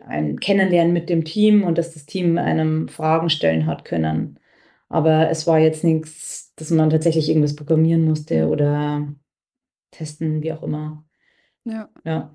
ein 0.07 0.41
Kennenlernen 0.41 0.93
mit 0.93 1.09
dem 1.09 1.25
Team 1.25 1.63
und 1.63 1.79
dass 1.79 1.95
das 1.95 2.07
Team 2.07 2.37
einem 2.37 2.89
Fragen 2.89 3.31
stellen 3.31 3.67
hat 3.67 3.85
können. 3.85 4.41
Aber 4.89 5.31
es 5.31 5.47
war 5.47 5.59
jetzt 5.59 5.85
nichts, 5.85 6.53
dass 6.57 6.71
man 6.71 6.91
tatsächlich 6.91 7.29
irgendwas 7.29 7.57
programmieren 7.57 8.05
musste 8.05 8.49
oder 8.49 9.07
testen, 9.93 10.43
wie 10.43 10.53
auch 10.53 10.63
immer. 10.63 11.05
Ja. 11.65 11.89
Ja. 12.05 12.35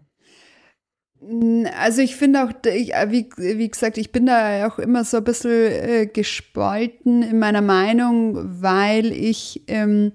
Also 1.77 2.01
ich 2.01 2.15
finde 2.15 2.43
auch, 2.43 2.51
ich, 2.65 2.95
äh, 2.95 3.11
wie, 3.11 3.29
wie 3.37 3.69
gesagt, 3.69 3.99
ich 3.99 4.11
bin 4.11 4.25
da 4.25 4.67
auch 4.67 4.79
immer 4.79 5.03
so 5.03 5.17
ein 5.17 5.23
bisschen 5.23 5.51
äh, 5.51 6.09
gespalten 6.11 7.21
in 7.21 7.37
meiner 7.37 7.61
Meinung, 7.61 8.61
weil 8.61 9.11
ich 9.11 9.63
ähm, 9.67 10.13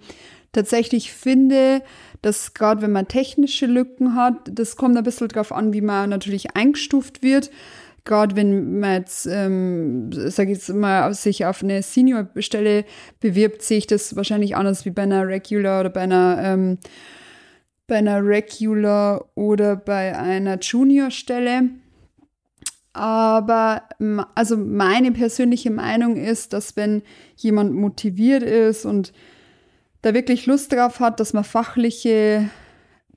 tatsächlich 0.56 1.12
finde, 1.12 1.82
dass 2.22 2.54
gerade 2.54 2.82
wenn 2.82 2.92
man 2.92 3.08
technische 3.08 3.66
Lücken 3.66 4.14
hat, 4.14 4.50
das 4.50 4.76
kommt 4.76 4.96
ein 4.96 5.04
bisschen 5.04 5.28
darauf 5.28 5.52
an, 5.52 5.72
wie 5.72 5.82
man 5.82 6.10
natürlich 6.10 6.56
eingestuft 6.56 7.22
wird. 7.22 7.50
Gerade 8.04 8.36
wenn 8.36 8.78
man 8.80 9.00
jetzt, 9.00 9.26
ähm, 9.26 10.10
sage 10.12 10.52
ich 10.52 10.58
jetzt 10.58 10.72
mal, 10.72 11.12
sich 11.12 11.44
auf 11.44 11.62
eine 11.62 11.82
Senior-Stelle 11.82 12.84
bewirbt, 13.20 13.62
sehe 13.62 13.78
ich 13.78 13.86
das 13.86 14.16
wahrscheinlich 14.16 14.56
anders 14.56 14.84
wie 14.84 14.90
bei 14.90 15.02
einer 15.02 15.26
Regular 15.26 15.80
oder 15.80 15.90
bei 15.90 16.02
einer, 16.02 16.38
ähm, 16.42 16.78
bei 17.86 17.96
einer 17.96 18.24
Regular 18.24 19.24
oder 19.34 19.76
bei 19.76 20.16
einer 20.16 20.58
Junior-Stelle. 20.58 21.70
Aber 22.92 23.82
also 24.34 24.56
meine 24.56 25.12
persönliche 25.12 25.70
Meinung 25.70 26.16
ist, 26.16 26.54
dass 26.54 26.76
wenn 26.76 27.02
jemand 27.36 27.74
motiviert 27.74 28.42
ist 28.42 28.86
und 28.86 29.12
da 30.02 30.14
wirklich 30.14 30.46
Lust 30.46 30.72
drauf 30.72 31.00
hat, 31.00 31.20
dass 31.20 31.32
man 31.32 31.44
fachliche 31.44 32.48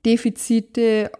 Defizite 0.04 1.10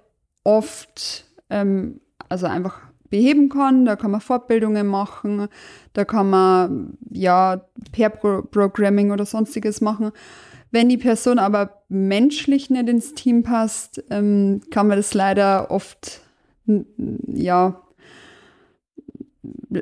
oft, 0.44 1.26
ähm, 1.50 2.00
also 2.28 2.46
einfach 2.46 2.80
beheben 3.10 3.48
kann. 3.48 3.84
Da 3.84 3.96
kann 3.96 4.10
man 4.10 4.20
Fortbildungen 4.20 4.86
machen, 4.86 5.48
da 5.92 6.04
kann 6.04 6.30
man 6.30 6.98
ja 7.10 7.64
Pair-Programming 7.92 9.10
oder 9.10 9.26
sonstiges 9.26 9.80
machen. 9.80 10.12
Wenn 10.70 10.88
die 10.88 10.98
Person 10.98 11.40
aber 11.40 11.82
menschlich 11.88 12.70
nicht 12.70 12.88
ins 12.88 13.14
Team 13.14 13.42
passt, 13.42 14.04
ähm, 14.10 14.60
kann 14.70 14.86
man 14.86 14.96
das 14.96 15.14
leider 15.14 15.70
oft 15.70 16.20
ja 17.26 17.80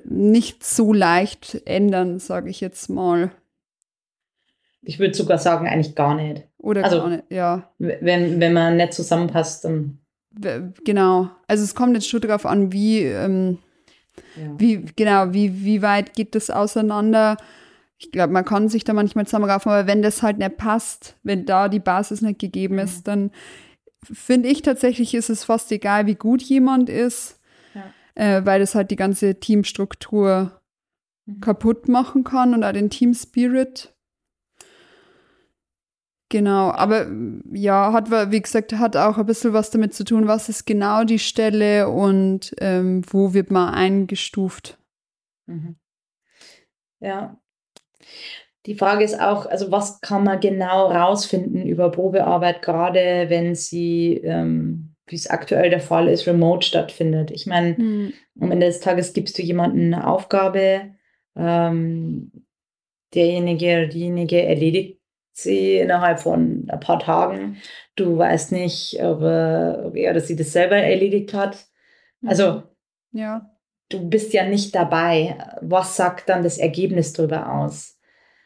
nicht 0.05 0.65
so 0.65 0.93
leicht 0.93 1.63
ändern, 1.67 2.19
sage 2.19 2.49
ich 2.49 2.61
jetzt 2.61 2.89
mal. 2.89 3.31
Ich 4.83 4.99
würde 4.99 5.15
sogar 5.15 5.39
sagen, 5.39 5.67
eigentlich 5.67 5.95
gar 5.95 6.15
nicht. 6.15 6.45
Oder 6.59 6.85
also, 6.85 6.99
gar 7.01 7.09
nicht, 7.09 7.25
ja. 7.31 7.71
Wenn, 7.79 8.41
wenn 8.41 8.53
man 8.53 8.77
nicht 8.77 8.93
zusammenpasst, 8.93 9.65
dann. 9.65 9.99
Genau. 10.85 11.31
Also 11.47 11.65
es 11.65 11.75
kommt 11.75 11.95
jetzt 11.95 12.09
schon 12.09 12.21
darauf 12.21 12.47
an, 12.47 12.73
wie, 12.73 13.03
ähm, 13.03 13.59
ja. 14.37 14.55
wie, 14.57 14.85
genau, 14.95 15.33
wie, 15.33 15.65
wie 15.65 15.83
weit 15.83 16.15
geht 16.15 16.35
das 16.35 16.51
auseinander. 16.51 17.37
Ich 17.99 18.13
glaube, 18.13 18.33
man 18.33 18.45
kann 18.45 18.69
sich 18.69 18.85
da 18.85 18.93
manchmal 18.93 19.27
zusammenraufen, 19.27 19.73
aber 19.73 19.89
wenn 19.89 20.03
das 20.03 20.23
halt 20.23 20.39
nicht 20.39 20.57
passt, 20.57 21.17
wenn 21.25 21.45
da 21.45 21.69
die 21.69 21.81
Basis 21.81 22.23
nicht 22.23 22.39
gegeben 22.39 22.75
mhm. 22.75 22.81
ist, 22.83 23.09
dann 23.09 23.33
finde 24.05 24.49
ich 24.49 24.63
tatsächlich, 24.63 25.15
ist 25.15 25.31
es 25.31 25.45
fast 25.45 25.73
egal, 25.73 26.07
wie 26.07 26.15
gut 26.15 26.43
jemand 26.43 26.89
ist, 26.89 27.41
ja. 27.75 27.83
äh, 28.15 28.47
weil 28.47 28.61
das 28.61 28.75
halt 28.75 28.93
die 28.93 28.97
ganze 28.97 29.41
Teamstruktur 29.41 30.61
mhm. 31.27 31.41
kaputt 31.41 31.89
machen 31.89 32.23
kann 32.23 32.55
und 32.55 32.63
auch 32.63 32.73
den 32.73 32.91
Team 32.91 33.15
Spirit 33.15 33.95
Genau, 36.31 36.71
aber 36.73 37.07
ja, 37.53 37.93
hat, 37.95 38.11
wie 38.11 38.43
gesagt, 38.43 38.75
hat 38.75 38.97
auch 38.97 39.17
ein 39.17 39.25
bisschen 39.25 39.55
was 39.55 39.71
damit 39.71 39.95
zu 39.95 40.05
tun, 40.05 40.29
was 40.29 40.51
ist 40.51 40.67
genau 40.67 41.05
die 41.05 41.19
Stelle 41.19 41.89
und 41.89 42.55
ähm, 42.61 43.03
wo 43.09 43.33
wird 43.33 43.51
man 43.51 43.73
eingestuft. 43.73 44.79
Mhm. 45.47 45.77
Ja. 47.01 47.39
Die 48.67 48.75
Frage 48.75 49.05
ist 49.05 49.19
auch, 49.19 49.47
also 49.47 49.73
was 49.73 50.03
kann 50.03 50.25
man 50.25 50.41
genau 50.41 50.91
rausfinden 50.91 51.67
über 51.67 51.91
Probearbeit, 51.91 52.61
gerade 52.61 53.27
wenn 53.29 53.55
sie, 53.55 54.21
ähm, 54.23 54.95
wie 55.07 55.17
es 55.17 55.31
aktuell 55.31 55.71
der 55.71 55.81
Fall 55.81 56.09
ist, 56.09 56.27
remote 56.27 56.67
stattfindet. 56.67 57.31
Ich 57.31 57.47
meine, 57.47 57.75
mhm. 57.79 58.13
am 58.39 58.51
Ende 58.51 58.67
des 58.67 58.81
Tages 58.81 59.15
gibst 59.15 59.39
du 59.39 59.43
jemandem 59.43 59.95
eine 59.95 60.07
Aufgabe, 60.07 60.91
ähm, 61.35 62.33
derjenige 63.15 63.65
oder 63.65 63.87
diejenige 63.87 64.43
erledigt 64.43 64.98
sie 65.43 65.79
innerhalb 65.79 66.21
von 66.21 66.67
ein 66.69 66.81
paar 66.81 66.99
Tagen. 66.99 67.57
Du 67.97 68.19
weißt 68.19 68.53
nicht, 68.53 68.99
ob, 69.01 69.19
ob 69.19 69.97
er 69.97 70.11
oder 70.11 70.21
sie 70.21 70.37
das 70.37 70.53
selber 70.53 70.77
erledigt 70.77 71.35
hat. 71.35 71.67
Also, 72.27 72.63
mhm. 73.13 73.19
ja. 73.19 73.51
du 73.89 74.09
bist 74.09 74.33
ja 74.33 74.47
nicht 74.47 74.75
dabei. 74.75 75.39
Was 75.61 75.97
sagt 75.97 76.29
dann 76.29 76.43
das 76.43 76.59
Ergebnis 76.59 77.13
darüber 77.13 77.53
aus? 77.53 77.99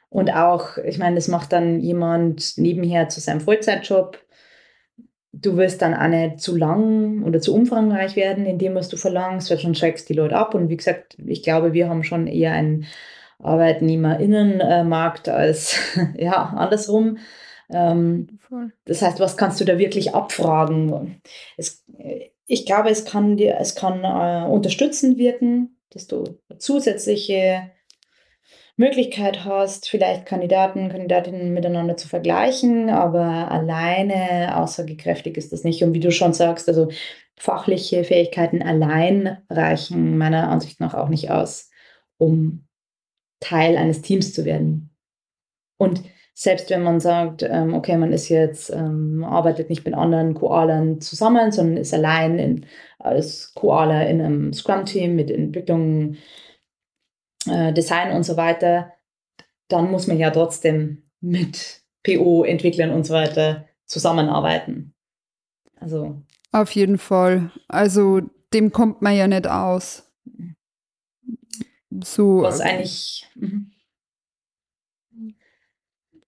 Und 0.08 0.30
auch, 0.30 0.76
ich 0.76 0.98
meine, 0.98 1.14
das 1.16 1.28
macht 1.28 1.52
dann 1.52 1.80
jemand 1.80 2.58
nebenher 2.58 3.08
zu 3.08 3.20
seinem 3.20 3.40
Vollzeitjob. 3.40 4.18
Du 5.32 5.56
wirst 5.56 5.80
dann 5.80 5.94
auch 5.94 6.08
nicht 6.08 6.40
zu 6.40 6.54
lang 6.54 7.24
oder 7.24 7.40
zu 7.40 7.54
umfangreich 7.54 8.14
werden 8.14 8.44
in 8.44 8.58
dem, 8.58 8.74
was 8.74 8.90
du 8.90 8.98
verlangst, 8.98 9.50
weil 9.50 9.58
schon 9.58 9.74
schreckst 9.74 10.10
die 10.10 10.14
Leute 10.14 10.36
ab. 10.36 10.54
Und 10.54 10.68
wie 10.68 10.76
gesagt, 10.76 11.16
ich 11.24 11.42
glaube, 11.42 11.72
wir 11.72 11.88
haben 11.88 12.04
schon 12.04 12.26
eher 12.26 12.52
ein 12.52 12.84
Arbeitnehmerinnenmarkt 13.42 15.28
als 15.28 15.76
ja, 16.16 16.54
andersrum. 16.56 17.18
Ähm, 17.70 18.38
das 18.84 19.02
heißt, 19.02 19.20
was 19.20 19.36
kannst 19.36 19.60
du 19.60 19.64
da 19.64 19.78
wirklich 19.78 20.14
abfragen? 20.14 21.20
Es, 21.56 21.84
ich 22.46 22.66
glaube, 22.66 22.90
es 22.90 23.04
kann 23.04 23.36
dir, 23.36 23.56
es 23.60 23.74
kann 23.74 24.04
äh, 24.04 24.48
unterstützend 24.48 25.18
wirken, 25.18 25.78
dass 25.90 26.06
du 26.06 26.24
zusätzliche 26.58 27.70
Möglichkeit 28.76 29.44
hast, 29.44 29.88
vielleicht 29.88 30.26
Kandidaten, 30.26 30.88
Kandidatinnen 30.88 31.52
miteinander 31.52 31.96
zu 31.96 32.08
vergleichen, 32.08 32.88
aber 32.88 33.50
alleine 33.50 34.56
aussagekräftig 34.56 35.36
ist 35.36 35.52
das 35.52 35.62
nicht. 35.62 35.84
Und 35.84 35.92
wie 35.92 36.00
du 36.00 36.10
schon 36.10 36.32
sagst, 36.32 36.68
also 36.68 36.88
fachliche 37.36 38.04
Fähigkeiten 38.04 38.62
allein 38.62 39.38
reichen 39.50 40.16
meiner 40.16 40.48
Ansicht 40.48 40.80
nach 40.80 40.94
auch 40.94 41.08
nicht 41.08 41.30
aus, 41.30 41.70
um 42.18 42.66
Teil 43.42 43.76
eines 43.76 44.00
Teams 44.02 44.32
zu 44.32 44.44
werden. 44.44 44.90
Und 45.78 46.02
selbst 46.34 46.70
wenn 46.70 46.82
man 46.82 47.00
sagt, 47.00 47.42
ähm, 47.42 47.74
okay, 47.74 47.96
man 47.96 48.12
ist 48.12 48.28
jetzt, 48.28 48.70
ähm, 48.70 49.22
arbeitet 49.24 49.68
nicht 49.68 49.84
mit 49.84 49.94
anderen 49.94 50.34
Koalern 50.34 51.00
zusammen, 51.00 51.52
sondern 51.52 51.76
ist 51.76 51.92
allein 51.92 52.38
in, 52.38 52.66
als 52.98 53.52
Koala 53.54 54.02
in 54.04 54.20
einem 54.20 54.52
Scrum-Team 54.52 55.14
mit 55.14 55.30
Entwicklung, 55.30 56.16
äh, 57.46 57.72
Design 57.72 58.16
und 58.16 58.22
so 58.22 58.36
weiter, 58.36 58.92
dann 59.68 59.90
muss 59.90 60.06
man 60.06 60.18
ja 60.18 60.30
trotzdem 60.30 61.02
mit 61.20 61.82
PO-Entwicklern 62.02 62.90
und 62.90 63.06
so 63.06 63.14
weiter 63.14 63.66
zusammenarbeiten. 63.86 64.94
Also. 65.78 66.22
Auf 66.50 66.70
jeden 66.72 66.98
Fall. 66.98 67.50
Also 67.68 68.20
dem 68.54 68.72
kommt 68.72 69.02
man 69.02 69.16
ja 69.16 69.26
nicht 69.26 69.46
aus. 69.46 70.11
So. 72.00 72.42
Was 72.42 72.60
eigentlich. 72.60 73.28
Mhm 73.34 73.72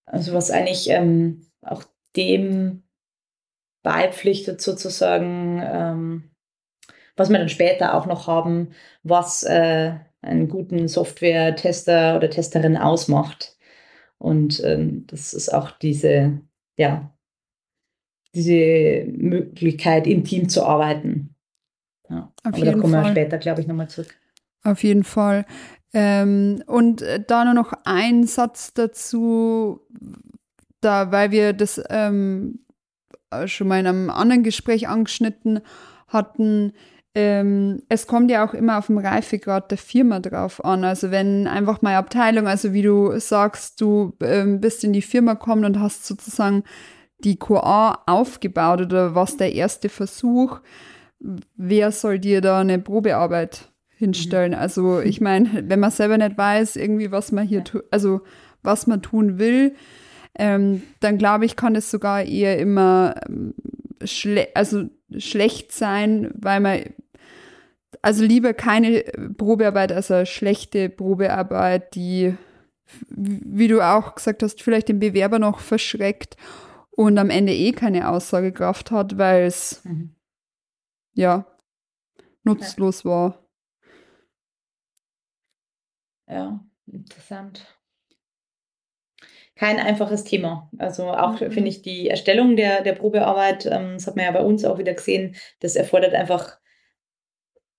also 0.06 0.32
was 0.32 0.50
eigentlich 0.50 0.88
ähm, 0.90 1.46
auch 1.62 1.84
dem 2.16 2.82
beipflichtet 3.82 4.60
sozusagen, 4.60 5.60
ähm, 5.62 6.30
was 7.16 7.30
wir 7.30 7.38
dann 7.38 7.48
später 7.48 7.94
auch 7.94 8.06
noch 8.06 8.26
haben, 8.26 8.70
was 9.02 9.42
äh, 9.42 9.94
einen 10.22 10.48
guten 10.48 10.88
Software-Tester 10.88 12.16
oder 12.16 12.30
Testerin 12.30 12.76
ausmacht. 12.76 13.56
Und 14.18 14.62
ähm, 14.64 15.06
das 15.08 15.34
ist 15.34 15.52
auch 15.52 15.70
diese, 15.72 16.40
ja, 16.78 17.12
diese 18.34 19.04
Möglichkeit, 19.06 20.06
im 20.06 20.24
Team 20.24 20.48
zu 20.48 20.64
arbeiten. 20.64 21.34
Ja. 22.08 22.32
Aber 22.42 22.58
da 22.58 22.72
kommen 22.72 22.92
Fall. 22.92 23.04
wir 23.04 23.10
später, 23.10 23.38
glaube 23.38 23.60
ich, 23.60 23.66
nochmal 23.66 23.88
zurück. 23.88 24.16
Auf 24.64 24.82
jeden 24.82 25.04
Fall. 25.04 25.44
Ähm, 25.92 26.62
und 26.66 27.02
äh, 27.02 27.22
da 27.24 27.44
nur 27.44 27.54
noch 27.54 27.72
ein 27.84 28.26
Satz 28.26 28.74
dazu, 28.74 29.80
da, 30.80 31.12
weil 31.12 31.30
wir 31.30 31.52
das 31.52 31.80
ähm, 31.88 32.60
schon 33.46 33.68
mal 33.68 33.80
in 33.80 33.86
einem 33.86 34.10
anderen 34.10 34.42
Gespräch 34.42 34.88
angeschnitten 34.88 35.60
hatten. 36.08 36.72
Ähm, 37.14 37.82
es 37.88 38.08
kommt 38.08 38.30
ja 38.30 38.44
auch 38.44 38.54
immer 38.54 38.78
auf 38.78 38.88
den 38.88 38.98
Reifegrad 38.98 39.70
der 39.70 39.78
Firma 39.78 40.18
drauf 40.18 40.64
an. 40.64 40.82
Also 40.84 41.10
wenn 41.10 41.46
einfach 41.46 41.80
mal 41.80 41.94
Abteilung, 41.94 42.48
also 42.48 42.72
wie 42.72 42.82
du 42.82 43.18
sagst, 43.20 43.80
du 43.80 44.14
ähm, 44.20 44.60
bist 44.60 44.82
in 44.82 44.92
die 44.92 45.02
Firma 45.02 45.34
gekommen 45.34 45.64
und 45.64 45.78
hast 45.78 46.06
sozusagen 46.06 46.64
die 47.20 47.38
QA 47.38 48.02
aufgebaut 48.06 48.80
oder 48.80 49.14
was 49.14 49.36
der 49.36 49.54
erste 49.54 49.88
Versuch, 49.88 50.60
wer 51.20 51.92
soll 51.92 52.18
dir 52.18 52.40
da 52.40 52.60
eine 52.60 52.78
Probearbeit 52.78 53.70
hinstellen. 53.96 54.52
Mhm. 54.52 54.58
Also 54.58 55.00
ich 55.00 55.20
meine, 55.20 55.64
wenn 55.68 55.80
man 55.80 55.90
selber 55.90 56.18
nicht 56.18 56.38
weiß, 56.38 56.76
irgendwie, 56.76 57.10
was 57.10 57.32
man 57.32 57.46
hier 57.46 57.64
tut, 57.64 57.84
also 57.90 58.20
was 58.62 58.86
man 58.86 59.02
tun 59.02 59.38
will, 59.38 59.74
ähm, 60.36 60.82
dann 61.00 61.18
glaube 61.18 61.44
ich, 61.44 61.56
kann 61.56 61.76
es 61.76 61.90
sogar 61.90 62.24
eher 62.24 62.58
immer 62.58 63.14
ähm, 63.28 63.54
schle 64.02 64.48
also 64.54 64.84
schlecht 65.16 65.72
sein, 65.72 66.30
weil 66.34 66.60
man 66.60 66.80
also 68.02 68.24
lieber 68.24 68.52
keine 68.52 69.04
Probearbeit 69.36 69.92
als 69.92 70.10
eine 70.10 70.26
schlechte 70.26 70.88
Probearbeit, 70.88 71.94
die, 71.94 72.36
wie 73.08 73.68
du 73.68 73.80
auch 73.80 74.14
gesagt 74.14 74.42
hast, 74.42 74.62
vielleicht 74.62 74.88
den 74.88 74.98
Bewerber 74.98 75.38
noch 75.38 75.60
verschreckt 75.60 76.36
und 76.90 77.18
am 77.18 77.30
Ende 77.30 77.54
eh 77.54 77.72
keine 77.72 78.08
Aussagekraft 78.08 78.90
hat, 78.90 79.16
weil 79.16 79.44
es 79.44 79.82
mhm. 79.84 80.10
ja 81.14 81.46
nutzlos 82.42 83.04
ja. 83.04 83.10
war. 83.10 83.43
Ja, 86.28 86.64
interessant. 86.86 87.66
Kein 89.56 89.78
einfaches 89.78 90.24
Thema. 90.24 90.68
Also 90.78 91.10
auch 91.10 91.40
mhm. 91.40 91.52
finde 91.52 91.68
ich 91.68 91.82
die 91.82 92.08
Erstellung 92.08 92.56
der, 92.56 92.82
der 92.82 92.94
Probearbeit, 92.94 93.66
ähm, 93.66 93.94
das 93.94 94.06
hat 94.06 94.16
man 94.16 94.24
ja 94.24 94.32
bei 94.32 94.42
uns 94.42 94.64
auch 94.64 94.78
wieder 94.78 94.94
gesehen, 94.94 95.36
das 95.60 95.76
erfordert 95.76 96.14
einfach 96.14 96.58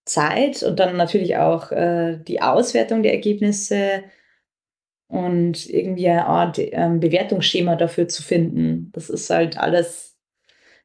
Zeit 0.05 0.63
und 0.63 0.79
dann 0.79 0.95
natürlich 0.95 1.37
auch 1.37 1.71
äh, 1.71 2.17
die 2.23 2.41
Auswertung 2.41 3.03
der 3.03 3.13
Ergebnisse 3.13 4.03
und 5.07 5.67
irgendwie 5.69 6.07
eine 6.09 6.27
Art 6.27 6.57
ähm, 6.59 6.99
Bewertungsschema 6.99 7.75
dafür 7.75 8.07
zu 8.07 8.23
finden. 8.23 8.91
Das 8.93 9.09
ist 9.09 9.29
halt 9.29 9.57
alles 9.57 10.17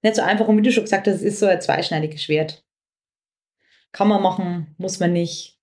nicht 0.03 0.17
so 0.17 0.23
einfach 0.23 0.49
und 0.49 0.57
wie 0.57 0.63
du 0.63 0.73
schon 0.73 0.85
gesagt 0.85 1.07
hast, 1.07 1.17
es 1.17 1.23
ist 1.23 1.39
so 1.41 1.47
ein 1.47 1.61
zweischneidiges 1.61 2.23
Schwert. 2.25 2.65
Kann 3.93 4.09
man 4.09 4.23
machen, 4.23 4.75
muss 4.79 5.01
man 5.01 5.13
nicht. 5.13 5.60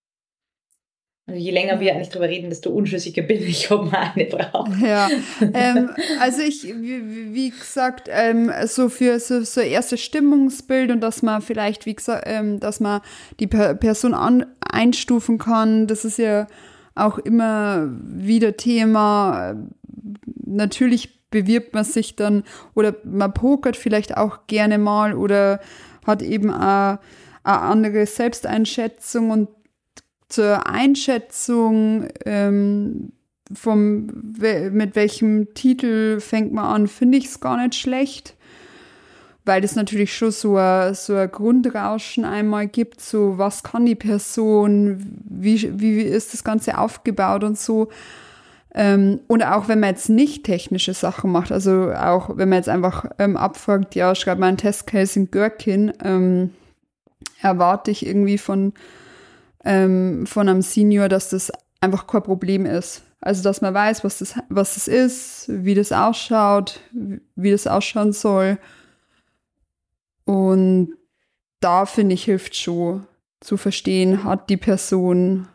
Also 1.29 1.41
je 1.41 1.51
länger 1.51 1.81
wir 1.81 1.93
eigentlich 1.93 2.07
drüber 2.07 2.29
reden, 2.29 2.49
desto 2.49 2.69
unschlüssiger 2.69 3.21
bin 3.21 3.41
ich, 3.41 3.69
ob 3.69 3.91
man 3.91 4.11
eine 4.15 4.25
braucht. 4.25 4.71
Ja, 4.81 5.09
ähm, 5.53 5.89
also 6.21 6.41
ich, 6.41 6.63
wie, 6.63 7.33
wie 7.33 7.49
gesagt, 7.49 8.07
ähm, 8.09 8.49
so 8.65 8.87
für 8.87 9.19
so, 9.19 9.41
so 9.41 9.59
erstes 9.59 10.01
Stimmungsbild 10.01 10.89
und 10.89 11.01
dass 11.01 11.23
man 11.23 11.41
vielleicht, 11.41 11.85
wie 11.85 11.95
gesagt, 11.95 12.23
ähm, 12.27 12.61
dass 12.61 12.79
man 12.79 13.01
die 13.41 13.47
Person 13.47 14.13
an, 14.13 14.45
einstufen 14.61 15.37
kann, 15.37 15.87
das 15.87 16.05
ist 16.05 16.17
ja 16.17 16.47
auch 16.95 17.17
immer 17.17 17.89
wieder 18.01 18.55
Thema. 18.55 19.55
Natürlich 20.45 21.29
bewirbt 21.29 21.73
man 21.73 21.83
sich 21.83 22.15
dann 22.15 22.45
oder 22.73 22.95
man 23.03 23.33
pokert 23.33 23.75
vielleicht 23.75 24.15
auch 24.15 24.47
gerne 24.47 24.77
mal 24.77 25.13
oder 25.13 25.59
hat 26.05 26.21
eben 26.21 26.51
auch 26.53 26.99
eine 27.43 27.61
andere 27.61 28.05
Selbsteinschätzung 28.05 29.31
und 29.31 29.49
zur 30.29 30.67
Einschätzung 30.67 32.07
ähm, 32.25 33.11
vom, 33.53 34.07
mit 34.37 34.95
welchem 34.95 35.53
Titel 35.53 36.19
fängt 36.19 36.53
man 36.53 36.65
an, 36.65 36.87
finde 36.87 37.17
ich 37.17 37.25
es 37.25 37.39
gar 37.39 37.57
nicht 37.57 37.75
schlecht, 37.75 38.35
weil 39.45 39.63
es 39.63 39.75
natürlich 39.75 40.15
schon 40.15 40.31
so 40.31 40.57
ein, 40.57 40.93
so 40.93 41.15
ein 41.15 41.31
Grundrauschen 41.31 42.25
einmal 42.25 42.67
gibt, 42.67 42.99
so 42.99 43.37
was 43.37 43.63
kann 43.63 43.85
die 43.85 43.95
Person, 43.95 45.21
wie, 45.29 45.79
wie 45.79 46.01
ist 46.01 46.33
das 46.33 46.43
Ganze 46.43 46.77
aufgebaut 46.77 47.43
und 47.43 47.57
so. 47.57 47.87
Ähm, 48.75 49.21
und 49.27 49.43
auch 49.43 49.69
wenn 49.69 49.79
man 49.79 49.91
jetzt 49.91 50.09
nicht 50.09 50.43
technische 50.43 50.93
Sachen 50.93 51.31
macht, 51.31 51.51
also 51.51 51.91
auch 51.93 52.37
wenn 52.37 52.49
man 52.49 52.57
jetzt 52.57 52.69
einfach 52.69 53.05
ähm, 53.17 53.37
abfragt, 53.37 53.95
ja, 53.95 54.13
schreib 54.13 54.39
mal 54.39 54.47
einen 54.47 54.57
Testcase 54.57 55.19
in 55.19 55.31
Gherkin, 55.31 55.93
ähm, 56.03 56.51
erwarte 57.41 57.91
ich 57.91 58.05
irgendwie 58.05 58.37
von 58.37 58.73
ähm, 59.63 60.25
von 60.25 60.47
einem 60.49 60.61
Senior, 60.61 61.09
dass 61.09 61.29
das 61.29 61.51
einfach 61.81 62.07
kein 62.07 62.23
Problem 62.23 62.65
ist. 62.65 63.03
Also, 63.19 63.43
dass 63.43 63.61
man 63.61 63.73
weiß, 63.73 64.03
was 64.03 64.19
das, 64.19 64.35
was 64.49 64.75
das 64.75 64.87
ist, 64.87 65.45
wie 65.49 65.73
das 65.73 65.91
ausschaut, 65.91 66.79
wie 67.35 67.51
das 67.51 67.65
ausschauen 67.65 68.13
soll. 68.13 68.59
Und 70.25 70.93
da 71.59 71.85
finde 71.85 72.13
ich, 72.13 72.25
hilft 72.25 72.55
schon 72.55 73.07
zu 73.39 73.57
verstehen, 73.57 74.23
hat 74.23 74.49
die 74.49 74.57
Person 74.57 75.47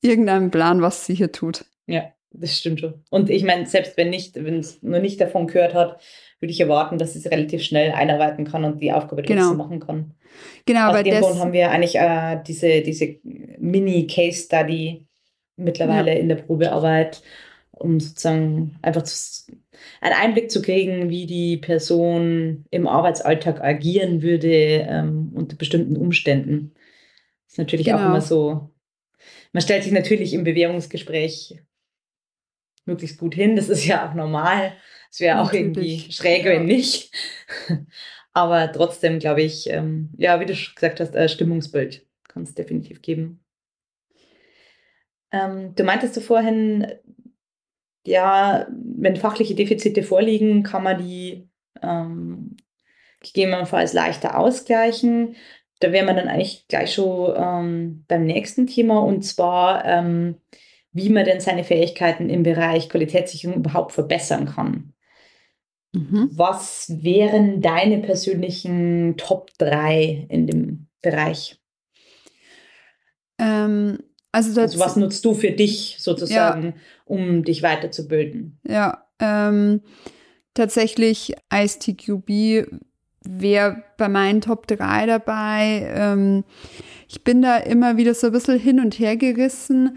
irgendeinen 0.00 0.50
Plan, 0.50 0.82
was 0.82 1.06
sie 1.06 1.14
hier 1.14 1.32
tut. 1.32 1.64
Ja, 1.86 2.12
das 2.30 2.58
stimmt 2.58 2.80
schon. 2.80 3.02
Und 3.10 3.30
ich 3.30 3.44
meine, 3.44 3.66
selbst 3.66 3.96
wenn 3.96 4.10
nicht, 4.10 4.36
wenn 4.36 4.58
es 4.58 4.82
nur 4.82 5.00
nicht 5.00 5.20
davon 5.20 5.46
gehört 5.46 5.74
hat, 5.74 6.00
würde 6.40 6.52
ich 6.52 6.60
erwarten, 6.60 6.98
dass 6.98 7.16
es 7.16 7.30
relativ 7.30 7.62
schnell 7.62 7.92
einarbeiten 7.92 8.44
kann 8.44 8.64
und 8.64 8.80
die 8.80 8.92
Aufgabe 8.92 9.22
trotzdem 9.22 9.38
genau. 9.38 9.54
machen 9.54 9.80
kann. 9.80 10.14
Genau, 10.66 10.90
Aus 10.90 11.02
dem 11.02 11.20
Grund 11.20 11.38
haben 11.38 11.52
wir 11.52 11.70
eigentlich 11.70 11.96
äh, 11.96 12.40
diese, 12.46 12.82
diese 12.82 13.16
Mini-Case-Study 13.58 15.06
mittlerweile 15.56 16.12
ja. 16.12 16.18
in 16.18 16.28
der 16.28 16.36
Probearbeit, 16.36 17.22
um 17.70 18.00
sozusagen 18.00 18.76
einfach 18.82 19.02
zu, 19.02 19.52
einen 20.00 20.14
Einblick 20.14 20.50
zu 20.50 20.60
kriegen, 20.60 21.08
wie 21.08 21.26
die 21.26 21.56
Person 21.56 22.66
im 22.70 22.86
Arbeitsalltag 22.86 23.62
agieren 23.62 24.22
würde 24.22 24.86
ähm, 24.88 25.32
unter 25.34 25.56
bestimmten 25.56 25.96
Umständen. 25.96 26.72
Das 27.44 27.54
ist 27.54 27.58
natürlich 27.58 27.86
genau. 27.86 27.98
auch 27.98 28.06
immer 28.06 28.20
so. 28.20 28.70
Man 29.52 29.62
stellt 29.62 29.84
sich 29.84 29.92
natürlich 29.92 30.34
im 30.34 30.44
Bewährungsgespräch 30.44 31.62
möglichst 32.84 33.18
gut 33.18 33.34
hin. 33.34 33.56
Das 33.56 33.68
ist 33.68 33.86
ja 33.86 34.08
auch 34.08 34.14
normal. 34.14 34.72
Es 35.10 35.20
wäre 35.20 35.40
auch 35.40 35.52
irgendwie 35.52 36.10
schräg, 36.12 36.44
ja. 36.44 36.52
wenn 36.52 36.66
nicht. 36.66 37.12
Aber 38.32 38.70
trotzdem 38.70 39.18
glaube 39.18 39.42
ich, 39.42 39.70
ähm, 39.70 40.10
ja, 40.18 40.40
wie 40.40 40.46
du 40.46 40.54
schon 40.54 40.74
gesagt 40.74 41.00
hast, 41.00 41.16
ein 41.16 41.28
Stimmungsbild 41.28 42.06
kann 42.28 42.42
es 42.42 42.54
definitiv 42.54 43.00
geben. 43.00 43.42
Ähm, 45.32 45.74
du 45.74 45.84
meintest 45.84 46.16
du 46.16 46.20
vorhin, 46.20 46.86
ja, 48.06 48.66
wenn 48.70 49.16
fachliche 49.16 49.54
Defizite 49.54 50.02
vorliegen, 50.02 50.62
kann 50.62 50.82
man 50.82 50.98
die 50.98 51.48
ähm, 51.82 52.56
gegebenenfalls 53.20 53.92
leichter 53.92 54.38
ausgleichen. 54.38 55.36
Da 55.80 55.92
wären 55.92 56.06
wir 56.06 56.14
dann 56.14 56.28
eigentlich 56.28 56.68
gleich 56.68 56.94
schon 56.94 57.34
ähm, 57.36 58.04
beim 58.08 58.24
nächsten 58.24 58.66
Thema 58.66 59.00
und 59.00 59.22
zwar, 59.22 59.84
ähm, 59.84 60.36
wie 60.92 61.10
man 61.10 61.24
denn 61.24 61.40
seine 61.40 61.64
Fähigkeiten 61.64 62.30
im 62.30 62.42
Bereich 62.42 62.88
Qualitätssicherung 62.88 63.56
überhaupt 63.56 63.92
verbessern 63.92 64.46
kann. 64.46 64.94
Mhm. 65.96 66.30
Was 66.32 67.02
wären 67.02 67.62
deine 67.62 67.98
persönlichen 67.98 69.16
Top 69.16 69.50
3 69.58 70.26
in 70.28 70.46
dem 70.46 70.86
Bereich? 71.00 71.58
Ähm, 73.38 73.98
Also, 74.32 74.60
also, 74.60 74.78
was 74.78 74.96
nutzt 74.96 75.24
du 75.24 75.32
für 75.32 75.52
dich 75.52 75.96
sozusagen, 75.98 76.64
ja. 76.64 76.72
um 77.06 77.44
dich 77.44 77.62
weiterzubilden? 77.62 78.58
Ja, 78.68 79.06
ähm, 79.18 79.80
tatsächlich 80.52 81.34
ISTQB 81.50 82.66
wäre 83.24 83.82
bei 83.96 84.08
meinen 84.08 84.42
Top 84.42 84.66
3 84.66 85.06
dabei. 85.06 85.90
Ähm, 85.94 86.44
ich 87.08 87.24
bin 87.24 87.40
da 87.40 87.56
immer 87.56 87.96
wieder 87.96 88.12
so 88.12 88.26
ein 88.26 88.32
bisschen 88.34 88.58
hin 88.58 88.80
und 88.80 88.98
her 88.98 89.16
gerissen. 89.16 89.96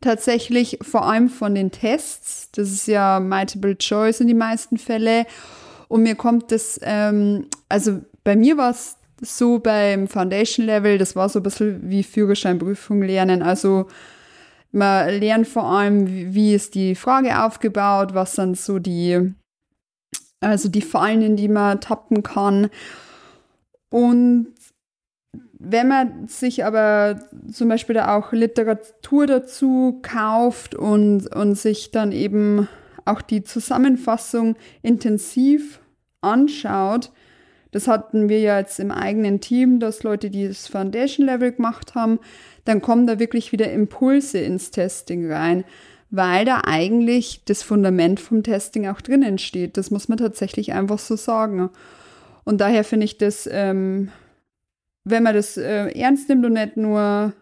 Tatsächlich 0.00 0.78
vor 0.82 1.06
allem 1.06 1.28
von 1.28 1.54
den 1.54 1.70
Tests. 1.70 2.50
Das 2.52 2.70
ist 2.70 2.86
ja 2.86 3.18
Multiple 3.20 3.76
Choice 3.78 4.20
in 4.20 4.26
die 4.26 4.34
meisten 4.34 4.78
Fälle. 4.78 5.26
Und 5.88 6.02
mir 6.02 6.14
kommt 6.14 6.52
das, 6.52 6.78
ähm, 6.82 7.46
also 7.68 8.00
bei 8.24 8.36
mir 8.36 8.56
war 8.56 8.70
es 8.70 8.96
so 9.20 9.58
beim 9.58 10.08
Foundation 10.08 10.66
Level, 10.66 10.98
das 10.98 11.16
war 11.16 11.28
so 11.28 11.38
ein 11.38 11.42
bisschen 11.42 11.88
wie 11.88 12.02
Führerscheinprüfung 12.02 13.02
lernen. 13.02 13.42
Also 13.42 13.86
man 14.72 15.08
lernt 15.08 15.48
vor 15.48 15.64
allem, 15.64 16.06
wie, 16.06 16.34
wie 16.34 16.54
ist 16.54 16.74
die 16.74 16.94
Frage 16.94 17.42
aufgebaut, 17.42 18.14
was 18.14 18.34
sind 18.34 18.58
so 18.58 18.78
die, 18.78 19.32
also 20.40 20.68
die 20.68 20.82
Fallen, 20.82 21.22
in 21.22 21.36
die 21.36 21.48
man 21.48 21.80
tappen 21.80 22.22
kann. 22.22 22.68
Und 23.88 24.48
wenn 25.58 25.88
man 25.88 26.28
sich 26.28 26.64
aber 26.64 27.20
zum 27.50 27.68
Beispiel 27.68 27.94
da 27.94 28.14
auch 28.16 28.32
Literatur 28.32 29.26
dazu 29.26 30.00
kauft 30.02 30.74
und, 30.74 31.34
und 31.34 31.54
sich 31.54 31.90
dann 31.90 32.12
eben 32.12 32.68
auch 33.04 33.22
die 33.22 33.42
Zusammenfassung 33.42 34.56
intensiv 34.82 35.80
anschaut, 36.20 37.10
das 37.70 37.88
hatten 37.88 38.28
wir 38.28 38.40
ja 38.40 38.58
jetzt 38.58 38.80
im 38.80 38.90
eigenen 38.90 39.40
Team, 39.40 39.80
dass 39.80 40.02
Leute, 40.02 40.30
die 40.30 40.46
das 40.46 40.66
Foundation 40.66 41.26
Level 41.26 41.52
gemacht 41.52 41.94
haben, 41.94 42.20
dann 42.64 42.80
kommen 42.80 43.06
da 43.06 43.18
wirklich 43.18 43.52
wieder 43.52 43.70
Impulse 43.70 44.38
ins 44.38 44.70
Testing 44.70 45.30
rein, 45.30 45.64
weil 46.10 46.44
da 46.44 46.62
eigentlich 46.64 47.42
das 47.44 47.62
Fundament 47.62 48.20
vom 48.20 48.42
Testing 48.42 48.86
auch 48.88 49.00
drinnen 49.00 49.38
steht. 49.38 49.76
Das 49.76 49.90
muss 49.90 50.08
man 50.08 50.18
tatsächlich 50.18 50.72
einfach 50.72 50.98
so 50.98 51.16
sagen. 51.16 51.70
Und 52.44 52.60
daher 52.60 52.84
finde 52.84 53.04
ich 53.04 53.18
das, 53.18 53.48
ähm, 53.50 54.10
wenn 55.06 55.22
man 55.22 55.34
das 55.34 55.56
äh, 55.56 55.86
ernst 55.98 56.28
nimmt 56.28 56.44
und 56.44 56.54
nicht 56.54 56.76
nur 56.76 57.32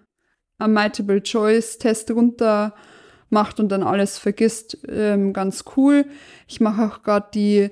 am 0.58 0.74
Multiple-Choice-Test 0.74 2.10
runter 2.10 2.74
macht 3.30 3.58
und 3.58 3.70
dann 3.70 3.82
alles 3.82 4.18
vergisst, 4.18 4.78
ähm, 4.86 5.32
ganz 5.32 5.64
cool. 5.76 6.04
Ich 6.46 6.60
mache 6.60 6.82
auch 6.82 7.02
gerade 7.02 7.28
die 7.32 7.70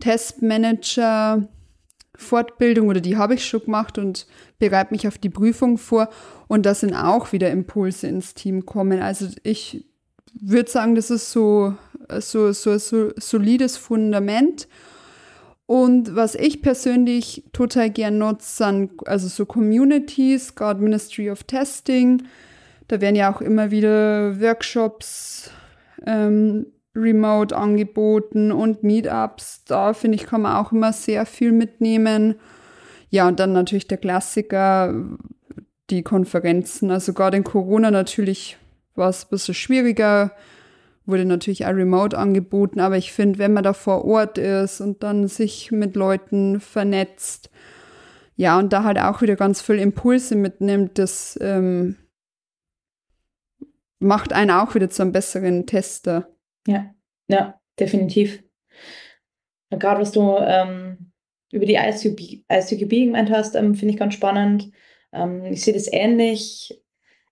Testmanager 0.00 1.46
Fortbildung 2.16 2.88
oder 2.88 3.00
die 3.00 3.16
habe 3.16 3.34
ich 3.34 3.44
schon 3.44 3.64
gemacht 3.64 3.98
und 3.98 4.26
bereite 4.58 4.94
mich 4.94 5.06
auf 5.06 5.18
die 5.18 5.30
Prüfung 5.30 5.76
vor. 5.76 6.08
Und 6.48 6.64
da 6.64 6.74
sind 6.74 6.94
auch 6.94 7.32
wieder 7.32 7.50
Impulse 7.50 8.06
ins 8.06 8.32
Team 8.32 8.64
kommen. 8.64 9.02
Also 9.02 9.28
ich 9.42 9.84
würde 10.40 10.70
sagen, 10.70 10.94
das 10.94 11.10
ist 11.10 11.32
so, 11.32 11.74
so, 12.18 12.52
so, 12.52 12.78
so 12.78 13.10
solides 13.16 13.76
Fundament. 13.76 14.68
Und 15.66 16.14
was 16.14 16.34
ich 16.34 16.60
persönlich 16.60 17.44
total 17.52 17.90
gern 17.90 18.18
nutze, 18.18 18.64
sind 18.64 19.08
also 19.08 19.28
so 19.28 19.46
Communities, 19.46 20.54
gerade 20.54 20.82
Ministry 20.82 21.30
of 21.30 21.44
Testing. 21.44 22.24
Da 22.88 23.00
werden 23.00 23.16
ja 23.16 23.32
auch 23.34 23.40
immer 23.40 23.70
wieder 23.70 24.40
Workshops 24.40 25.50
ähm, 26.06 26.66
remote 26.94 27.56
angeboten 27.56 28.52
und 28.52 28.82
Meetups. 28.82 29.64
Da 29.64 29.94
finde 29.94 30.16
ich, 30.16 30.26
kann 30.26 30.42
man 30.42 30.56
auch 30.56 30.72
immer 30.72 30.92
sehr 30.92 31.24
viel 31.24 31.52
mitnehmen. 31.52 32.36
Ja, 33.08 33.26
und 33.26 33.40
dann 33.40 33.52
natürlich 33.52 33.88
der 33.88 33.98
Klassiker, 33.98 34.94
die 35.90 36.02
Konferenzen. 36.02 36.90
Also 36.90 37.14
gerade 37.14 37.36
in 37.36 37.44
Corona 37.44 37.90
natürlich 37.90 38.58
war 38.94 39.08
es 39.08 39.24
ein 39.24 39.30
bisschen 39.30 39.54
schwieriger, 39.54 40.32
wurde 41.06 41.24
natürlich 41.24 41.66
auch 41.66 41.74
remote 41.74 42.16
angeboten, 42.16 42.80
aber 42.80 42.96
ich 42.96 43.12
finde, 43.12 43.38
wenn 43.38 43.52
man 43.52 43.64
da 43.64 43.72
vor 43.72 44.04
Ort 44.04 44.38
ist 44.38 44.80
und 44.80 45.02
dann 45.02 45.28
sich 45.28 45.70
mit 45.70 45.96
Leuten 45.96 46.60
vernetzt, 46.60 47.50
ja, 48.36 48.58
und 48.58 48.72
da 48.72 48.82
halt 48.84 48.98
auch 48.98 49.22
wieder 49.22 49.36
ganz 49.36 49.60
viel 49.60 49.78
Impulse 49.78 50.34
mitnimmt, 50.34 50.98
das 50.98 51.38
ähm, 51.40 51.96
macht 54.00 54.32
einen 54.32 54.50
auch 54.50 54.74
wieder 54.74 54.90
zu 54.90 55.02
einem 55.02 55.12
besseren 55.12 55.66
Tester. 55.66 56.28
Ja, 56.66 56.94
ja, 57.28 57.60
definitiv. 57.78 58.42
Gerade 59.70 60.00
was 60.00 60.12
du 60.12 60.36
ähm, 60.40 61.12
über 61.52 61.66
die 61.66 61.76
ISUB 61.76 62.90
gemeint 62.90 63.30
hast, 63.30 63.54
ähm, 63.54 63.74
finde 63.74 63.94
ich 63.94 64.00
ganz 64.00 64.14
spannend. 64.14 64.70
Ähm, 65.12 65.44
ich 65.44 65.62
sehe 65.62 65.74
das 65.74 65.92
ähnlich. 65.92 66.82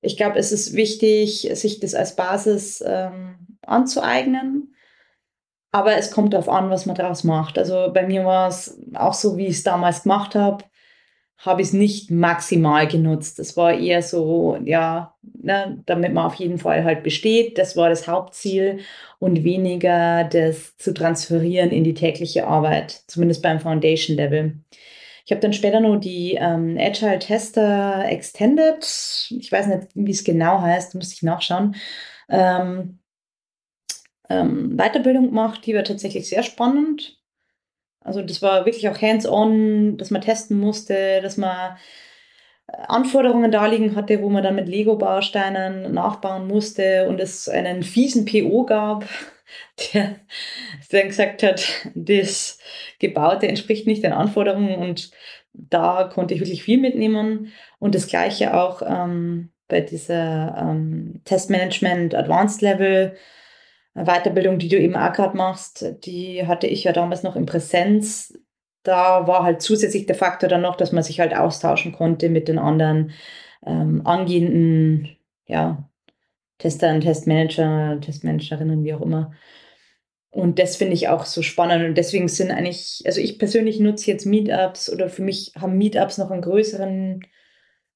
Ich 0.00 0.16
glaube, 0.16 0.38
es 0.38 0.52
ist 0.52 0.74
wichtig, 0.74 1.48
sich 1.54 1.80
das 1.80 1.94
als 1.94 2.16
Basis 2.16 2.82
ähm, 2.86 3.51
anzueignen. 3.66 4.74
Aber 5.70 5.96
es 5.96 6.10
kommt 6.10 6.34
darauf 6.34 6.48
an, 6.48 6.70
was 6.70 6.86
man 6.86 6.96
daraus 6.96 7.24
macht. 7.24 7.58
Also 7.58 7.90
bei 7.92 8.06
mir 8.06 8.24
war 8.24 8.48
es 8.48 8.78
auch 8.94 9.14
so, 9.14 9.36
wie 9.38 9.46
ich 9.46 9.56
es 9.56 9.62
damals 9.62 10.02
gemacht 10.02 10.34
habe 10.34 10.64
habe 11.44 11.60
ich 11.60 11.68
es 11.68 11.74
nicht 11.74 12.10
maximal 12.10 12.86
genutzt. 12.86 13.38
Das 13.38 13.56
war 13.56 13.74
eher 13.74 14.02
so, 14.02 14.56
ja, 14.64 15.14
ne, 15.22 15.82
damit 15.86 16.12
man 16.14 16.26
auf 16.26 16.36
jeden 16.36 16.58
Fall 16.58 16.84
halt 16.84 17.02
besteht. 17.02 17.58
Das 17.58 17.76
war 17.76 17.88
das 17.88 18.06
Hauptziel 18.06 18.80
und 19.18 19.42
weniger 19.42 20.24
das 20.24 20.76
zu 20.76 20.94
transferieren 20.94 21.70
in 21.70 21.82
die 21.82 21.94
tägliche 21.94 22.46
Arbeit, 22.46 23.02
zumindest 23.08 23.42
beim 23.42 23.58
Foundation 23.58 24.16
Level. 24.16 24.60
Ich 25.24 25.32
habe 25.32 25.40
dann 25.40 25.52
später 25.52 25.80
noch 25.80 25.96
die 25.96 26.34
ähm, 26.34 26.76
Agile 26.78 27.18
Tester 27.18 28.04
Extended, 28.06 28.84
ich 29.30 29.50
weiß 29.50 29.66
nicht, 29.66 29.88
wie 29.94 30.10
es 30.10 30.24
genau 30.24 30.60
heißt, 30.60 30.94
muss 30.94 31.12
ich 31.12 31.22
nachschauen, 31.22 31.74
ähm, 32.28 32.98
ähm, 34.40 34.76
Weiterbildung 34.76 35.26
gemacht. 35.26 35.66
Die 35.66 35.74
war 35.74 35.84
tatsächlich 35.84 36.28
sehr 36.28 36.42
spannend 36.42 37.22
also 38.04 38.22
das 38.22 38.42
war 38.42 38.64
wirklich 38.64 38.88
auch 38.88 39.00
hands-on, 39.00 39.96
dass 39.96 40.10
man 40.10 40.22
testen 40.22 40.58
musste, 40.58 41.20
dass 41.22 41.36
man 41.36 41.76
äh, 42.66 42.72
Anforderungen 42.88 43.50
da 43.50 43.66
liegen 43.66 43.96
hatte, 43.96 44.22
wo 44.22 44.28
man 44.28 44.42
dann 44.42 44.56
mit 44.56 44.68
Lego-Bausteinen 44.68 45.92
nachbauen 45.92 46.48
musste 46.48 47.08
und 47.08 47.20
es 47.20 47.48
einen 47.48 47.82
fiesen 47.82 48.24
PO 48.24 48.64
gab, 48.66 49.04
der 49.94 50.16
dann 50.90 51.08
gesagt 51.08 51.42
hat, 51.42 51.64
das 51.94 52.58
Gebaute 52.98 53.48
entspricht 53.48 53.86
nicht 53.86 54.02
den 54.02 54.12
Anforderungen 54.12 54.76
und 54.76 55.10
da 55.54 56.04
konnte 56.04 56.34
ich 56.34 56.40
wirklich 56.40 56.62
viel 56.62 56.78
mitnehmen 56.78 57.52
und 57.78 57.94
das 57.94 58.06
gleiche 58.06 58.54
auch 58.54 58.82
ähm, 58.82 59.52
bei 59.68 59.80
dieser 59.80 60.56
ähm, 60.58 61.20
Testmanagement 61.24 62.14
Advanced 62.14 62.62
Level 62.62 63.16
Weiterbildung, 63.94 64.58
die 64.58 64.68
du 64.68 64.78
eben 64.78 64.96
auch 64.96 65.12
gerade 65.12 65.36
machst, 65.36 65.84
die 66.04 66.46
hatte 66.46 66.66
ich 66.66 66.84
ja 66.84 66.92
damals 66.92 67.22
noch 67.22 67.36
in 67.36 67.46
Präsenz. 67.46 68.38
Da 68.82 69.26
war 69.26 69.44
halt 69.44 69.62
zusätzlich 69.62 70.06
der 70.06 70.16
Faktor 70.16 70.48
dann 70.48 70.62
noch, 70.62 70.76
dass 70.76 70.92
man 70.92 71.02
sich 71.02 71.20
halt 71.20 71.36
austauschen 71.36 71.92
konnte 71.92 72.28
mit 72.30 72.48
den 72.48 72.58
anderen 72.58 73.12
ähm, 73.64 74.04
angehenden 74.06 75.16
ja, 75.46 75.88
Testern, 76.58 77.00
Testmanager, 77.00 78.00
Testmanagerinnen, 78.00 78.82
wie 78.82 78.94
auch 78.94 79.02
immer. 79.02 79.32
Und 80.30 80.58
das 80.58 80.76
finde 80.76 80.94
ich 80.94 81.08
auch 81.08 81.26
so 81.26 81.42
spannend. 81.42 81.84
Und 81.84 81.98
deswegen 81.98 82.28
sind 82.28 82.50
eigentlich, 82.50 83.02
also 83.04 83.20
ich 83.20 83.38
persönlich 83.38 83.78
nutze 83.78 84.10
jetzt 84.10 84.24
Meetups 84.24 84.90
oder 84.90 85.10
für 85.10 85.22
mich 85.22 85.52
haben 85.60 85.76
Meetups 85.76 86.16
noch 86.16 86.30
einen 86.30 86.40
größeren, 86.40 87.20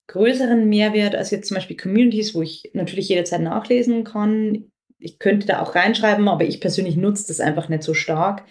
größeren 0.08 0.68
Mehrwert 0.68 1.14
als 1.16 1.30
jetzt 1.30 1.48
zum 1.48 1.54
Beispiel 1.54 1.78
Communities, 1.78 2.34
wo 2.34 2.42
ich 2.42 2.70
natürlich 2.74 3.08
jederzeit 3.08 3.40
nachlesen 3.40 4.04
kann 4.04 4.70
ich 4.98 5.18
könnte 5.18 5.46
da 5.46 5.62
auch 5.62 5.74
reinschreiben, 5.74 6.28
aber 6.28 6.44
ich 6.44 6.60
persönlich 6.60 6.96
nutze 6.96 7.28
das 7.28 7.40
einfach 7.40 7.68
nicht 7.68 7.82
so 7.82 7.94
stark. 7.94 8.44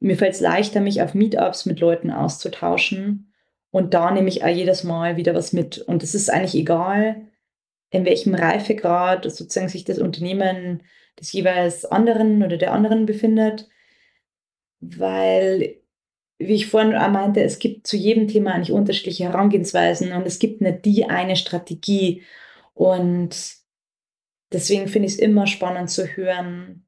Mir 0.00 0.16
fällt 0.16 0.34
es 0.34 0.40
leichter, 0.40 0.80
mich 0.80 1.02
auf 1.02 1.14
Meetups 1.14 1.66
mit 1.66 1.80
Leuten 1.80 2.10
auszutauschen. 2.10 3.32
Und 3.70 3.94
da 3.94 4.10
nehme 4.10 4.28
ich 4.28 4.42
auch 4.42 4.48
jedes 4.48 4.84
Mal 4.84 5.16
wieder 5.16 5.34
was 5.34 5.52
mit. 5.52 5.78
Und 5.78 6.02
es 6.02 6.14
ist 6.14 6.30
eigentlich 6.30 6.54
egal, 6.54 7.28
in 7.90 8.04
welchem 8.04 8.34
Reifegrad 8.34 9.24
sozusagen 9.24 9.68
sich 9.68 9.84
das 9.84 9.98
Unternehmen 9.98 10.82
des 11.18 11.32
jeweils 11.32 11.84
anderen 11.84 12.42
oder 12.42 12.56
der 12.56 12.72
anderen 12.72 13.06
befindet. 13.06 13.68
Weil, 14.80 15.76
wie 16.38 16.54
ich 16.54 16.66
vorhin 16.66 16.94
auch 16.94 17.10
meinte, 17.10 17.42
es 17.42 17.58
gibt 17.58 17.86
zu 17.86 17.96
jedem 17.96 18.26
Thema 18.28 18.54
eigentlich 18.54 18.72
unterschiedliche 18.72 19.24
Herangehensweisen 19.24 20.12
und 20.12 20.26
es 20.26 20.38
gibt 20.38 20.62
nicht 20.62 20.84
die 20.84 21.04
eine 21.04 21.36
Strategie. 21.36 22.22
Und 22.74 23.59
deswegen 24.52 24.88
finde 24.88 25.08
ich 25.08 25.14
es 25.14 25.18
immer 25.18 25.46
spannend 25.46 25.90
zu 25.90 26.06
hören, 26.06 26.86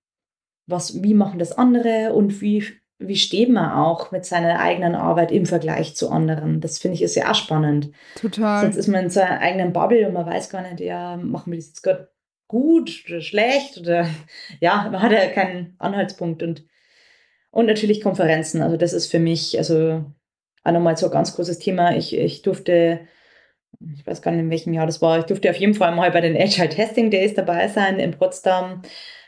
was, 0.66 1.02
wie 1.02 1.14
machen 1.14 1.38
das 1.38 1.52
andere 1.52 2.12
und 2.12 2.40
wie, 2.40 2.64
wie 2.98 3.16
steht 3.16 3.48
man 3.48 3.72
auch 3.72 4.12
mit 4.12 4.24
seiner 4.24 4.60
eigenen 4.60 4.94
Arbeit 4.94 5.32
im 5.32 5.46
Vergleich 5.46 5.96
zu 5.96 6.10
anderen. 6.10 6.60
Das 6.60 6.78
finde 6.78 6.96
ich 6.96 7.02
ist 7.02 7.16
ja 7.16 7.30
auch 7.30 7.34
spannend. 7.34 7.90
Total. 8.16 8.62
Sonst 8.62 8.76
ist 8.76 8.88
man 8.88 9.04
in 9.04 9.10
seiner 9.10 9.40
eigenen 9.40 9.72
Bubble 9.72 10.06
und 10.06 10.14
man 10.14 10.26
weiß 10.26 10.50
gar 10.50 10.62
nicht, 10.62 10.80
ja, 10.80 11.16
machen 11.16 11.52
wir 11.52 11.58
das 11.58 11.68
jetzt 11.68 11.82
gerade 11.82 12.12
gut 12.46 13.04
oder 13.08 13.20
schlecht 13.20 13.78
oder 13.78 14.06
ja, 14.60 14.88
man 14.90 15.02
hat 15.02 15.12
ja 15.12 15.26
keinen 15.28 15.74
Anhaltspunkt 15.78 16.42
und 16.42 16.64
und 17.52 17.66
natürlich 17.66 18.00
Konferenzen. 18.00 18.62
Also 18.62 18.76
das 18.76 18.94
ist 18.94 19.08
für 19.08 19.18
mich, 19.18 19.58
also 19.58 20.04
auch 20.64 20.72
nochmal 20.72 20.96
so 20.96 21.06
ein 21.06 21.12
ganz 21.12 21.36
großes 21.36 21.58
Thema. 21.58 21.94
Ich, 21.94 22.16
ich 22.16 22.42
durfte 22.42 23.00
ich 23.94 24.06
weiß 24.06 24.22
gar 24.22 24.30
nicht, 24.32 24.40
in 24.40 24.50
welchem 24.50 24.72
Jahr 24.72 24.86
das 24.86 25.02
war. 25.02 25.18
Ich 25.18 25.24
durfte 25.24 25.50
auf 25.50 25.56
jeden 25.56 25.74
Fall 25.74 25.94
mal 25.94 26.10
bei 26.10 26.20
den 26.20 26.36
Agile 26.36 26.68
Testing 26.68 27.10
Days 27.10 27.34
dabei 27.34 27.68
sein 27.68 27.98
in 27.98 28.12
Potsdam. 28.12 28.82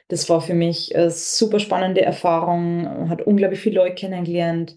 Das 0.09 0.29
war 0.29 0.41
für 0.41 0.55
mich 0.55 0.95
eine 0.95 1.11
super 1.11 1.59
spannende 1.59 2.03
Erfahrung, 2.03 3.09
hat 3.09 3.23
unglaublich 3.23 3.61
viele 3.61 3.77
Leute 3.77 3.95
kennengelernt, 3.95 4.77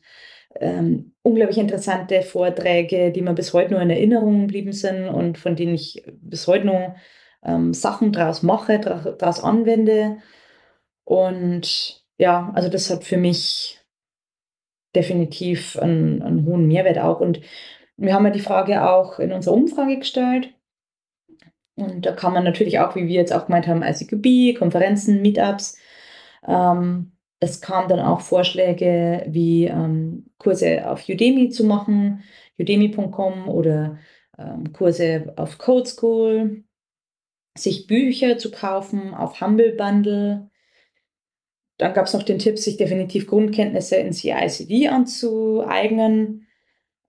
ähm, 0.60 1.14
unglaublich 1.22 1.58
interessante 1.58 2.22
Vorträge, 2.22 3.12
die 3.12 3.22
mir 3.22 3.34
bis 3.34 3.54
heute 3.54 3.72
nur 3.72 3.82
in 3.82 3.90
Erinnerung 3.90 4.42
geblieben 4.42 4.72
sind 4.72 5.08
und 5.08 5.38
von 5.38 5.56
denen 5.56 5.76
ich 5.76 6.04
bis 6.08 6.48
heute 6.48 6.66
noch 6.66 6.96
ähm, 7.44 7.74
Sachen 7.74 8.12
draus 8.12 8.44
mache, 8.44 8.80
draus 8.80 9.44
anwende. 9.44 10.18
Und 11.04 12.04
ja, 12.18 12.52
also 12.56 12.70
das 12.70 12.90
hat 12.90 13.04
für 13.04 13.18
mich 13.18 13.80
definitiv 14.96 15.78
einen, 15.78 16.22
einen 16.22 16.46
hohen 16.46 16.68
Mehrwert 16.68 16.98
auch. 16.98 17.20
Und 17.20 17.42
wir 17.98 18.14
haben 18.14 18.26
ja 18.26 18.32
die 18.32 18.40
Frage 18.40 18.88
auch 18.90 19.20
in 19.20 19.32
unserer 19.32 19.56
Umfrage 19.56 19.98
gestellt. 19.98 20.54
Und 21.76 22.06
da 22.06 22.12
kann 22.14 22.34
man 22.34 22.44
natürlich 22.44 22.80
auch, 22.80 22.96
wie 22.96 23.08
wir 23.08 23.16
jetzt 23.16 23.34
auch 23.34 23.46
gemeint 23.46 23.68
haben, 23.68 23.84
ICQB, 23.84 24.58
Konferenzen, 24.58 25.22
Meetups. 25.22 25.78
Ähm, 26.48 27.12
es 27.40 27.62
kamen 27.62 27.88
dann 27.88 28.00
auch 28.00 28.22
Vorschläge, 28.22 29.26
wie 29.28 29.66
ähm, 29.66 30.32
Kurse 30.40 30.90
auf 30.90 31.08
Udemy 31.08 31.50
zu 31.50 31.66
machen, 31.66 32.24
udemy.com 32.58 33.48
oder 33.48 34.00
ähm, 34.40 34.74
Kurse 34.74 35.34
auf 35.36 35.60
Code 35.60 35.88
School, 35.88 36.64
sich 37.56 37.86
Bücher 37.86 38.38
zu 38.38 38.50
kaufen 38.50 39.14
auf 39.14 39.40
Humble 39.40 39.74
Bundle. 39.74 40.50
Dann 41.78 41.94
gab 41.94 42.08
es 42.08 42.14
noch 42.14 42.24
den 42.24 42.40
Tipp, 42.40 42.58
sich 42.58 42.78
definitiv 42.78 43.28
Grundkenntnisse 43.28 43.98
in 43.98 44.14
CI/CD 44.14 44.88
anzueignen, 44.88 46.47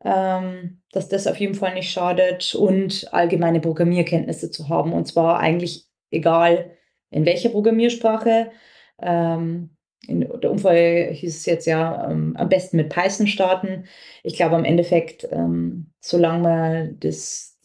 ähm, 0.04 0.82
dass 0.92 1.08
das 1.08 1.26
auf 1.26 1.38
jeden 1.38 1.54
Fall 1.54 1.74
nicht 1.74 1.90
schadet 1.90 2.54
und 2.54 3.08
allgemeine 3.12 3.60
Programmierkenntnisse 3.60 4.50
zu 4.50 4.68
haben. 4.68 4.92
Und 4.92 5.06
zwar 5.06 5.38
eigentlich 5.38 5.86
egal 6.10 6.70
in 7.10 7.26
welcher 7.26 7.50
Programmiersprache. 7.50 8.50
Ähm, 9.00 9.70
in 10.06 10.20
der 10.20 10.50
Umfrage 10.50 11.10
hieß 11.12 11.36
es 11.36 11.46
jetzt 11.46 11.66
ja, 11.66 12.10
ähm, 12.10 12.36
am 12.36 12.48
besten 12.48 12.76
mit 12.76 12.88
Python 12.88 13.26
starten. 13.26 13.84
Ich 14.22 14.36
glaube, 14.36 14.56
am 14.56 14.64
Endeffekt, 14.64 15.26
ähm, 15.30 15.92
solange 16.00 16.42
man 16.42 17.00
das, 17.00 17.58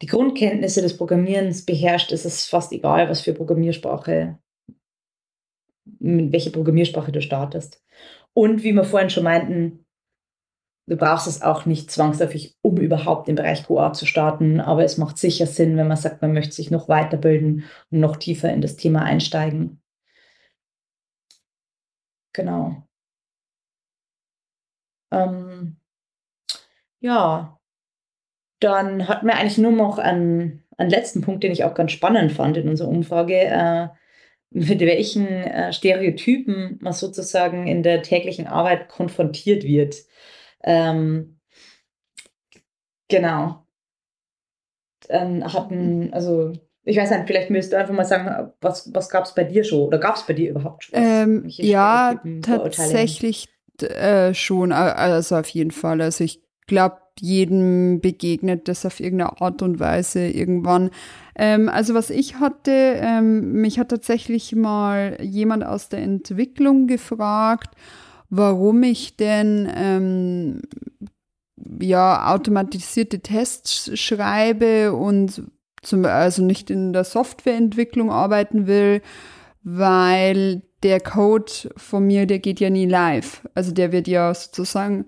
die 0.00 0.06
Grundkenntnisse 0.06 0.80
des 0.80 0.96
Programmierens 0.96 1.66
beherrscht, 1.66 2.12
ist 2.12 2.24
es 2.24 2.46
fast 2.46 2.72
egal, 2.72 3.08
was 3.08 3.20
für 3.20 3.34
Programmiersprache 3.34 4.38
mit 5.98 6.32
welcher 6.32 6.50
Programmiersprache 6.50 7.12
du 7.12 7.20
startest. 7.20 7.82
Und 8.32 8.62
wie 8.62 8.72
wir 8.72 8.84
vorhin 8.84 9.10
schon 9.10 9.24
meinten, 9.24 9.84
du 10.86 10.96
brauchst 10.96 11.26
es 11.26 11.42
auch 11.42 11.66
nicht 11.66 11.90
zwangsläufig, 11.90 12.56
um 12.62 12.76
überhaupt 12.78 13.28
im 13.28 13.36
Bereich 13.36 13.66
QA 13.66 13.92
zu 13.92 14.06
starten, 14.06 14.60
aber 14.60 14.84
es 14.84 14.98
macht 14.98 15.18
sicher 15.18 15.46
Sinn, 15.46 15.76
wenn 15.76 15.88
man 15.88 15.96
sagt, 15.96 16.22
man 16.22 16.32
möchte 16.32 16.52
sich 16.52 16.70
noch 16.70 16.88
weiterbilden 16.88 17.64
und 17.90 18.00
noch 18.00 18.16
tiefer 18.16 18.52
in 18.52 18.60
das 18.60 18.76
Thema 18.76 19.02
einsteigen. 19.02 19.80
Genau. 22.32 22.86
Ähm, 25.12 25.76
ja, 27.00 27.58
dann 28.60 29.08
hatten 29.08 29.26
wir 29.26 29.36
eigentlich 29.36 29.58
nur 29.58 29.72
noch 29.72 29.98
einen, 29.98 30.64
einen 30.76 30.90
letzten 30.90 31.22
Punkt, 31.22 31.42
den 31.42 31.52
ich 31.52 31.64
auch 31.64 31.74
ganz 31.74 31.92
spannend 31.92 32.32
fand 32.32 32.56
in 32.56 32.68
unserer 32.68 32.88
Umfrage. 32.88 33.36
Äh, 33.36 33.88
mit 34.50 34.80
welchen 34.80 35.26
äh, 35.28 35.72
Stereotypen 35.72 36.78
man 36.80 36.92
sozusagen 36.92 37.66
in 37.66 37.82
der 37.82 38.02
täglichen 38.02 38.46
Arbeit 38.46 38.88
konfrontiert 38.88 39.64
wird. 39.64 39.96
Ähm, 40.62 41.38
genau. 43.08 43.66
Dann 45.08 45.52
hatten, 45.52 46.12
also 46.12 46.52
ich 46.84 46.96
weiß 46.96 47.10
nicht, 47.10 47.26
vielleicht 47.26 47.50
müsst 47.50 47.72
du 47.72 47.78
einfach 47.78 47.94
mal 47.94 48.04
sagen, 48.04 48.52
was, 48.60 48.92
was 48.94 49.10
gab 49.10 49.24
es 49.24 49.34
bei 49.34 49.44
dir 49.44 49.64
schon 49.64 49.80
oder 49.80 49.98
gab 49.98 50.16
es 50.16 50.26
bei 50.26 50.32
dir 50.32 50.50
überhaupt 50.50 50.84
schon? 50.84 50.98
Ähm, 51.00 51.44
ja, 51.46 52.20
tatsächlich 52.42 53.48
äh, 53.82 54.34
schon, 54.34 54.72
also 54.72 55.36
auf 55.36 55.48
jeden 55.48 55.70
Fall. 55.70 56.00
Also 56.00 56.24
ich 56.24 56.42
glaube, 56.66 56.98
jedem 57.18 58.00
begegnet 58.00 58.68
das 58.68 58.86
auf 58.86 59.00
irgendeine 59.00 59.40
Art 59.40 59.62
und 59.62 59.78
Weise 59.78 60.26
irgendwann. 60.26 60.90
Ähm, 61.36 61.68
also 61.68 61.94
was 61.94 62.10
ich 62.10 62.36
hatte, 62.36 62.70
ähm, 62.70 63.60
mich 63.60 63.78
hat 63.78 63.90
tatsächlich 63.90 64.54
mal 64.54 65.18
jemand 65.20 65.64
aus 65.64 65.88
der 65.88 66.00
Entwicklung 66.00 66.86
gefragt, 66.86 67.74
warum 68.30 68.82
ich 68.82 69.16
denn 69.16 69.70
ähm, 69.74 70.62
ja 71.80 72.32
automatisierte 72.32 73.20
Tests 73.20 73.98
schreibe 73.98 74.92
und 74.92 75.42
zum, 75.82 76.04
also 76.04 76.42
nicht 76.42 76.70
in 76.70 76.92
der 76.92 77.04
Softwareentwicklung 77.04 78.10
arbeiten 78.10 78.66
will, 78.66 79.02
weil 79.62 80.62
der 80.82 81.00
Code 81.00 81.52
von 81.76 82.06
mir, 82.06 82.26
der 82.26 82.38
geht 82.38 82.60
ja 82.60 82.70
nie 82.70 82.86
live. 82.86 83.46
Also 83.54 83.72
der 83.72 83.92
wird 83.92 84.08
ja 84.08 84.32
sozusagen 84.34 85.06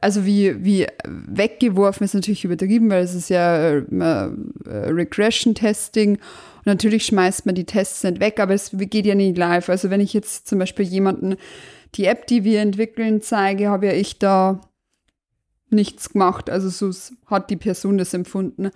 also 0.00 0.24
wie, 0.26 0.64
wie 0.64 0.86
weggeworfen 1.04 2.04
ist 2.04 2.14
natürlich 2.14 2.44
übertrieben, 2.44 2.90
weil 2.90 3.02
es 3.02 3.14
ist 3.14 3.30
ja 3.30 3.70
äh, 3.70 3.78
äh, 3.78 4.30
Regression-Testing. 4.68 6.16
Und 6.16 6.66
natürlich 6.66 7.06
schmeißt 7.06 7.46
man 7.46 7.54
die 7.54 7.64
Tests 7.64 8.04
nicht 8.04 8.20
weg, 8.20 8.38
aber 8.38 8.54
es 8.54 8.70
geht 8.72 9.06
ja 9.06 9.14
nicht 9.14 9.36
live. 9.36 9.68
Also 9.68 9.90
wenn 9.90 10.00
ich 10.00 10.12
jetzt 10.12 10.46
zum 10.48 10.58
Beispiel 10.58 10.84
jemanden 10.84 11.36
die 11.94 12.06
App, 12.06 12.26
die 12.26 12.44
wir 12.44 12.60
entwickeln, 12.60 13.20
zeige, 13.20 13.68
habe 13.68 13.86
ja 13.86 13.92
ich 13.92 14.18
da 14.18 14.60
nichts 15.70 16.10
gemacht. 16.10 16.50
Also 16.50 16.68
so 16.68 17.14
hat 17.26 17.50
die 17.50 17.56
Person 17.56 17.98
das 17.98 18.14
empfunden. 18.14 18.70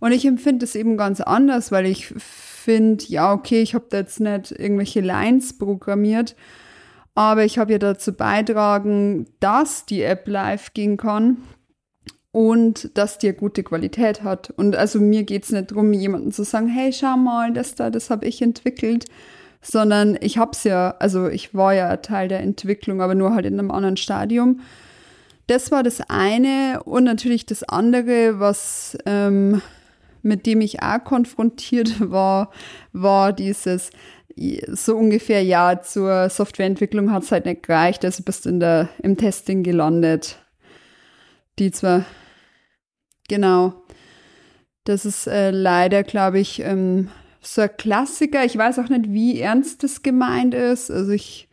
Und 0.00 0.12
ich 0.12 0.24
empfinde 0.24 0.64
es 0.64 0.74
eben 0.74 0.96
ganz 0.96 1.20
anders, 1.20 1.72
weil 1.72 1.86
ich 1.86 2.06
finde, 2.06 3.04
ja, 3.08 3.32
okay, 3.32 3.62
ich 3.62 3.74
habe 3.74 3.86
da 3.90 3.98
jetzt 3.98 4.20
nicht 4.20 4.52
irgendwelche 4.52 5.00
Lines 5.00 5.58
programmiert, 5.58 6.36
aber 7.14 7.44
ich 7.44 7.58
habe 7.58 7.72
ja 7.72 7.78
dazu 7.78 8.12
beitragen, 8.12 9.26
dass 9.40 9.86
die 9.86 10.02
App 10.02 10.28
live 10.28 10.72
gehen 10.72 10.96
kann 10.96 11.38
und 12.30 12.96
dass 12.96 13.18
die 13.18 13.28
eine 13.28 13.36
gute 13.36 13.64
Qualität 13.64 14.22
hat. 14.22 14.50
Und 14.50 14.76
also 14.76 15.00
mir 15.00 15.24
geht 15.24 15.44
es 15.44 15.50
nicht 15.50 15.72
darum, 15.72 15.92
jemandem 15.92 16.30
zu 16.30 16.44
sagen, 16.44 16.68
hey, 16.68 16.92
schau 16.92 17.16
mal, 17.16 17.52
das 17.52 17.74
da, 17.74 17.90
das 17.90 18.10
habe 18.10 18.26
ich 18.26 18.40
entwickelt, 18.40 19.06
sondern 19.60 20.16
ich 20.20 20.38
habe 20.38 20.52
es 20.52 20.64
ja, 20.64 20.94
also 20.98 21.28
ich 21.28 21.54
war 21.54 21.74
ja 21.74 21.96
Teil 21.98 22.28
der 22.28 22.40
Entwicklung, 22.40 23.02
aber 23.02 23.14
nur 23.14 23.34
halt 23.34 23.46
in 23.46 23.58
einem 23.58 23.70
anderen 23.70 23.96
Stadium. 23.96 24.60
Das 25.46 25.70
war 25.70 25.82
das 25.82 26.00
eine 26.08 26.82
und 26.84 27.04
natürlich 27.04 27.46
das 27.46 27.62
andere, 27.64 28.38
was 28.38 28.96
ähm, 29.06 29.62
mit 30.22 30.46
dem 30.46 30.60
ich 30.60 30.82
auch 30.82 31.02
konfrontiert 31.04 31.94
war, 32.10 32.50
war 32.92 33.32
dieses, 33.32 33.90
so 34.68 34.96
ungefähr, 34.96 35.42
ja, 35.42 35.80
zur 35.80 36.28
Softwareentwicklung 36.28 37.10
hat 37.10 37.24
es 37.24 37.32
halt 37.32 37.46
nicht 37.46 37.64
gereicht, 37.64 38.04
also 38.04 38.22
bist 38.22 38.46
in 38.46 38.60
der, 38.60 38.88
im 39.02 39.16
Testing 39.16 39.62
gelandet. 39.62 40.38
Die 41.58 41.72
zwar, 41.72 42.04
genau. 43.28 43.72
Das 44.84 45.04
ist 45.04 45.26
äh, 45.26 45.50
leider, 45.50 46.02
glaube 46.04 46.38
ich, 46.38 46.60
ähm, 46.60 47.10
so 47.40 47.62
ein 47.62 47.70
Klassiker. 47.76 48.44
Ich 48.44 48.56
weiß 48.56 48.78
auch 48.78 48.88
nicht, 48.88 49.12
wie 49.12 49.40
ernst 49.40 49.82
das 49.82 50.02
gemeint 50.02 50.54
ist. 50.54 50.90
Also 50.90 51.12
ich, 51.12 51.48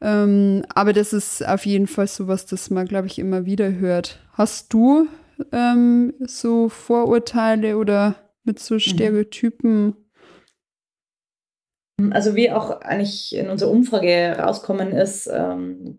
ähm, 0.00 0.64
aber 0.74 0.92
das 0.92 1.12
ist 1.12 1.46
auf 1.46 1.66
jeden 1.66 1.86
Fall 1.86 2.08
sowas, 2.08 2.46
das 2.46 2.70
man, 2.70 2.86
glaube 2.86 3.06
ich, 3.06 3.18
immer 3.18 3.46
wieder 3.46 3.74
hört. 3.74 4.20
Hast 4.32 4.72
du 4.72 5.08
ähm, 5.52 6.14
so 6.20 6.68
Vorurteile 6.68 7.76
oder 7.78 8.16
mit 8.44 8.58
so 8.58 8.74
mhm. 8.74 8.80
Stereotypen? 8.80 9.96
Also 12.10 12.36
wie 12.36 12.50
auch 12.50 12.80
eigentlich 12.80 13.34
in 13.34 13.48
unserer 13.48 13.70
Umfrage 13.70 14.36
rauskommen 14.38 14.92
ist, 14.92 15.26
ähm, 15.26 15.98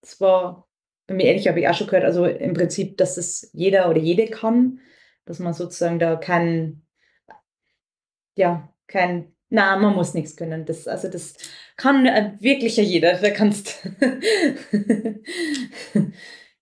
es 0.00 0.20
war 0.20 0.68
bei 1.06 1.14
mir 1.14 1.26
ähnlich, 1.26 1.48
habe 1.48 1.60
ich 1.60 1.68
auch 1.68 1.74
schon 1.74 1.88
gehört, 1.88 2.04
also 2.04 2.24
im 2.24 2.54
Prinzip, 2.54 2.96
dass 2.96 3.16
es 3.16 3.50
jeder 3.52 3.90
oder 3.90 3.98
jede 3.98 4.26
kann, 4.26 4.78
dass 5.24 5.40
man 5.40 5.52
sozusagen 5.52 5.98
da 5.98 6.16
kein, 6.16 6.83
ja, 8.36 8.68
kein, 8.86 9.32
na, 9.50 9.76
man 9.76 9.94
muss 9.94 10.14
nichts 10.14 10.36
können. 10.36 10.64
Das, 10.64 10.88
also 10.88 11.08
das 11.08 11.34
kann 11.76 12.06
äh, 12.06 12.32
wirklich 12.40 12.76
jeder. 12.76 13.14
Da 13.14 13.30
kannst, 13.30 13.86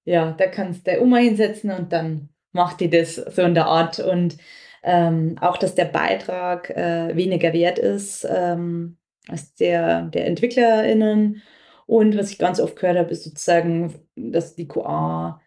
ja, 0.04 0.32
da 0.32 0.46
kannst 0.46 0.86
du 0.86 1.00
Oma 1.00 1.18
hinsetzen 1.18 1.70
und 1.70 1.92
dann 1.92 2.28
macht 2.52 2.80
die 2.80 2.90
das 2.90 3.16
so 3.16 3.42
in 3.42 3.54
der 3.54 3.66
Art 3.66 3.98
und 3.98 4.36
ähm, 4.82 5.36
auch, 5.40 5.56
dass 5.56 5.74
der 5.74 5.86
Beitrag 5.86 6.70
äh, 6.70 7.16
weniger 7.16 7.52
wert 7.52 7.78
ist 7.78 8.26
ähm, 8.28 8.98
als 9.28 9.54
der 9.54 10.02
der 10.02 10.26
EntwicklerInnen. 10.26 11.42
Und 11.86 12.16
was 12.16 12.30
ich 12.30 12.38
ganz 12.38 12.60
oft 12.60 12.76
gehört 12.76 12.98
habe, 12.98 13.10
ist 13.10 13.24
sozusagen, 13.24 13.94
dass 14.16 14.54
die 14.54 14.68
QA 14.68 15.40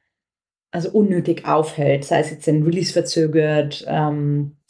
also 0.71 0.89
unnötig 0.91 1.45
aufhält, 1.45 2.05
sei 2.05 2.19
es 2.19 2.31
jetzt 2.31 2.47
ein 2.49 2.63
Release 2.63 2.93
verzögert, 2.93 3.85
ähm, 3.87 4.57
äh, 4.57 4.64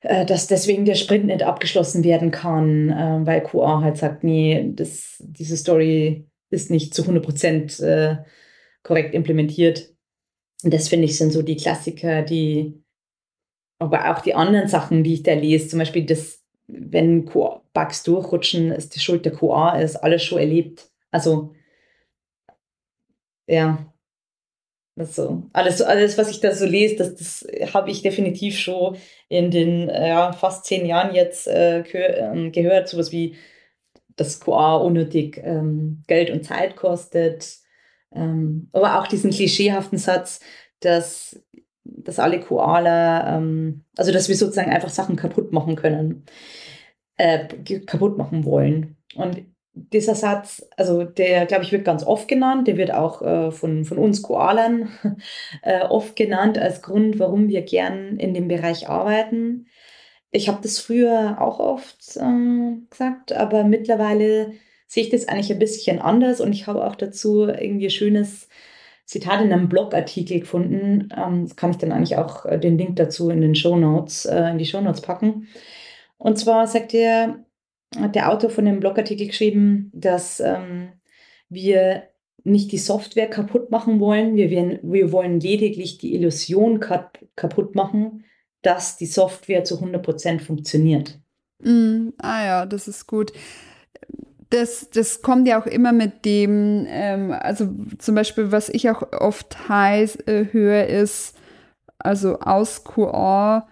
dass 0.00 0.46
deswegen 0.46 0.84
der 0.84 0.94
Sprint 0.94 1.26
nicht 1.26 1.42
abgeschlossen 1.42 2.04
werden 2.04 2.30
kann, 2.30 2.90
äh, 2.90 3.26
weil 3.26 3.42
QA 3.42 3.80
halt 3.80 3.96
sagt, 3.96 4.24
nee, 4.24 4.70
das, 4.74 5.16
diese 5.20 5.56
Story 5.56 6.26
ist 6.50 6.70
nicht 6.70 6.94
zu 6.94 7.02
100 7.02 7.24
Prozent 7.24 7.80
äh, 7.80 8.18
korrekt 8.82 9.14
implementiert. 9.14 9.92
das 10.62 10.88
finde 10.88 11.06
ich 11.06 11.16
sind 11.18 11.32
so 11.32 11.42
die 11.42 11.56
Klassiker, 11.56 12.22
die, 12.22 12.82
aber 13.78 14.10
auch 14.10 14.20
die 14.20 14.34
anderen 14.34 14.68
Sachen, 14.68 15.02
die 15.02 15.14
ich 15.14 15.22
da 15.22 15.34
lese, 15.34 15.68
zum 15.68 15.80
Beispiel 15.80 16.06
das, 16.06 16.42
wenn 16.66 17.24
Bugs 17.24 18.02
durchrutschen, 18.04 18.72
ist 18.72 18.94
die 18.94 19.00
Schuld 19.00 19.24
der 19.24 19.32
QA, 19.32 19.78
ist 19.78 19.96
alles 19.96 20.22
schon 20.22 20.38
erlebt. 20.38 20.90
Also, 21.10 21.54
ja, 23.46 23.92
also 24.98 25.44
alles, 25.52 25.82
alles, 25.82 26.16
was 26.16 26.30
ich 26.30 26.40
da 26.40 26.54
so 26.54 26.64
lese, 26.64 26.96
das, 26.96 27.14
das 27.14 27.74
habe 27.74 27.90
ich 27.90 28.00
definitiv 28.00 28.58
schon 28.58 28.96
in 29.28 29.50
den 29.50 29.88
ja, 29.88 30.32
fast 30.32 30.64
zehn 30.64 30.86
Jahren 30.86 31.14
jetzt 31.14 31.46
äh, 31.48 31.80
ähm, 31.80 32.50
gehört. 32.50 32.88
Sowas 32.88 33.12
wie, 33.12 33.36
dass 34.16 34.40
QA 34.40 34.76
unnötig 34.76 35.38
ähm, 35.44 36.02
Geld 36.06 36.30
und 36.30 36.44
Zeit 36.44 36.76
kostet. 36.76 37.58
Ähm, 38.14 38.70
aber 38.72 38.98
auch 38.98 39.06
diesen 39.06 39.30
klischeehaften 39.30 39.98
Satz, 39.98 40.40
dass, 40.80 41.42
dass 41.84 42.18
alle 42.18 42.40
Koala, 42.40 43.36
ähm, 43.36 43.84
also 43.96 44.12
dass 44.12 44.28
wir 44.30 44.36
sozusagen 44.36 44.70
einfach 44.70 44.88
Sachen 44.88 45.16
kaputt 45.16 45.52
machen 45.52 45.76
können, 45.76 46.24
äh, 47.18 47.46
kaputt 47.80 48.16
machen 48.16 48.46
wollen. 48.46 48.96
Und 49.14 49.44
dieser 49.76 50.14
Satz, 50.14 50.66
also 50.76 51.04
der, 51.04 51.44
glaube 51.46 51.64
ich, 51.64 51.72
wird 51.72 51.84
ganz 51.84 52.02
oft 52.02 52.28
genannt, 52.28 52.66
der 52.66 52.78
wird 52.78 52.92
auch 52.92 53.20
äh, 53.20 53.50
von, 53.52 53.84
von 53.84 53.98
uns 53.98 54.22
Koalern 54.22 54.88
äh, 55.62 55.82
oft 55.82 56.16
genannt 56.16 56.58
als 56.58 56.80
Grund, 56.82 57.18
warum 57.18 57.48
wir 57.48 57.62
gern 57.62 58.16
in 58.16 58.32
dem 58.32 58.48
Bereich 58.48 58.88
arbeiten. 58.88 59.66
Ich 60.30 60.48
habe 60.48 60.58
das 60.62 60.78
früher 60.78 61.36
auch 61.40 61.60
oft 61.60 62.16
äh, 62.16 62.76
gesagt, 62.90 63.32
aber 63.32 63.64
mittlerweile 63.64 64.52
sehe 64.86 65.04
ich 65.04 65.10
das 65.10 65.28
eigentlich 65.28 65.52
ein 65.52 65.58
bisschen 65.58 65.98
anders 66.00 66.40
und 66.40 66.52
ich 66.52 66.66
habe 66.66 66.84
auch 66.84 66.96
dazu 66.96 67.46
irgendwie 67.46 67.86
ein 67.86 67.90
schönes 67.90 68.48
Zitat 69.04 69.40
in 69.40 69.52
einem 69.52 69.68
Blogartikel 69.68 70.40
gefunden. 70.40 71.10
Ähm, 71.16 71.44
das 71.44 71.56
kann 71.56 71.70
ich 71.70 71.76
dann 71.76 71.92
eigentlich 71.92 72.16
auch 72.16 72.46
äh, 72.46 72.58
den 72.58 72.78
Link 72.78 72.96
dazu 72.96 73.30
in 73.30 73.40
den 73.42 73.54
Show 73.54 73.76
Notes, 73.76 74.24
äh, 74.24 74.50
in 74.50 74.58
die 74.58 74.66
Show 74.66 74.80
Notes 74.80 75.02
packen. 75.02 75.48
Und 76.18 76.38
zwar 76.38 76.66
sagt 76.66 76.94
er, 76.94 77.45
hat 78.00 78.14
der 78.14 78.30
Autor 78.32 78.50
von 78.50 78.64
dem 78.64 78.80
Blogartikel 78.80 79.26
geschrieben, 79.26 79.90
dass 79.94 80.40
ähm, 80.40 80.92
wir 81.48 82.04
nicht 82.44 82.70
die 82.70 82.78
Software 82.78 83.28
kaputt 83.28 83.70
machen 83.70 83.98
wollen, 83.98 84.36
wir, 84.36 84.50
wir, 84.50 84.78
wir 84.82 85.12
wollen 85.12 85.40
lediglich 85.40 85.98
die 85.98 86.14
Illusion 86.14 86.80
kap 86.80 87.18
kaputt 87.34 87.74
machen, 87.74 88.24
dass 88.62 88.96
die 88.96 89.06
Software 89.06 89.64
zu 89.64 89.76
100% 89.76 90.40
funktioniert. 90.40 91.18
Mm, 91.62 92.10
ah 92.18 92.44
ja, 92.44 92.66
das 92.66 92.88
ist 92.88 93.06
gut. 93.06 93.32
Das, 94.50 94.90
das 94.90 95.22
kommt 95.22 95.48
ja 95.48 95.60
auch 95.60 95.66
immer 95.66 95.92
mit 95.92 96.24
dem, 96.24 96.86
ähm, 96.88 97.32
also 97.32 97.68
zum 97.98 98.14
Beispiel, 98.14 98.52
was 98.52 98.68
ich 98.68 98.88
auch 98.90 99.02
oft 99.12 99.68
heiß 99.68 100.16
äh, 100.26 100.46
höre, 100.52 100.86
ist, 100.86 101.36
also 101.98 102.38
aus 102.38 102.84
QA, 102.84 103.66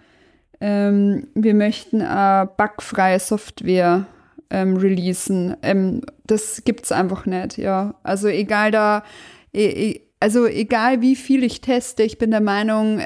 ähm, 0.61 1.29
wir 1.35 1.55
möchten 1.55 2.01
äh, 2.01 2.47
bugfreie 2.57 3.21
Software 3.21 4.07
ähm, 4.55 4.77
releasen. 4.77 5.57
Ähm, 5.63 6.03
das 6.25 6.63
es 6.65 6.93
einfach 6.93 7.27
nicht, 7.27 7.59
ja. 7.59 7.95
Also 8.05 8.29
egal 8.29 8.71
da, 8.71 9.03
e, 9.53 9.67
e, 9.67 10.01
also 10.21 10.47
egal 10.47 11.03
wie 11.03 11.17
viel 11.17 11.43
ich 11.43 11.61
teste, 11.61 12.05
ich 12.05 12.19
bin 12.19 12.31
der 12.31 12.41
Meinung, 12.41 13.03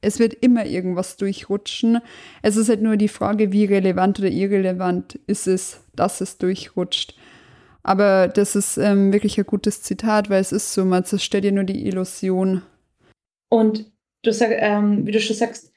es 0.00 0.18
wird 0.18 0.34
immer 0.34 0.66
irgendwas 0.66 1.16
durchrutschen. 1.16 2.00
Es 2.42 2.56
ist 2.56 2.68
halt 2.68 2.82
nur 2.82 2.96
die 2.96 3.08
Frage, 3.08 3.52
wie 3.52 3.64
relevant 3.64 4.18
oder 4.18 4.28
irrelevant 4.28 5.18
ist 5.26 5.46
es, 5.46 5.80
dass 5.94 6.20
es 6.20 6.38
durchrutscht. 6.38 7.14
Aber 7.84 8.28
das 8.28 8.56
ist 8.56 8.76
ähm, 8.76 9.12
wirklich 9.12 9.38
ein 9.38 9.46
gutes 9.46 9.82
Zitat, 9.82 10.30
weil 10.30 10.40
es 10.40 10.52
ist 10.52 10.72
so, 10.72 10.84
man 10.84 11.04
zerstört 11.04 11.44
ja 11.44 11.52
nur 11.52 11.64
die 11.64 11.86
Illusion. 11.86 12.62
Und 13.50 13.90
du 14.22 14.32
sag, 14.32 14.50
ähm, 14.52 15.06
wie 15.06 15.12
du 15.12 15.20
schon 15.20 15.36
sagst, 15.36 15.72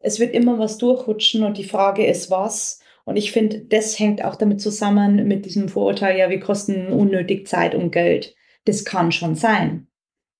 es 0.00 0.18
wird 0.18 0.34
immer 0.34 0.58
was 0.58 0.78
durchrutschen 0.78 1.44
und 1.44 1.58
die 1.58 1.64
Frage 1.64 2.06
ist, 2.06 2.30
was. 2.30 2.81
Und 3.04 3.16
ich 3.16 3.32
finde, 3.32 3.60
das 3.60 3.98
hängt 3.98 4.24
auch 4.24 4.36
damit 4.36 4.60
zusammen 4.60 5.26
mit 5.26 5.44
diesem 5.44 5.68
Vorurteil, 5.68 6.18
ja, 6.18 6.30
wir 6.30 6.40
kosten 6.40 6.88
unnötig 6.88 7.48
Zeit 7.48 7.74
und 7.74 7.90
Geld. 7.90 8.34
Das 8.64 8.84
kann 8.84 9.10
schon 9.10 9.34
sein, 9.34 9.88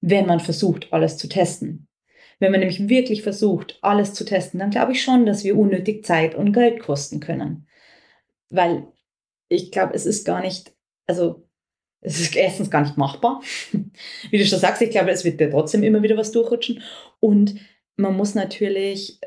wenn 0.01 0.27
man 0.27 0.41
versucht, 0.41 0.93
alles 0.93 1.17
zu 1.19 1.29
testen. 1.29 1.89
Wenn 2.39 2.51
man 2.51 2.61
nämlich 2.61 2.89
wirklich 2.89 3.23
versucht, 3.23 3.79
alles 3.83 4.15
zu 4.15 4.25
testen, 4.25 4.61
dann 4.61 4.71
glaube 4.71 4.93
ich 4.93 5.03
schon, 5.03 5.27
dass 5.27 5.45
wir 5.45 5.57
unnötig 5.57 6.05
Zeit 6.05 6.35
und 6.35 6.53
Geld 6.53 6.81
kosten 6.81 7.21
können. 7.21 7.69
Weil 8.51 8.87
ich 9.49 9.71
glaube, 9.71 9.95
es 9.95 10.07
ist 10.07 10.25
gar 10.25 10.41
nicht, 10.41 10.73
also 11.07 11.47
es 12.01 12.21
ist 12.21 12.35
erstens 12.35 12.71
gar 12.71 12.83
nicht 12.83 12.97
machbar. 12.97 13.43
Wie 14.31 14.39
du 14.39 14.45
schon 14.45 14.59
sagst, 14.59 14.83
ich 14.83 14.91
glaube, 14.91 15.11
es 15.11 15.25
wird 15.25 15.41
ja 15.41 15.51
trotzdem 15.51 15.83
immer 15.83 16.03
wieder 16.03 16.17
was 16.17 16.33
durchrutschen. 16.33 16.83
Und 17.21 17.55
man 17.97 18.17
muss 18.17 18.35
natürlich 18.35 19.21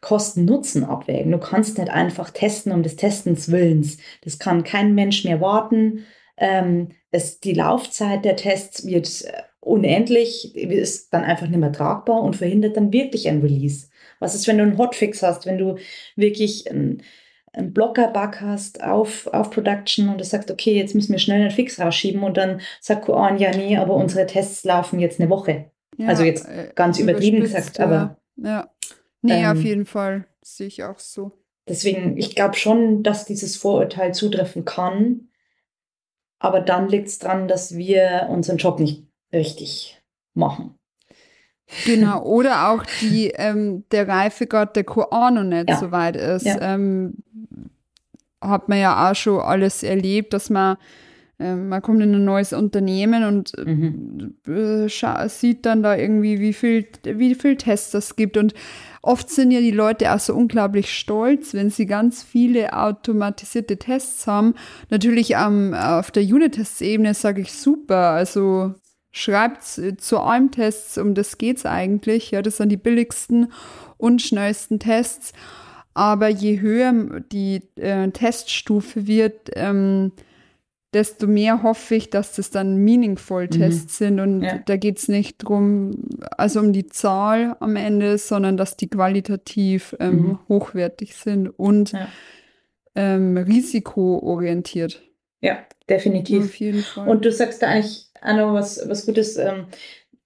Kosten-Nutzen 0.00 0.84
abwägen. 0.84 1.32
Du 1.32 1.38
kannst 1.38 1.78
nicht 1.78 1.90
einfach 1.90 2.30
testen 2.30 2.72
um 2.72 2.82
des 2.82 2.96
Testens 2.96 3.50
Willens. 3.50 3.98
Das 4.22 4.38
kann 4.38 4.64
kein 4.64 4.94
Mensch 4.94 5.24
mehr 5.24 5.40
warten. 5.40 6.04
Ähm, 6.36 6.88
es, 7.10 7.40
die 7.40 7.54
Laufzeit 7.54 8.24
der 8.24 8.36
Tests 8.36 8.86
wird 8.86 9.24
äh, 9.24 9.42
unendlich, 9.60 10.54
ist 10.54 11.12
dann 11.12 11.24
einfach 11.24 11.48
nicht 11.48 11.58
mehr 11.58 11.72
tragbar 11.72 12.22
und 12.22 12.36
verhindert 12.36 12.76
dann 12.76 12.92
wirklich 12.92 13.28
ein 13.28 13.40
Release. 13.40 13.88
Was 14.20 14.34
ist, 14.34 14.46
wenn 14.46 14.58
du 14.58 14.64
einen 14.64 14.78
Hotfix 14.78 15.22
hast, 15.22 15.46
wenn 15.46 15.58
du 15.58 15.76
wirklich 16.14 16.70
einen, 16.70 17.02
einen 17.52 17.72
Blocker-Bug 17.72 18.40
hast 18.40 18.82
auf, 18.82 19.26
auf 19.28 19.50
Production 19.50 20.08
und 20.08 20.20
du 20.20 20.24
sagst, 20.24 20.50
okay, 20.50 20.76
jetzt 20.76 20.94
müssen 20.94 21.12
wir 21.12 21.18
schnell 21.18 21.40
einen 21.40 21.50
Fix 21.50 21.80
rausschieben 21.80 22.22
und 22.22 22.36
dann 22.36 22.60
sagt 22.80 23.06
Koan, 23.06 23.38
ja, 23.38 23.50
nee, 23.50 23.76
aber 23.76 23.94
unsere 23.94 24.26
Tests 24.26 24.64
laufen 24.64 25.00
jetzt 25.00 25.20
eine 25.20 25.30
Woche. 25.30 25.70
Ja, 25.96 26.08
also 26.08 26.22
jetzt 26.22 26.46
äh, 26.46 26.70
ganz 26.74 26.98
übertrieben 26.98 27.40
gesagt, 27.40 27.80
aber. 27.80 28.18
Ja. 28.36 28.70
Nee, 29.26 29.44
ähm, 29.44 29.50
auf 29.50 29.62
jeden 29.62 29.86
Fall. 29.86 30.26
Das 30.40 30.56
sehe 30.56 30.66
ich 30.66 30.84
auch 30.84 30.98
so. 30.98 31.32
Deswegen, 31.68 32.16
ich 32.16 32.34
glaube 32.34 32.54
schon, 32.54 33.02
dass 33.02 33.24
dieses 33.24 33.56
Vorurteil 33.56 34.14
zutreffen 34.14 34.64
kann. 34.64 35.28
Aber 36.38 36.60
dann 36.60 36.88
liegt 36.88 37.08
es 37.08 37.18
daran, 37.18 37.48
dass 37.48 37.76
wir 37.76 38.28
unseren 38.30 38.58
Job 38.58 38.78
nicht 38.78 39.06
richtig 39.32 40.00
machen. 40.34 40.78
Genau, 41.84 42.22
oder 42.24 42.70
auch 42.70 42.84
die, 43.00 43.28
ähm, 43.34 43.84
der 43.90 44.06
Reifegrad 44.06 44.76
der 44.76 44.84
QA 44.84 45.30
noch 45.30 45.42
nicht 45.42 45.68
ja. 45.68 45.76
so 45.76 45.90
weit 45.90 46.16
ist. 46.16 46.46
Ja. 46.46 46.60
Ähm, 46.60 47.14
hat 48.40 48.68
man 48.68 48.78
ja 48.78 49.10
auch 49.10 49.14
schon 49.14 49.40
alles 49.40 49.82
erlebt, 49.82 50.32
dass 50.32 50.50
man 50.50 50.76
man 51.38 51.82
kommt 51.82 52.02
in 52.02 52.14
ein 52.14 52.24
neues 52.24 52.54
Unternehmen 52.54 53.24
und 53.24 53.52
mhm. 53.58 54.36
äh, 54.46 55.28
sieht 55.28 55.66
dann 55.66 55.82
da 55.82 55.94
irgendwie, 55.94 56.40
wie 56.40 56.54
viel, 56.54 56.86
wie 57.04 57.34
viel 57.34 57.56
Tests 57.56 57.92
es 57.92 58.16
gibt. 58.16 58.38
Und 58.38 58.54
oft 59.02 59.28
sind 59.28 59.50
ja 59.50 59.60
die 59.60 59.70
Leute 59.70 60.14
auch 60.14 60.18
so 60.18 60.34
unglaublich 60.34 60.96
stolz, 60.96 61.52
wenn 61.52 61.68
sie 61.68 61.84
ganz 61.84 62.22
viele 62.22 62.72
automatisierte 62.72 63.76
Tests 63.76 64.26
haben. 64.26 64.54
Natürlich 64.88 65.32
ähm, 65.32 65.74
auf 65.74 66.10
der 66.10 66.22
Unit-Tests-Ebene 66.22 67.12
sage 67.12 67.42
ich 67.42 67.52
super. 67.52 68.10
Also 68.10 68.74
schreibt 69.12 69.62
zu 69.62 70.20
einem 70.20 70.50
Tests, 70.50 70.96
um 70.96 71.14
das 71.14 71.36
geht 71.36 71.58
es 71.58 71.66
eigentlich. 71.66 72.30
Ja, 72.30 72.40
das 72.40 72.56
sind 72.56 72.70
die 72.70 72.78
billigsten 72.78 73.52
und 73.98 74.22
schnellsten 74.22 74.78
Tests. 74.78 75.34
Aber 75.92 76.28
je 76.28 76.60
höher 76.60 77.20
die 77.32 77.62
äh, 77.76 78.10
Teststufe 78.10 79.06
wird, 79.06 79.50
ähm, 79.54 80.12
desto 80.96 81.26
mehr 81.26 81.62
hoffe 81.62 81.94
ich, 81.94 82.08
dass 82.08 82.32
das 82.32 82.50
dann 82.50 82.78
meaningful 82.78 83.44
mhm. 83.44 83.50
Tests 83.50 83.98
sind. 83.98 84.18
Und 84.18 84.42
ja. 84.42 84.58
da 84.64 84.76
geht 84.76 84.96
es 84.96 85.08
nicht 85.08 85.42
darum, 85.42 86.08
also 86.38 86.60
um 86.60 86.72
die 86.72 86.86
Zahl 86.86 87.54
am 87.60 87.76
Ende, 87.76 88.16
sondern 88.16 88.56
dass 88.56 88.78
die 88.78 88.88
qualitativ 88.88 89.94
ähm, 90.00 90.14
mhm. 90.14 90.38
hochwertig 90.48 91.14
sind 91.14 91.48
und 91.48 91.92
ja. 91.92 92.08
ähm, 92.94 93.36
risikoorientiert. 93.36 95.02
Ja, 95.42 95.58
definitiv. 95.88 96.44
Auf 96.44 96.56
jeden 96.56 96.82
Fall. 96.82 97.08
Und 97.08 97.26
du 97.26 97.30
sagst 97.30 97.60
da 97.60 97.68
eigentlich 97.68 98.06
noch 98.24 98.54
was, 98.54 98.80
was 98.88 99.04
Gutes. 99.04 99.36
Ähm, 99.36 99.66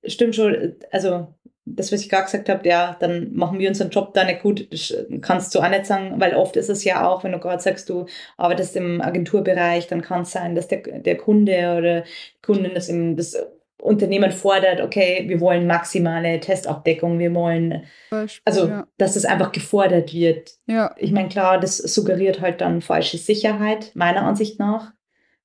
stimmt 0.05 0.37
schon, 0.37 0.77
also 0.93 1.35
das, 1.77 1.93
was 1.93 2.01
ich 2.01 2.09
gerade 2.09 2.25
gesagt 2.25 2.49
habe, 2.49 2.69
ja, 2.69 2.97
dann 3.01 3.33
machen 3.35 3.59
wir 3.59 3.69
unseren 3.69 3.91
Job 3.91 4.15
da 4.15 4.25
nicht 4.25 4.43
gut, 4.43 4.73
das 4.73 4.95
kannst 5.21 5.55
du 5.55 5.61
auch 5.61 5.69
nicht 5.69 5.87
sagen, 5.87 6.15
weil 6.19 6.35
oft 6.35 6.57
ist 6.57 6.71
es 6.71 6.85
ja 6.85 7.09
auch, 7.09 7.25
wenn 7.25 7.33
du 7.33 7.39
gerade 7.39 7.63
sagst, 7.63 7.89
du 7.89 8.07
arbeitest 8.37 8.77
im 8.77 9.01
Agenturbereich, 9.01 9.87
dann 9.87 10.03
kann 10.03 10.23
es 10.23 10.33
sein, 10.33 10.55
dass 10.55 10.69
der, 10.69 10.79
der 10.79 11.17
Kunde 11.17 11.77
oder 11.79 12.05
Kundin 12.43 12.75
das, 12.75 12.89
im, 12.89 13.17
das 13.17 13.37
Unternehmen 13.81 14.31
fordert, 14.33 14.81
okay, 14.81 15.25
wir 15.27 15.41
wollen 15.41 15.67
maximale 15.67 16.41
Testabdeckung, 16.41 17.19
wir 17.19 17.35
wollen, 17.35 17.85
Beispiel, 18.11 18.43
also, 18.45 18.69
ja. 18.69 18.87
dass 18.99 19.15
das 19.15 19.25
einfach 19.25 19.53
gefordert 19.53 20.13
wird. 20.13 20.53
Ja. 20.67 20.95
Ich 20.99 21.13
meine, 21.13 21.29
klar, 21.29 21.59
das 21.59 21.79
suggeriert 21.79 22.41
halt 22.41 22.61
dann 22.61 22.81
falsche 22.81 23.19
Sicherheit, 23.19 23.93
meiner 23.95 24.23
Ansicht 24.23 24.59
nach. 24.59 24.93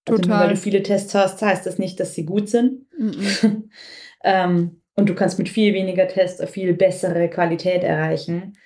Also, 0.07 0.21
Total. 0.21 0.27
nur 0.27 0.39
weil 0.39 0.53
du 0.53 0.57
viele 0.57 0.83
Tests 0.83 1.15
hast, 1.15 1.41
heißt 1.41 1.65
das 1.65 1.79
nicht, 1.79 1.99
dass 1.99 2.13
sie 2.13 2.25
gut 2.25 2.49
sind. 2.49 2.85
Mm 2.97 3.09
-mm. 3.09 3.63
ähm, 4.23 4.81
und 4.95 5.09
du 5.09 5.15
kannst 5.15 5.37
mit 5.37 5.49
viel 5.49 5.73
weniger 5.73 6.07
Tests 6.07 6.39
eine 6.39 6.49
viel 6.49 6.73
bessere 6.73 7.29
Qualität 7.29 7.83
erreichen, 7.83 8.57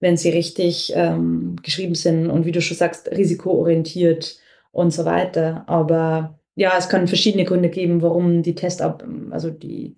wenn 0.00 0.16
sie 0.16 0.30
richtig 0.30 0.92
ähm, 0.96 1.56
geschrieben 1.62 1.94
sind 1.94 2.28
und 2.30 2.44
wie 2.44 2.52
du 2.52 2.60
schon 2.60 2.76
sagst, 2.76 3.10
risikoorientiert 3.10 4.38
und 4.72 4.92
so 4.92 5.04
weiter. 5.04 5.64
Aber 5.68 6.38
ja, 6.54 6.76
es 6.76 6.88
kann 6.88 7.08
verschiedene 7.08 7.44
Gründe 7.44 7.70
geben, 7.70 8.02
warum 8.02 8.42
die 8.42 8.54
Testab, 8.54 9.04
also 9.30 9.50
die, 9.50 9.96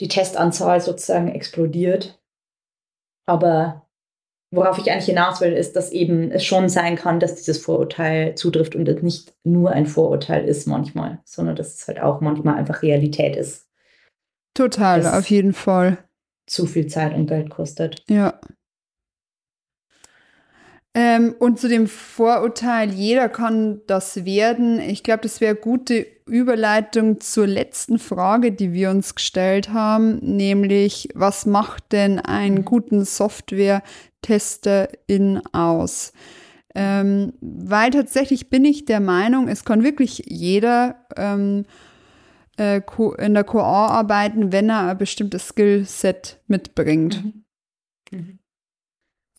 die 0.00 0.08
Testanzahl 0.08 0.80
sozusagen 0.80 1.28
explodiert. 1.28 2.20
Aber 3.26 3.88
worauf 4.50 4.78
ich 4.78 4.90
eigentlich 4.90 5.06
hinaus 5.06 5.40
will, 5.40 5.52
ist, 5.52 5.74
dass 5.76 5.90
eben 5.90 6.30
es 6.30 6.44
schon 6.44 6.68
sein 6.68 6.96
kann, 6.96 7.20
dass 7.20 7.34
dieses 7.34 7.58
Vorurteil 7.58 8.34
zutrifft 8.36 8.76
und 8.76 8.88
es 8.88 9.02
nicht 9.02 9.34
nur 9.44 9.70
ein 9.70 9.86
Vorurteil 9.86 10.44
ist 10.44 10.66
manchmal, 10.66 11.20
sondern 11.24 11.56
dass 11.56 11.74
es 11.74 11.88
halt 11.88 12.00
auch 12.00 12.20
manchmal 12.20 12.56
einfach 12.56 12.82
Realität 12.82 13.36
ist. 13.36 13.63
Total, 14.54 15.06
auf 15.06 15.28
jeden 15.28 15.52
Fall. 15.52 15.98
Zu 16.46 16.66
viel 16.66 16.86
Zeit 16.86 17.14
und 17.14 17.26
Geld 17.26 17.50
kostet. 17.50 18.02
Ja. 18.08 18.40
Ähm, 20.96 21.34
und 21.40 21.58
zu 21.58 21.68
dem 21.68 21.88
Vorurteil, 21.88 22.92
jeder 22.92 23.28
kann 23.28 23.80
das 23.88 24.24
werden. 24.24 24.78
Ich 24.78 25.02
glaube, 25.02 25.22
das 25.22 25.40
wäre 25.40 25.56
eine 25.56 25.60
gute 25.60 26.06
Überleitung 26.26 27.20
zur 27.20 27.48
letzten 27.48 27.98
Frage, 27.98 28.52
die 28.52 28.72
wir 28.72 28.90
uns 28.90 29.16
gestellt 29.16 29.70
haben, 29.70 30.18
nämlich, 30.18 31.08
was 31.14 31.46
macht 31.46 31.90
denn 31.90 32.20
einen 32.20 32.58
mhm. 32.58 32.64
guten 32.64 33.04
Software-Tester-In 33.04 35.42
aus? 35.52 36.12
Ähm, 36.76 37.32
weil 37.40 37.90
tatsächlich 37.90 38.48
bin 38.48 38.64
ich 38.64 38.84
der 38.84 39.00
Meinung, 39.00 39.48
es 39.48 39.64
kann 39.64 39.82
wirklich 39.82 40.22
jeder 40.26 41.04
ähm, 41.16 41.66
äh, 42.58 42.80
in 43.18 43.34
der 43.34 43.44
QA 43.44 43.86
arbeiten, 43.88 44.52
wenn 44.52 44.70
er 44.70 44.88
ein 44.88 44.98
bestimmtes 44.98 45.48
Skillset 45.48 46.40
mitbringt. 46.46 47.24
Mhm. 47.24 47.44
Mhm. 48.10 48.38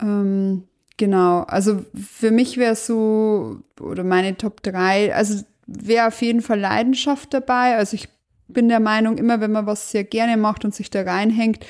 Ähm, 0.01 0.63
Genau, 0.97 1.41
also 1.41 1.83
für 1.93 2.31
mich 2.31 2.57
wäre 2.57 2.75
so, 2.75 3.59
oder 3.81 4.03
meine 4.03 4.37
Top 4.37 4.63
3, 4.63 5.13
also 5.13 5.43
wäre 5.67 6.07
auf 6.07 6.21
jeden 6.21 6.41
Fall 6.41 6.59
Leidenschaft 6.59 7.33
dabei. 7.33 7.75
Also 7.75 7.95
ich 7.95 8.07
bin 8.47 8.69
der 8.69 8.79
Meinung, 8.79 9.17
immer 9.17 9.41
wenn 9.41 9.51
man 9.51 9.65
was 9.65 9.91
sehr 9.91 10.05
gerne 10.05 10.37
macht 10.37 10.63
und 10.63 10.73
sich 10.73 10.89
da 10.89 11.01
reinhängt, 11.01 11.65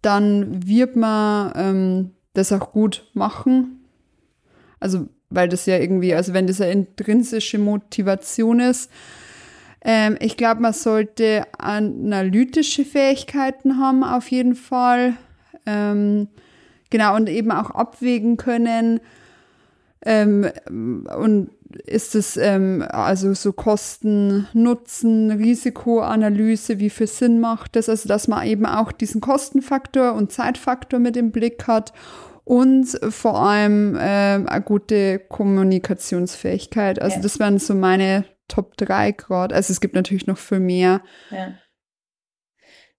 dann 0.00 0.66
wird 0.66 0.94
man 0.94 1.52
ähm, 1.56 2.10
das 2.34 2.52
auch 2.52 2.72
gut 2.72 3.08
machen. 3.14 3.84
Also, 4.78 5.08
weil 5.30 5.48
das 5.48 5.66
ja 5.66 5.78
irgendwie, 5.78 6.14
also 6.14 6.32
wenn 6.32 6.46
das 6.46 6.60
eine 6.60 6.72
intrinsische 6.72 7.58
Motivation 7.58 8.60
ist. 8.60 8.90
Ähm, 9.84 10.16
ich 10.20 10.36
glaube, 10.36 10.60
man 10.60 10.72
sollte 10.72 11.44
analytische 11.58 12.84
Fähigkeiten 12.84 13.78
haben, 13.78 14.04
auf 14.04 14.30
jeden 14.30 14.54
Fall. 14.54 15.14
Ähm, 15.66 16.28
Genau, 16.92 17.16
und 17.16 17.30
eben 17.30 17.50
auch 17.50 17.70
abwägen 17.70 18.36
können. 18.36 19.00
Ähm, 20.04 20.46
und 20.68 21.48
ist 21.86 22.14
es 22.14 22.36
ähm, 22.36 22.84
also 22.86 23.32
so 23.32 23.54
Kosten, 23.54 24.46
Nutzen, 24.52 25.30
Risikoanalyse, 25.30 26.80
wie 26.80 26.90
viel 26.90 27.06
Sinn 27.06 27.40
macht 27.40 27.76
das? 27.76 27.88
Also, 27.88 28.10
dass 28.10 28.28
man 28.28 28.46
eben 28.46 28.66
auch 28.66 28.92
diesen 28.92 29.22
Kostenfaktor 29.22 30.12
und 30.12 30.32
Zeitfaktor 30.32 31.00
mit 31.00 31.16
im 31.16 31.30
Blick 31.30 31.66
hat 31.66 31.94
und 32.44 32.88
vor 33.08 33.40
allem 33.40 33.96
ähm, 33.98 34.46
eine 34.46 34.62
gute 34.62 35.18
Kommunikationsfähigkeit. 35.18 37.00
Also, 37.00 37.16
ja. 37.16 37.22
das 37.22 37.38
wären 37.38 37.58
so 37.58 37.74
meine 37.74 38.26
Top 38.48 38.76
3 38.76 39.12
gerade. 39.12 39.54
Also, 39.54 39.72
es 39.72 39.80
gibt 39.80 39.94
natürlich 39.94 40.26
noch 40.26 40.38
viel 40.38 40.60
mehr. 40.60 41.02
Ja. 41.30 41.54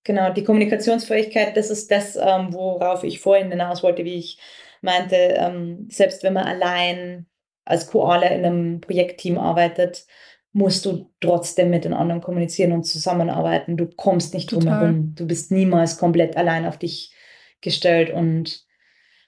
Genau, 0.03 0.33
die 0.33 0.43
Kommunikationsfähigkeit, 0.43 1.55
das 1.55 1.69
ist 1.69 1.89
das, 1.89 2.15
ähm, 2.17 2.51
worauf 2.51 3.03
ich 3.03 3.21
vorhin 3.21 3.51
hinaus 3.51 3.83
wollte, 3.83 4.03
wie 4.03 4.15
ich 4.15 4.37
meinte, 4.81 5.15
ähm, 5.15 5.87
selbst 5.89 6.23
wenn 6.23 6.33
man 6.33 6.45
allein 6.45 7.25
als 7.63 7.87
Koala 7.87 8.27
in 8.27 8.45
einem 8.45 8.81
Projektteam 8.81 9.37
arbeitet, 9.37 10.05
musst 10.51 10.85
du 10.85 11.09
trotzdem 11.19 11.69
mit 11.69 11.85
den 11.85 11.93
anderen 11.93 12.21
kommunizieren 12.21 12.73
und 12.73 12.83
zusammenarbeiten. 12.83 13.77
Du 13.77 13.87
kommst 13.87 14.33
nicht 14.33 14.51
drum 14.51 14.67
herum. 14.67 15.15
Du 15.15 15.25
bist 15.25 15.51
niemals 15.51 15.97
komplett 15.97 16.37
allein 16.37 16.65
auf 16.65 16.77
dich 16.77 17.13
gestellt. 17.61 18.11
Und 18.11 18.65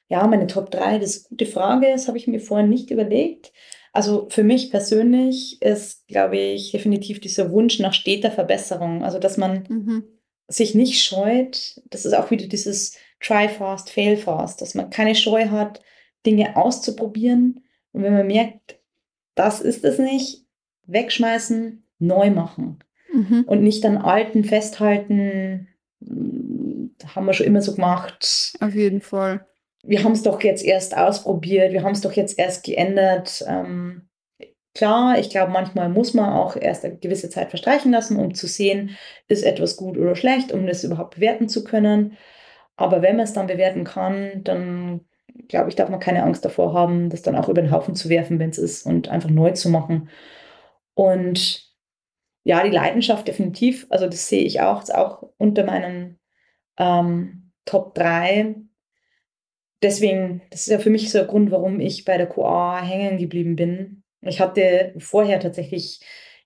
ja, 0.08 0.28
meine 0.28 0.46
Top 0.46 0.70
3, 0.70 1.00
das 1.00 1.16
ist 1.16 1.26
eine 1.26 1.30
gute 1.30 1.52
Frage, 1.52 1.88
das 1.90 2.08
habe 2.08 2.18
ich 2.18 2.28
mir 2.28 2.40
vorhin 2.40 2.70
nicht 2.70 2.92
überlegt. 2.92 3.52
Also 3.96 4.28
für 4.30 4.44
mich 4.44 4.72
persönlich 4.72 5.62
ist, 5.62 6.08
glaube 6.08 6.38
ich, 6.38 6.72
definitiv 6.72 7.20
dieser 7.20 7.52
Wunsch 7.52 7.80
nach 7.80 7.94
steter 7.94 8.32
Verbesserung. 8.32 9.04
Also 9.04 9.20
dass 9.20 9.38
man 9.38 9.64
mhm 9.70 10.04
sich 10.48 10.76
nicht 10.76 11.04
scheut, 11.04 11.82
das 11.90 12.06
ist 12.06 12.14
auch 12.14 12.32
wieder 12.32 12.48
dieses 12.48 12.98
Try 13.20 13.50
fast, 13.50 13.90
fail 13.90 14.18
fast, 14.18 14.62
dass 14.62 14.76
man 14.76 14.90
keine 14.90 15.16
Scheu 15.16 15.50
hat, 15.50 15.82
Dinge 16.26 16.56
auszuprobieren. 16.56 17.64
Und 17.92 18.04
wenn 18.04 18.14
man 18.14 18.28
merkt, 18.28 18.80
das 19.36 19.62
ist 19.62 19.84
es 19.84 19.98
nicht, 19.98 20.46
wegschmeißen, 20.86 21.84
neu 22.00 22.30
machen. 22.30 22.80
Mhm. 23.12 23.46
Und 23.48 23.64
nicht 23.64 23.86
an 23.86 23.98
alten 23.98 24.44
festhalten, 24.44 25.68
haben 26.02 27.26
wir 27.26 27.34
schon 27.34 27.48
immer 27.48 27.62
so 27.62 27.74
gemacht. 27.74 28.54
Auf 28.60 28.76
jeden 28.76 29.02
Fall. 29.02 29.48
Wir 29.88 30.04
haben 30.04 30.14
es 30.14 30.24
doch 30.24 30.42
jetzt 30.42 30.64
erst 30.64 30.98
ausprobiert, 30.98 31.72
wir 31.74 31.84
haben 31.84 31.94
es 31.94 32.02
doch 32.02 32.14
jetzt 32.14 32.40
erst 32.40 32.64
geändert. 32.64 33.44
Ähm, 33.48 34.10
Klar, 34.76 35.18
ich 35.20 35.30
glaube, 35.30 35.54
manchmal 35.54 35.88
muss 35.88 36.14
man 36.14 36.34
auch 36.34 36.58
erst 36.58 36.84
eine 36.84 36.98
gewisse 36.98 37.30
Zeit 37.30 37.50
verstreichen 37.50 37.94
lassen, 37.94 38.20
um 38.20 38.34
zu 38.36 38.46
sehen, 38.46 38.98
ist 39.30 39.44
etwas 39.44 39.78
gut 39.78 39.98
oder 39.98 40.18
schlecht, 40.18 40.52
um 40.52 40.68
das 40.68 40.84
überhaupt 40.84 41.16
bewerten 41.16 41.48
zu 41.48 41.64
können. 41.64 42.18
Aber 42.76 43.02
wenn 43.02 43.16
man 43.16 43.24
es 43.24 43.32
dann 43.34 43.48
bewerten 43.48 43.86
kann, 43.86 44.44
dann 44.44 45.06
glaube 45.48 45.70
ich, 45.70 45.76
darf 45.76 45.90
man 45.90 46.02
keine 46.02 46.24
Angst 46.24 46.44
davor 46.44 46.74
haben, 46.74 47.10
das 47.10 47.22
dann 47.22 47.36
auch 47.38 47.48
über 47.50 47.62
den 47.62 47.72
Haufen 47.72 47.96
zu 47.96 48.10
werfen, 48.10 48.38
wenn 48.40 48.50
es 48.50 48.58
ist 48.58 48.86
und 48.86 49.08
einfach 49.10 49.30
neu 49.30 49.52
zu 49.52 49.70
machen. 49.70 50.10
Und 50.94 51.72
ja, 52.44 52.64
die 52.64 52.70
Leidenschaft 52.72 53.28
definitiv, 53.28 53.88
also 53.90 54.08
das 54.08 54.28
sehe 54.28 54.44
ich 54.44 54.62
auch, 54.62 54.82
ist 54.84 54.94
auch 54.94 55.24
unter 55.38 55.64
meinen 55.66 56.20
ähm, 56.78 57.52
Top 57.66 57.96
3. 57.96 58.56
Deswegen, 59.86 60.42
das 60.50 60.62
ist 60.62 60.72
ja 60.72 60.80
für 60.80 60.90
mich 60.90 61.12
so 61.12 61.20
ein 61.20 61.28
Grund, 61.28 61.52
warum 61.52 61.80
ich 61.80 62.06
bei 62.06 62.18
der 62.18 62.26
QA 62.26 62.82
hängen 62.82 63.20
geblieben 63.20 63.56
bin, 63.56 64.02
ich 64.22 64.40
hatte 64.40 64.96
vorher 64.98 65.40
tatsächlich 65.40 66.00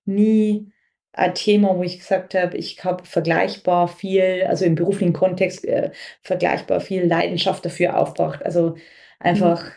nie 0.04 0.70
ein 1.14 1.34
Thema, 1.34 1.74
wo 1.74 1.82
ich 1.82 2.00
gesagt 2.00 2.34
habe, 2.34 2.58
ich 2.58 2.84
habe 2.84 3.06
vergleichbar 3.06 3.88
viel, 3.88 4.44
also 4.46 4.66
im 4.66 4.74
beruflichen 4.74 5.14
Kontext 5.14 5.64
äh, 5.64 5.90
vergleichbar 6.20 6.82
viel 6.82 7.06
Leidenschaft 7.06 7.64
dafür 7.64 7.96
aufgebracht. 7.96 8.44
Also 8.44 8.74
einfach, 9.18 9.64
mhm. 9.64 9.70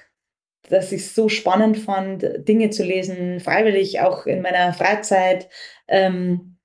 dass 0.70 0.92
ich 0.92 1.04
es 1.04 1.16
so 1.16 1.30
spannend 1.30 1.78
fand, 1.78 2.26
Dinge 2.46 2.70
zu 2.70 2.84
lesen, 2.84 3.40
freiwillig 3.40 4.02
auch 4.02 4.26
in 4.26 4.42
meiner 4.42 4.74
Freizeit. 4.74 5.48
Ähm, 5.88 6.58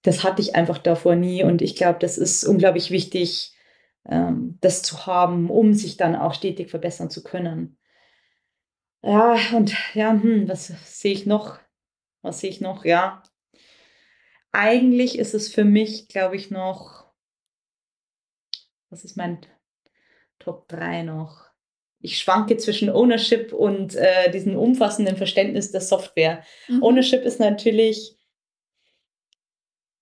das 0.00 0.24
hatte 0.24 0.40
ich 0.40 0.54
einfach 0.54 0.78
davor 0.78 1.16
nie 1.16 1.44
und 1.44 1.60
ich 1.60 1.76
glaube, 1.76 1.98
das 2.00 2.16
ist 2.16 2.44
unglaublich 2.44 2.90
wichtig, 2.90 3.52
ähm, 4.08 4.58
das 4.60 4.82
zu 4.82 5.06
haben, 5.06 5.50
um 5.50 5.74
sich 5.74 5.96
dann 5.96 6.16
auch 6.16 6.34
stetig 6.34 6.70
verbessern 6.70 7.10
zu 7.10 7.22
können. 7.22 7.78
Ja, 9.02 9.36
und 9.54 9.74
ja, 9.94 10.10
hm, 10.10 10.48
was 10.48 10.72
sehe 11.00 11.12
ich 11.12 11.26
noch? 11.26 11.58
Was 12.22 12.40
sehe 12.40 12.50
ich 12.50 12.60
noch? 12.60 12.84
Ja. 12.84 13.22
Eigentlich 14.52 15.18
ist 15.18 15.34
es 15.34 15.52
für 15.52 15.64
mich, 15.64 16.08
glaube 16.08 16.36
ich, 16.36 16.50
noch, 16.50 17.12
was 18.90 19.04
ist 19.04 19.16
mein 19.16 19.40
Top 20.38 20.68
3 20.68 21.02
noch? 21.02 21.46
Ich 22.00 22.18
schwanke 22.18 22.56
zwischen 22.56 22.88
Ownership 22.88 23.52
und 23.52 23.94
äh, 23.96 24.30
diesem 24.30 24.56
umfassenden 24.56 25.16
Verständnis 25.16 25.72
der 25.72 25.80
Software. 25.80 26.42
Mhm. 26.68 26.82
Ownership 26.82 27.22
ist 27.22 27.40
natürlich, 27.40 28.16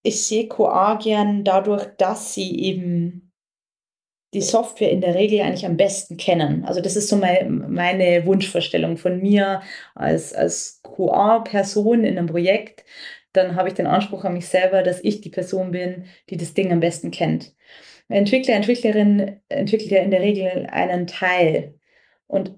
ich 0.02 0.26
sehe 0.26 0.48
QA 0.48 0.96
gern 0.96 1.44
dadurch, 1.44 1.84
dass 1.96 2.34
sie 2.34 2.60
eben 2.60 3.23
die 4.34 4.42
Software 4.42 4.90
in 4.90 5.00
der 5.00 5.14
Regel 5.14 5.40
eigentlich 5.40 5.64
am 5.64 5.76
besten 5.76 6.16
kennen. 6.16 6.64
Also 6.64 6.80
das 6.80 6.96
ist 6.96 7.08
so 7.08 7.16
mein, 7.16 7.72
meine 7.72 8.26
Wunschvorstellung 8.26 8.96
von 8.96 9.20
mir 9.20 9.62
als, 9.94 10.34
als 10.34 10.82
QA-Person 10.82 12.04
in 12.04 12.18
einem 12.18 12.26
Projekt. 12.26 12.84
Dann 13.32 13.56
habe 13.56 13.68
ich 13.68 13.74
den 13.74 13.86
Anspruch 13.86 14.24
an 14.24 14.34
mich 14.34 14.48
selber, 14.48 14.82
dass 14.82 15.02
ich 15.02 15.20
die 15.20 15.30
Person 15.30 15.70
bin, 15.70 16.04
die 16.30 16.36
das 16.36 16.54
Ding 16.54 16.72
am 16.72 16.80
besten 16.80 17.10
kennt. 17.10 17.54
Entwickler, 18.08 18.54
Entwicklerin 18.54 19.40
entwickelt 19.48 19.90
ja 19.90 20.02
in 20.02 20.10
der 20.10 20.20
Regel 20.20 20.66
einen 20.70 21.06
Teil 21.06 21.74
und 22.26 22.52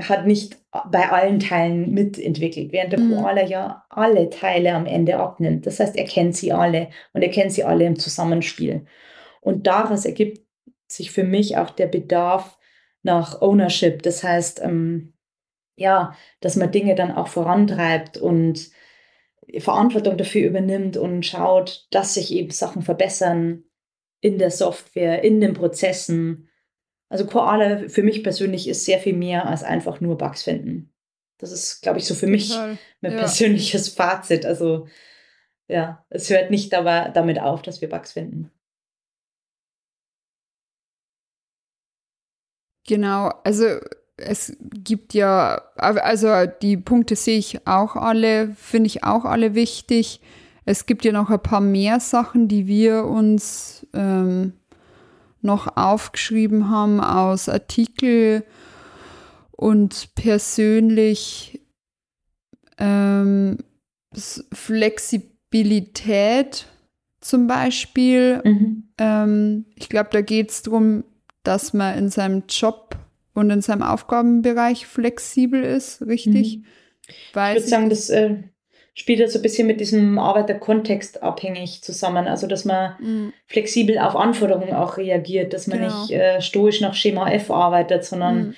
hat 0.00 0.26
nicht 0.26 0.56
bei 0.90 1.10
allen 1.10 1.38
Teilen 1.38 1.92
mitentwickelt, 1.92 2.72
während 2.72 2.92
der 2.92 3.00
mhm. 3.00 3.16
Koala 3.16 3.44
ja 3.44 3.84
alle 3.90 4.30
Teile 4.30 4.72
am 4.72 4.86
Ende 4.86 5.18
abnimmt. 5.18 5.66
Das 5.66 5.80
heißt, 5.80 5.96
er 5.96 6.04
kennt 6.04 6.36
sie 6.36 6.52
alle 6.52 6.88
und 7.12 7.22
er 7.22 7.30
kennt 7.30 7.52
sie 7.52 7.64
alle 7.64 7.84
im 7.84 7.98
Zusammenspiel. 7.98 8.86
Und 9.40 9.66
daraus 9.66 10.04
ergibt 10.04 10.41
sich 10.94 11.10
für 11.10 11.24
mich 11.24 11.56
auch 11.56 11.70
der 11.70 11.86
Bedarf 11.86 12.58
nach 13.02 13.40
Ownership. 13.40 14.02
Das 14.02 14.22
heißt, 14.22 14.60
ähm, 14.62 15.14
ja, 15.76 16.16
dass 16.40 16.56
man 16.56 16.70
Dinge 16.70 16.94
dann 16.94 17.12
auch 17.12 17.28
vorantreibt 17.28 18.16
und 18.16 18.70
Verantwortung 19.58 20.16
dafür 20.16 20.46
übernimmt 20.46 20.96
und 20.96 21.24
schaut, 21.24 21.86
dass 21.90 22.14
sich 22.14 22.32
eben 22.32 22.50
Sachen 22.50 22.82
verbessern 22.82 23.64
in 24.20 24.38
der 24.38 24.50
Software, 24.50 25.24
in 25.24 25.40
den 25.40 25.54
Prozessen. 25.54 26.48
Also 27.08 27.26
Koala 27.26 27.88
für 27.88 28.02
mich 28.02 28.22
persönlich 28.22 28.68
ist 28.68 28.84
sehr 28.84 28.98
viel 28.98 29.14
mehr 29.14 29.46
als 29.46 29.62
einfach 29.62 30.00
nur 30.00 30.16
Bugs 30.16 30.44
finden. 30.44 30.92
Das 31.38 31.50
ist, 31.50 31.82
glaube 31.82 31.98
ich, 31.98 32.06
so 32.06 32.14
für 32.14 32.28
mich 32.28 32.50
Total. 32.50 32.78
mein 33.00 33.12
ja. 33.12 33.18
persönliches 33.18 33.88
Fazit. 33.88 34.46
Also 34.46 34.86
ja, 35.66 36.06
es 36.08 36.30
hört 36.30 36.50
nicht 36.50 36.72
aber 36.74 37.10
damit 37.12 37.40
auf, 37.40 37.62
dass 37.62 37.80
wir 37.80 37.88
Bugs 37.88 38.12
finden. 38.12 38.50
Genau, 42.86 43.30
also 43.44 43.64
es 44.16 44.56
gibt 44.60 45.14
ja, 45.14 45.62
also 45.76 46.28
die 46.60 46.76
Punkte 46.76 47.16
sehe 47.16 47.38
ich 47.38 47.66
auch 47.66 47.96
alle, 47.96 48.54
finde 48.56 48.88
ich 48.88 49.04
auch 49.04 49.24
alle 49.24 49.54
wichtig. 49.54 50.20
Es 50.64 50.86
gibt 50.86 51.04
ja 51.04 51.12
noch 51.12 51.30
ein 51.30 51.42
paar 51.42 51.60
mehr 51.60 52.00
Sachen, 52.00 52.48
die 52.48 52.66
wir 52.66 53.04
uns 53.04 53.86
ähm, 53.94 54.54
noch 55.40 55.76
aufgeschrieben 55.76 56.70
haben 56.70 57.00
aus 57.00 57.48
Artikel 57.48 58.44
und 59.50 60.14
persönlich 60.14 61.60
ähm, 62.78 63.58
Flexibilität 64.52 66.66
zum 67.20 67.46
Beispiel. 67.46 68.42
Mhm. 68.44 68.88
Ähm, 68.98 69.64
ich 69.74 69.88
glaube, 69.88 70.10
da 70.12 70.20
geht 70.20 70.50
es 70.50 70.62
darum, 70.62 71.04
dass 71.42 71.72
man 71.72 71.98
in 71.98 72.08
seinem 72.08 72.44
Job 72.48 72.96
und 73.34 73.50
in 73.50 73.62
seinem 73.62 73.82
Aufgabenbereich 73.82 74.86
flexibel 74.86 75.62
ist, 75.62 76.02
richtig? 76.02 76.58
Mhm. 76.58 76.64
ich 77.08 77.34
würde 77.34 77.60
sagen, 77.60 77.90
das 77.90 78.10
äh, 78.10 78.36
spielt 78.94 79.20
ja 79.20 79.28
so 79.28 79.38
ein 79.38 79.42
bisschen 79.42 79.66
mit 79.66 79.80
diesem 79.80 80.18
Arbeiterkontext 80.18 81.22
abhängig 81.22 81.82
zusammen. 81.82 82.26
Also, 82.26 82.46
dass 82.46 82.64
man 82.64 82.94
mhm. 83.00 83.32
flexibel 83.46 83.98
auf 83.98 84.16
Anforderungen 84.16 84.74
auch 84.74 84.96
reagiert, 84.96 85.52
dass 85.52 85.66
man 85.66 85.80
genau. 85.80 86.00
nicht 86.00 86.12
äh, 86.12 86.40
stoisch 86.40 86.80
nach 86.80 86.94
Schema 86.94 87.30
F 87.30 87.50
arbeitet, 87.50 88.04
sondern 88.04 88.48
mhm. 88.48 88.54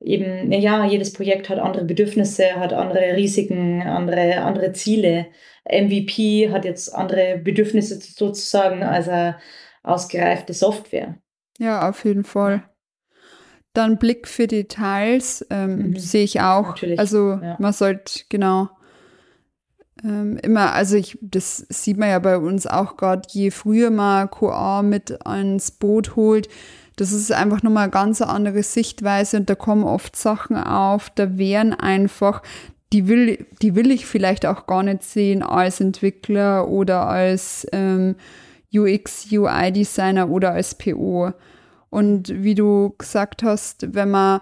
eben, 0.00 0.52
ja, 0.52 0.84
jedes 0.84 1.12
Projekt 1.12 1.48
hat 1.48 1.58
andere 1.58 1.84
Bedürfnisse, 1.84 2.56
hat 2.56 2.72
andere 2.72 3.16
Risiken, 3.16 3.82
andere, 3.82 4.42
andere 4.42 4.72
Ziele. 4.72 5.26
MVP 5.68 6.50
hat 6.50 6.64
jetzt 6.64 6.94
andere 6.94 7.38
Bedürfnisse 7.38 7.98
sozusagen 8.00 8.82
als 8.82 9.08
eine 9.08 9.36
ausgereifte 9.82 10.52
Software. 10.52 11.16
Ja, 11.58 11.88
auf 11.88 12.04
jeden 12.04 12.24
Fall. 12.24 12.62
Dann 13.72 13.98
Blick 13.98 14.26
für 14.26 14.46
Details 14.46 15.44
ähm, 15.50 15.90
mhm. 15.90 15.96
sehe 15.96 16.24
ich 16.24 16.40
auch. 16.40 16.68
Natürlich, 16.68 16.98
also 16.98 17.38
ja. 17.42 17.56
man 17.58 17.72
sollte 17.72 18.24
genau 18.28 18.70
ähm, 20.04 20.38
immer, 20.42 20.72
also 20.72 20.96
ich, 20.96 21.18
das 21.20 21.66
sieht 21.68 21.96
man 21.96 22.10
ja 22.10 22.18
bei 22.18 22.38
uns 22.38 22.66
auch 22.66 22.96
gerade, 22.96 23.22
je 23.30 23.50
früher 23.50 23.90
man 23.90 24.30
QA 24.30 24.82
mit 24.82 25.26
ans 25.26 25.70
Boot 25.70 26.16
holt, 26.16 26.48
das 26.96 27.12
ist 27.12 27.32
einfach 27.32 27.62
nochmal 27.62 27.84
eine 27.84 27.92
ganz 27.92 28.22
andere 28.22 28.62
Sichtweise 28.62 29.38
und 29.38 29.50
da 29.50 29.54
kommen 29.54 29.84
oft 29.84 30.16
Sachen 30.16 30.56
auf, 30.56 31.10
da 31.10 31.36
wären 31.36 31.74
einfach, 31.74 32.42
die 32.92 33.08
will, 33.08 33.46
die 33.62 33.74
will 33.74 33.90
ich 33.90 34.06
vielleicht 34.06 34.46
auch 34.46 34.66
gar 34.66 34.82
nicht 34.82 35.02
sehen 35.02 35.42
als 35.42 35.80
Entwickler 35.80 36.68
oder 36.68 37.06
als 37.06 37.66
ähm, 37.72 38.16
UX, 38.78 39.26
UI-Designer 39.30 40.28
oder 40.28 40.52
als 40.52 40.76
PO. 40.76 41.32
Und 41.90 42.42
wie 42.42 42.54
du 42.54 42.94
gesagt 42.98 43.42
hast, 43.42 43.94
wenn 43.94 44.10
man 44.10 44.40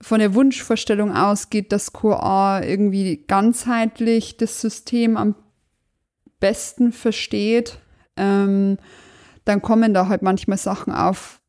von 0.00 0.20
der 0.20 0.34
Wunschvorstellung 0.34 1.14
ausgeht, 1.14 1.72
dass 1.72 1.92
QA 1.92 2.62
irgendwie 2.62 3.24
ganzheitlich 3.26 4.36
das 4.36 4.60
System 4.60 5.16
am 5.16 5.34
besten 6.38 6.92
versteht, 6.92 7.78
ähm, 8.16 8.76
dann 9.44 9.62
kommen 9.62 9.94
da 9.94 10.08
halt 10.08 10.22
manchmal 10.22 10.58
Sachen 10.58 10.92
auf, 10.92 11.40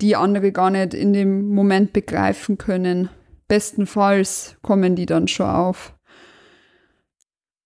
die 0.00 0.14
andere 0.14 0.52
gar 0.52 0.70
nicht 0.70 0.94
in 0.94 1.12
dem 1.12 1.48
Moment 1.48 1.92
begreifen 1.92 2.58
können. 2.58 3.08
Bestenfalls 3.48 4.56
kommen 4.62 4.94
die 4.94 5.06
dann 5.06 5.28
schon 5.28 5.46
auf. 5.46 5.95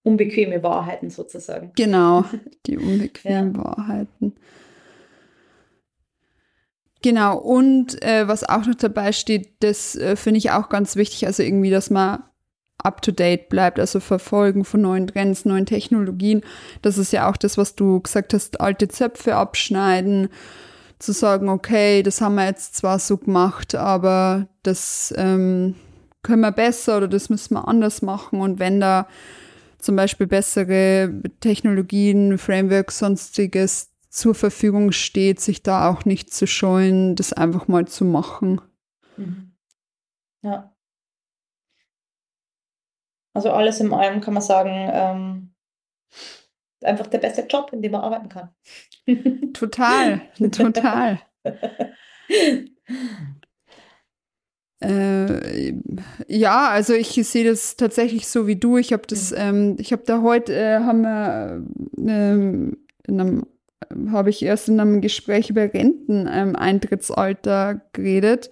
Unbequeme 0.03 0.63
Wahrheiten 0.63 1.11
sozusagen. 1.11 1.73
Genau, 1.77 2.25
die 2.67 2.79
unbequemen 2.79 3.55
ja. 3.55 3.65
Wahrheiten. 3.65 4.35
Genau, 7.03 7.39
und 7.39 8.03
äh, 8.03 8.29
was 8.29 8.45
auch 8.45 8.67
noch 8.67 8.75
dabei 8.75 9.13
steht, 9.13 9.55
das 9.61 9.97
äh, 9.97 10.17
finde 10.17 10.39
ich 10.39 10.51
auch 10.51 10.69
ganz 10.69 10.97
wichtig, 10.97 11.27
also 11.27 11.43
irgendwie, 11.43 11.71
dass 11.71 11.89
man 11.89 12.23
up-to-date 12.85 13.49
bleibt, 13.49 13.79
also 13.79 14.01
verfolgen 14.01 14.65
von 14.65 14.83
neuen 14.83 15.07
Trends, 15.07 15.45
neuen 15.45 15.67
Technologien. 15.67 16.43
Das 16.83 16.99
ist 16.99 17.13
ja 17.13 17.29
auch 17.31 17.37
das, 17.37 17.59
was 17.59 17.75
du 17.75 18.01
gesagt 18.01 18.35
hast, 18.35 18.61
alte 18.61 18.89
Zöpfe 18.89 19.37
abschneiden, 19.37 20.29
zu 20.99 21.13
sagen, 21.13 21.49
okay, 21.49 22.03
das 22.03 22.21
haben 22.21 22.35
wir 22.35 22.47
jetzt 22.47 22.77
zwar 22.77 22.99
so 22.99 23.17
gemacht, 23.17 23.75
aber 23.75 24.49
das 24.63 25.15
ähm, 25.17 25.75
können 26.23 26.43
wir 26.43 26.53
besser 26.53 26.99
oder 26.99 27.09
das 27.09 27.31
müssen 27.31 27.55
wir 27.55 27.67
anders 27.67 28.03
machen. 28.03 28.41
Und 28.41 28.59
wenn 28.59 28.81
da 28.81 29.07
zum 29.81 29.97
Beispiel 29.97 30.27
bessere 30.27 31.23
Technologien, 31.41 32.39
Frameworks, 32.39 32.99
sonstiges 32.99 33.91
zur 34.09 34.35
Verfügung 34.35 34.93
steht, 34.93 35.41
sich 35.41 35.63
da 35.63 35.89
auch 35.89 36.05
nicht 36.05 36.33
zu 36.33 36.47
scheuen, 36.47 37.15
das 37.17 37.33
einfach 37.33 37.69
mal 37.69 37.87
zu 37.87 38.05
machen. 38.05 38.61
Mhm. 39.17 39.53
Ja. 40.43 40.75
Also 43.33 43.53
alles 43.53 43.81
in 43.81 43.93
allem 43.93 44.21
kann 44.21 44.35
man 44.35 44.43
sagen, 44.43 44.91
ähm, 44.93 45.55
einfach 46.83 47.07
der 47.07 47.19
beste 47.19 47.43
Job, 47.43 47.73
in 47.73 47.83
dem 47.83 47.93
man 47.93 48.01
arbeiten 48.01 48.29
kann. 48.29 48.51
Total, 49.53 50.23
total. 50.51 51.21
Äh, 54.81 55.75
ja, 56.27 56.69
also 56.69 56.95
ich 56.95 57.13
sehe 57.29 57.45
das 57.45 57.77
tatsächlich 57.77 58.29
so 58.29 58.47
wie 58.47 58.57
du. 58.57 58.79
Ich 58.79 58.93
habe 58.93 59.03
das, 59.07 59.33
mhm. 59.33 59.37
ähm, 59.39 59.77
ich 59.79 59.93
habe 59.93 60.03
da 60.07 60.23
heute, 60.23 60.55
äh, 60.55 60.81
haben 60.81 61.03
wir 61.03 61.63
äh, 63.09 63.43
habe 64.11 64.31
ich 64.31 64.43
erst 64.43 64.69
in 64.69 64.81
einem 64.81 65.01
Gespräch 65.01 65.51
über 65.51 65.63
Renteneintrittsalter 65.63 67.71
ähm, 67.73 67.81
geredet. 67.93 68.51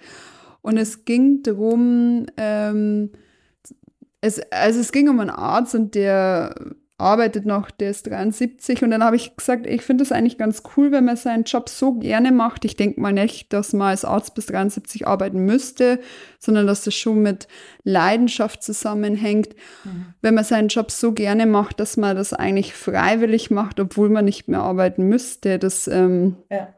Und 0.62 0.76
es 0.76 1.04
ging 1.04 1.42
darum, 1.42 2.26
ähm, 2.36 3.10
es, 4.20 4.40
also 4.50 4.80
es 4.80 4.92
ging 4.92 5.08
um 5.08 5.20
einen 5.20 5.30
Arzt 5.30 5.74
und 5.74 5.94
der 5.94 6.54
arbeitet 6.98 7.46
noch, 7.46 7.70
der 7.70 7.90
ist 7.90 8.08
73 8.08 8.82
und 8.82 8.90
dann 8.90 9.04
habe 9.04 9.14
ich 9.14 9.36
gesagt, 9.36 9.68
ich 9.68 9.82
finde 9.82 10.02
es 10.02 10.10
eigentlich 10.10 10.36
ganz 10.36 10.64
cool, 10.76 10.90
wenn 10.90 11.04
man 11.04 11.16
seinen 11.16 11.44
Job 11.44 11.68
so 11.68 11.92
gerne 11.94 12.32
macht. 12.32 12.64
Ich 12.64 12.74
denke 12.74 13.00
mal 13.00 13.12
nicht, 13.12 13.52
dass 13.52 13.72
man 13.72 13.90
als 13.90 14.04
Arzt 14.04 14.34
bis 14.34 14.46
73 14.46 15.06
arbeiten 15.06 15.44
müsste, 15.44 16.00
sondern 16.40 16.66
dass 16.66 16.82
das 16.82 16.96
schon 16.96 17.22
mit 17.22 17.46
Leidenschaft 17.84 18.64
zusammenhängt. 18.64 19.54
Mhm. 19.84 20.14
Wenn 20.22 20.34
man 20.34 20.42
seinen 20.42 20.66
Job 20.66 20.90
so 20.90 21.12
gerne 21.12 21.46
macht, 21.46 21.78
dass 21.78 21.96
man 21.96 22.16
das 22.16 22.32
eigentlich 22.32 22.74
freiwillig 22.74 23.52
macht, 23.52 23.78
obwohl 23.78 24.08
man 24.08 24.24
nicht 24.24 24.48
mehr 24.48 24.60
arbeiten 24.60 25.04
müsste, 25.04 25.60
das 25.60 25.86
ähm, 25.86 26.36
ja. 26.50 26.74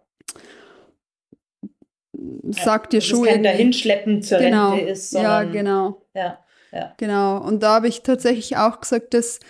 sagt 2.50 2.92
dir 2.92 3.00
schon. 3.00 3.24
Das 3.24 3.32
kein 3.32 3.42
Dahinschleppen 3.42 4.22
zur 4.22 4.36
genau, 4.38 4.72
Rente 4.72 4.90
ist. 4.90 5.12
Sondern, 5.12 5.46
ja, 5.46 5.50
genau. 5.50 6.02
Ja, 6.14 6.38
ja. 6.72 6.92
Genau. 6.98 7.38
Und 7.38 7.62
da 7.62 7.76
habe 7.76 7.88
ich 7.88 8.02
tatsächlich 8.02 8.58
auch 8.58 8.80
gesagt, 8.80 9.14
dass 9.14 9.40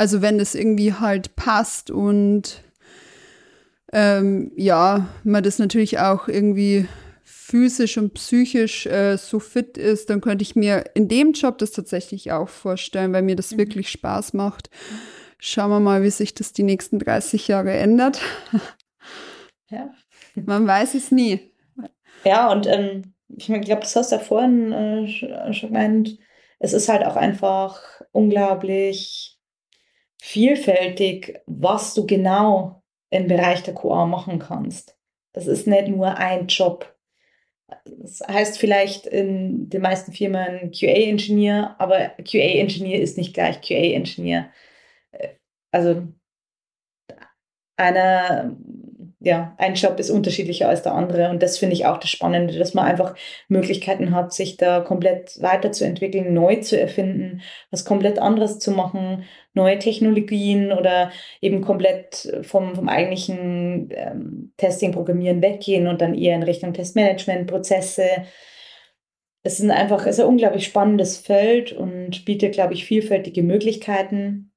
also 0.00 0.22
wenn 0.22 0.38
das 0.38 0.54
irgendwie 0.54 0.94
halt 0.94 1.36
passt 1.36 1.90
und 1.90 2.62
ähm, 3.92 4.50
ja, 4.56 5.10
man 5.24 5.42
das 5.42 5.58
natürlich 5.58 5.98
auch 5.98 6.26
irgendwie 6.26 6.88
physisch 7.22 7.98
und 7.98 8.14
psychisch 8.14 8.86
äh, 8.86 9.18
so 9.18 9.40
fit 9.40 9.76
ist, 9.76 10.08
dann 10.08 10.22
könnte 10.22 10.40
ich 10.40 10.56
mir 10.56 10.84
in 10.94 11.08
dem 11.08 11.32
Job 11.32 11.58
das 11.58 11.72
tatsächlich 11.72 12.32
auch 12.32 12.48
vorstellen, 12.48 13.12
weil 13.12 13.20
mir 13.20 13.36
das 13.36 13.50
mhm. 13.50 13.58
wirklich 13.58 13.90
Spaß 13.90 14.32
macht. 14.32 14.70
Schauen 15.38 15.68
wir 15.68 15.80
mal, 15.80 16.02
wie 16.02 16.08
sich 16.08 16.32
das 16.32 16.54
die 16.54 16.62
nächsten 16.62 16.98
30 16.98 17.46
Jahre 17.48 17.74
ändert. 17.74 18.22
Ja. 19.68 19.90
Man 20.34 20.66
weiß 20.66 20.94
es 20.94 21.10
nie. 21.10 21.52
Ja, 22.24 22.50
und 22.50 22.66
ähm, 22.66 23.12
ich 23.28 23.46
glaube, 23.46 23.82
das 23.82 23.94
hast 23.94 24.12
du 24.12 24.16
ja 24.16 24.22
vorhin 24.22 24.72
äh, 24.72 25.52
schon 25.52 25.68
gemeint, 25.68 26.18
es 26.58 26.72
ist 26.72 26.88
halt 26.88 27.04
auch 27.04 27.16
einfach 27.16 27.82
unglaublich 28.12 29.29
vielfältig, 30.22 31.40
was 31.46 31.94
du 31.94 32.06
genau 32.06 32.82
im 33.10 33.26
Bereich 33.26 33.62
der 33.62 33.74
QA 33.74 34.06
machen 34.06 34.38
kannst. 34.38 34.96
Das 35.32 35.46
ist 35.46 35.66
nicht 35.66 35.88
nur 35.88 36.16
ein 36.16 36.46
Job. 36.46 36.96
Das 37.84 38.20
heißt 38.26 38.58
vielleicht 38.58 39.06
in 39.06 39.68
den 39.68 39.82
meisten 39.82 40.12
Firmen 40.12 40.72
QA-Engineer, 40.72 41.76
aber 41.78 42.10
QA-Engineer 42.24 43.00
ist 43.00 43.16
nicht 43.16 43.34
gleich 43.34 43.60
QA-Engineer. 43.60 44.52
Äh, 45.12 45.28
also 45.72 46.08
einer 47.76 48.56
ja, 49.22 49.54
ein 49.58 49.74
Job 49.74 50.00
ist 50.00 50.08
unterschiedlicher 50.08 50.68
als 50.68 50.82
der 50.82 50.94
andere. 50.94 51.28
Und 51.28 51.42
das 51.42 51.58
finde 51.58 51.74
ich 51.74 51.84
auch 51.84 51.98
das 51.98 52.08
Spannende, 52.08 52.58
dass 52.58 52.72
man 52.72 52.86
einfach 52.86 53.14
Möglichkeiten 53.48 54.14
hat, 54.14 54.32
sich 54.32 54.56
da 54.56 54.80
komplett 54.80 55.40
weiterzuentwickeln, 55.42 56.32
neu 56.32 56.56
zu 56.56 56.80
erfinden, 56.80 57.42
was 57.70 57.84
komplett 57.84 58.18
anderes 58.18 58.58
zu 58.58 58.70
machen, 58.70 59.24
neue 59.52 59.78
Technologien 59.78 60.72
oder 60.72 61.12
eben 61.42 61.60
komplett 61.60 62.40
vom, 62.42 62.74
vom 62.74 62.88
eigentlichen 62.88 63.90
ähm, 63.92 64.52
Testing, 64.56 64.92
Programmieren 64.92 65.42
weggehen 65.42 65.86
und 65.86 66.00
dann 66.00 66.14
eher 66.14 66.36
in 66.36 66.42
Richtung 66.42 66.72
Testmanagement, 66.72 67.46
Prozesse. 67.46 68.08
Es 69.42 69.60
ist 69.60 69.70
einfach 69.70 70.06
es 70.06 70.18
ist 70.18 70.24
ein 70.24 70.28
unglaublich 70.30 70.64
spannendes 70.64 71.18
Feld 71.18 71.72
und 71.72 72.24
bietet, 72.24 72.54
glaube 72.54 72.72
ich, 72.72 72.86
vielfältige 72.86 73.42
Möglichkeiten. 73.42 74.49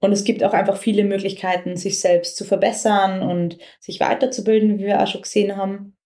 Und 0.00 0.12
es 0.12 0.24
gibt 0.24 0.44
auch 0.44 0.52
einfach 0.52 0.76
viele 0.76 1.04
Möglichkeiten, 1.04 1.76
sich 1.76 2.00
selbst 2.00 2.36
zu 2.36 2.44
verbessern 2.44 3.22
und 3.22 3.58
sich 3.80 4.00
weiterzubilden, 4.00 4.78
wie 4.78 4.86
wir 4.86 5.02
auch 5.02 5.06
schon 5.06 5.22
gesehen 5.22 5.56
haben. 5.56 5.96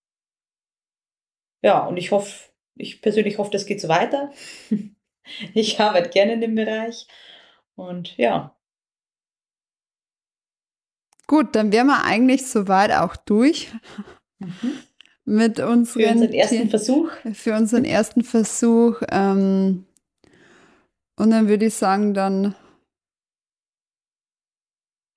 ja, 1.62 1.86
und 1.86 1.96
ich 1.96 2.10
hoffe, 2.10 2.50
ich 2.76 3.02
persönlich 3.02 3.38
hoffe, 3.38 3.50
das 3.50 3.66
geht 3.66 3.80
so 3.80 3.88
weiter. 3.88 4.30
ich 5.54 5.78
arbeite 5.78 6.10
gerne 6.10 6.34
in 6.34 6.40
dem 6.40 6.54
Bereich. 6.54 7.06
Und 7.74 8.16
ja. 8.16 8.56
Gut, 11.26 11.54
dann 11.54 11.72
wären 11.72 11.86
wir 11.86 12.04
eigentlich 12.04 12.46
soweit 12.46 12.92
auch 12.92 13.16
durch. 13.16 13.72
Mhm. 14.38 14.78
Mit 15.24 15.60
unseren 15.60 16.02
für 16.02 16.10
unseren 16.10 16.32
ersten 16.32 16.68
Versuch. 16.68 17.10
Für 17.32 17.54
unseren 17.54 17.84
ersten 17.84 18.24
Versuch. 18.24 19.02
Ähm, 19.10 19.86
und 21.16 21.30
dann 21.30 21.48
würde 21.48 21.66
ich 21.66 21.74
sagen, 21.74 22.12
dann. 22.12 22.56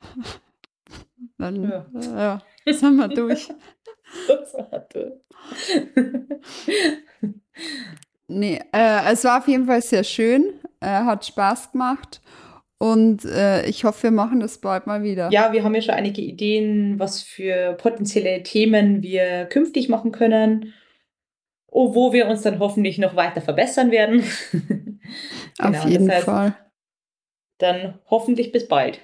dann 1.37 1.69
ja. 1.69 2.41
ja, 2.65 2.73
sind 2.73 2.95
wir 2.95 3.07
durch. 3.07 3.47
das 4.27 4.55
nee, 8.27 8.59
äh, 8.71 9.11
es 9.11 9.23
war 9.23 9.39
auf 9.39 9.47
jeden 9.47 9.65
Fall 9.65 9.81
sehr 9.81 10.03
schön. 10.03 10.53
Äh, 10.79 10.87
hat 10.87 11.25
Spaß 11.25 11.71
gemacht. 11.71 12.21
Und 12.77 13.23
äh, 13.25 13.65
ich 13.67 13.85
hoffe, 13.85 14.03
wir 14.03 14.11
machen 14.11 14.41
das 14.41 14.59
bald 14.59 14.85
mal 14.85 15.01
wieder. 15.01 15.29
Ja, 15.31 15.53
wir 15.53 15.63
haben 15.63 15.75
ja 15.75 15.81
schon 15.81 15.95
einige 15.95 16.21
Ideen, 16.21 16.99
was 16.99 17.21
für 17.21 17.73
potenzielle 17.73 18.43
Themen 18.43 19.01
wir 19.01 19.45
künftig 19.45 19.87
machen 19.87 20.11
können. 20.11 20.73
Wo 21.67 22.13
wir 22.13 22.27
uns 22.27 22.41
dann 22.41 22.59
hoffentlich 22.59 22.99
noch 22.99 23.15
weiter 23.15 23.41
verbessern 23.41 23.91
werden. 23.91 24.23
genau, 25.57 25.77
Auf 25.77 25.85
jeden 25.85 26.11
Fall. 26.11 26.55
Dann 27.57 27.99
hoffentlich 28.09 28.51
bis 28.51 28.67
bald. 28.67 28.99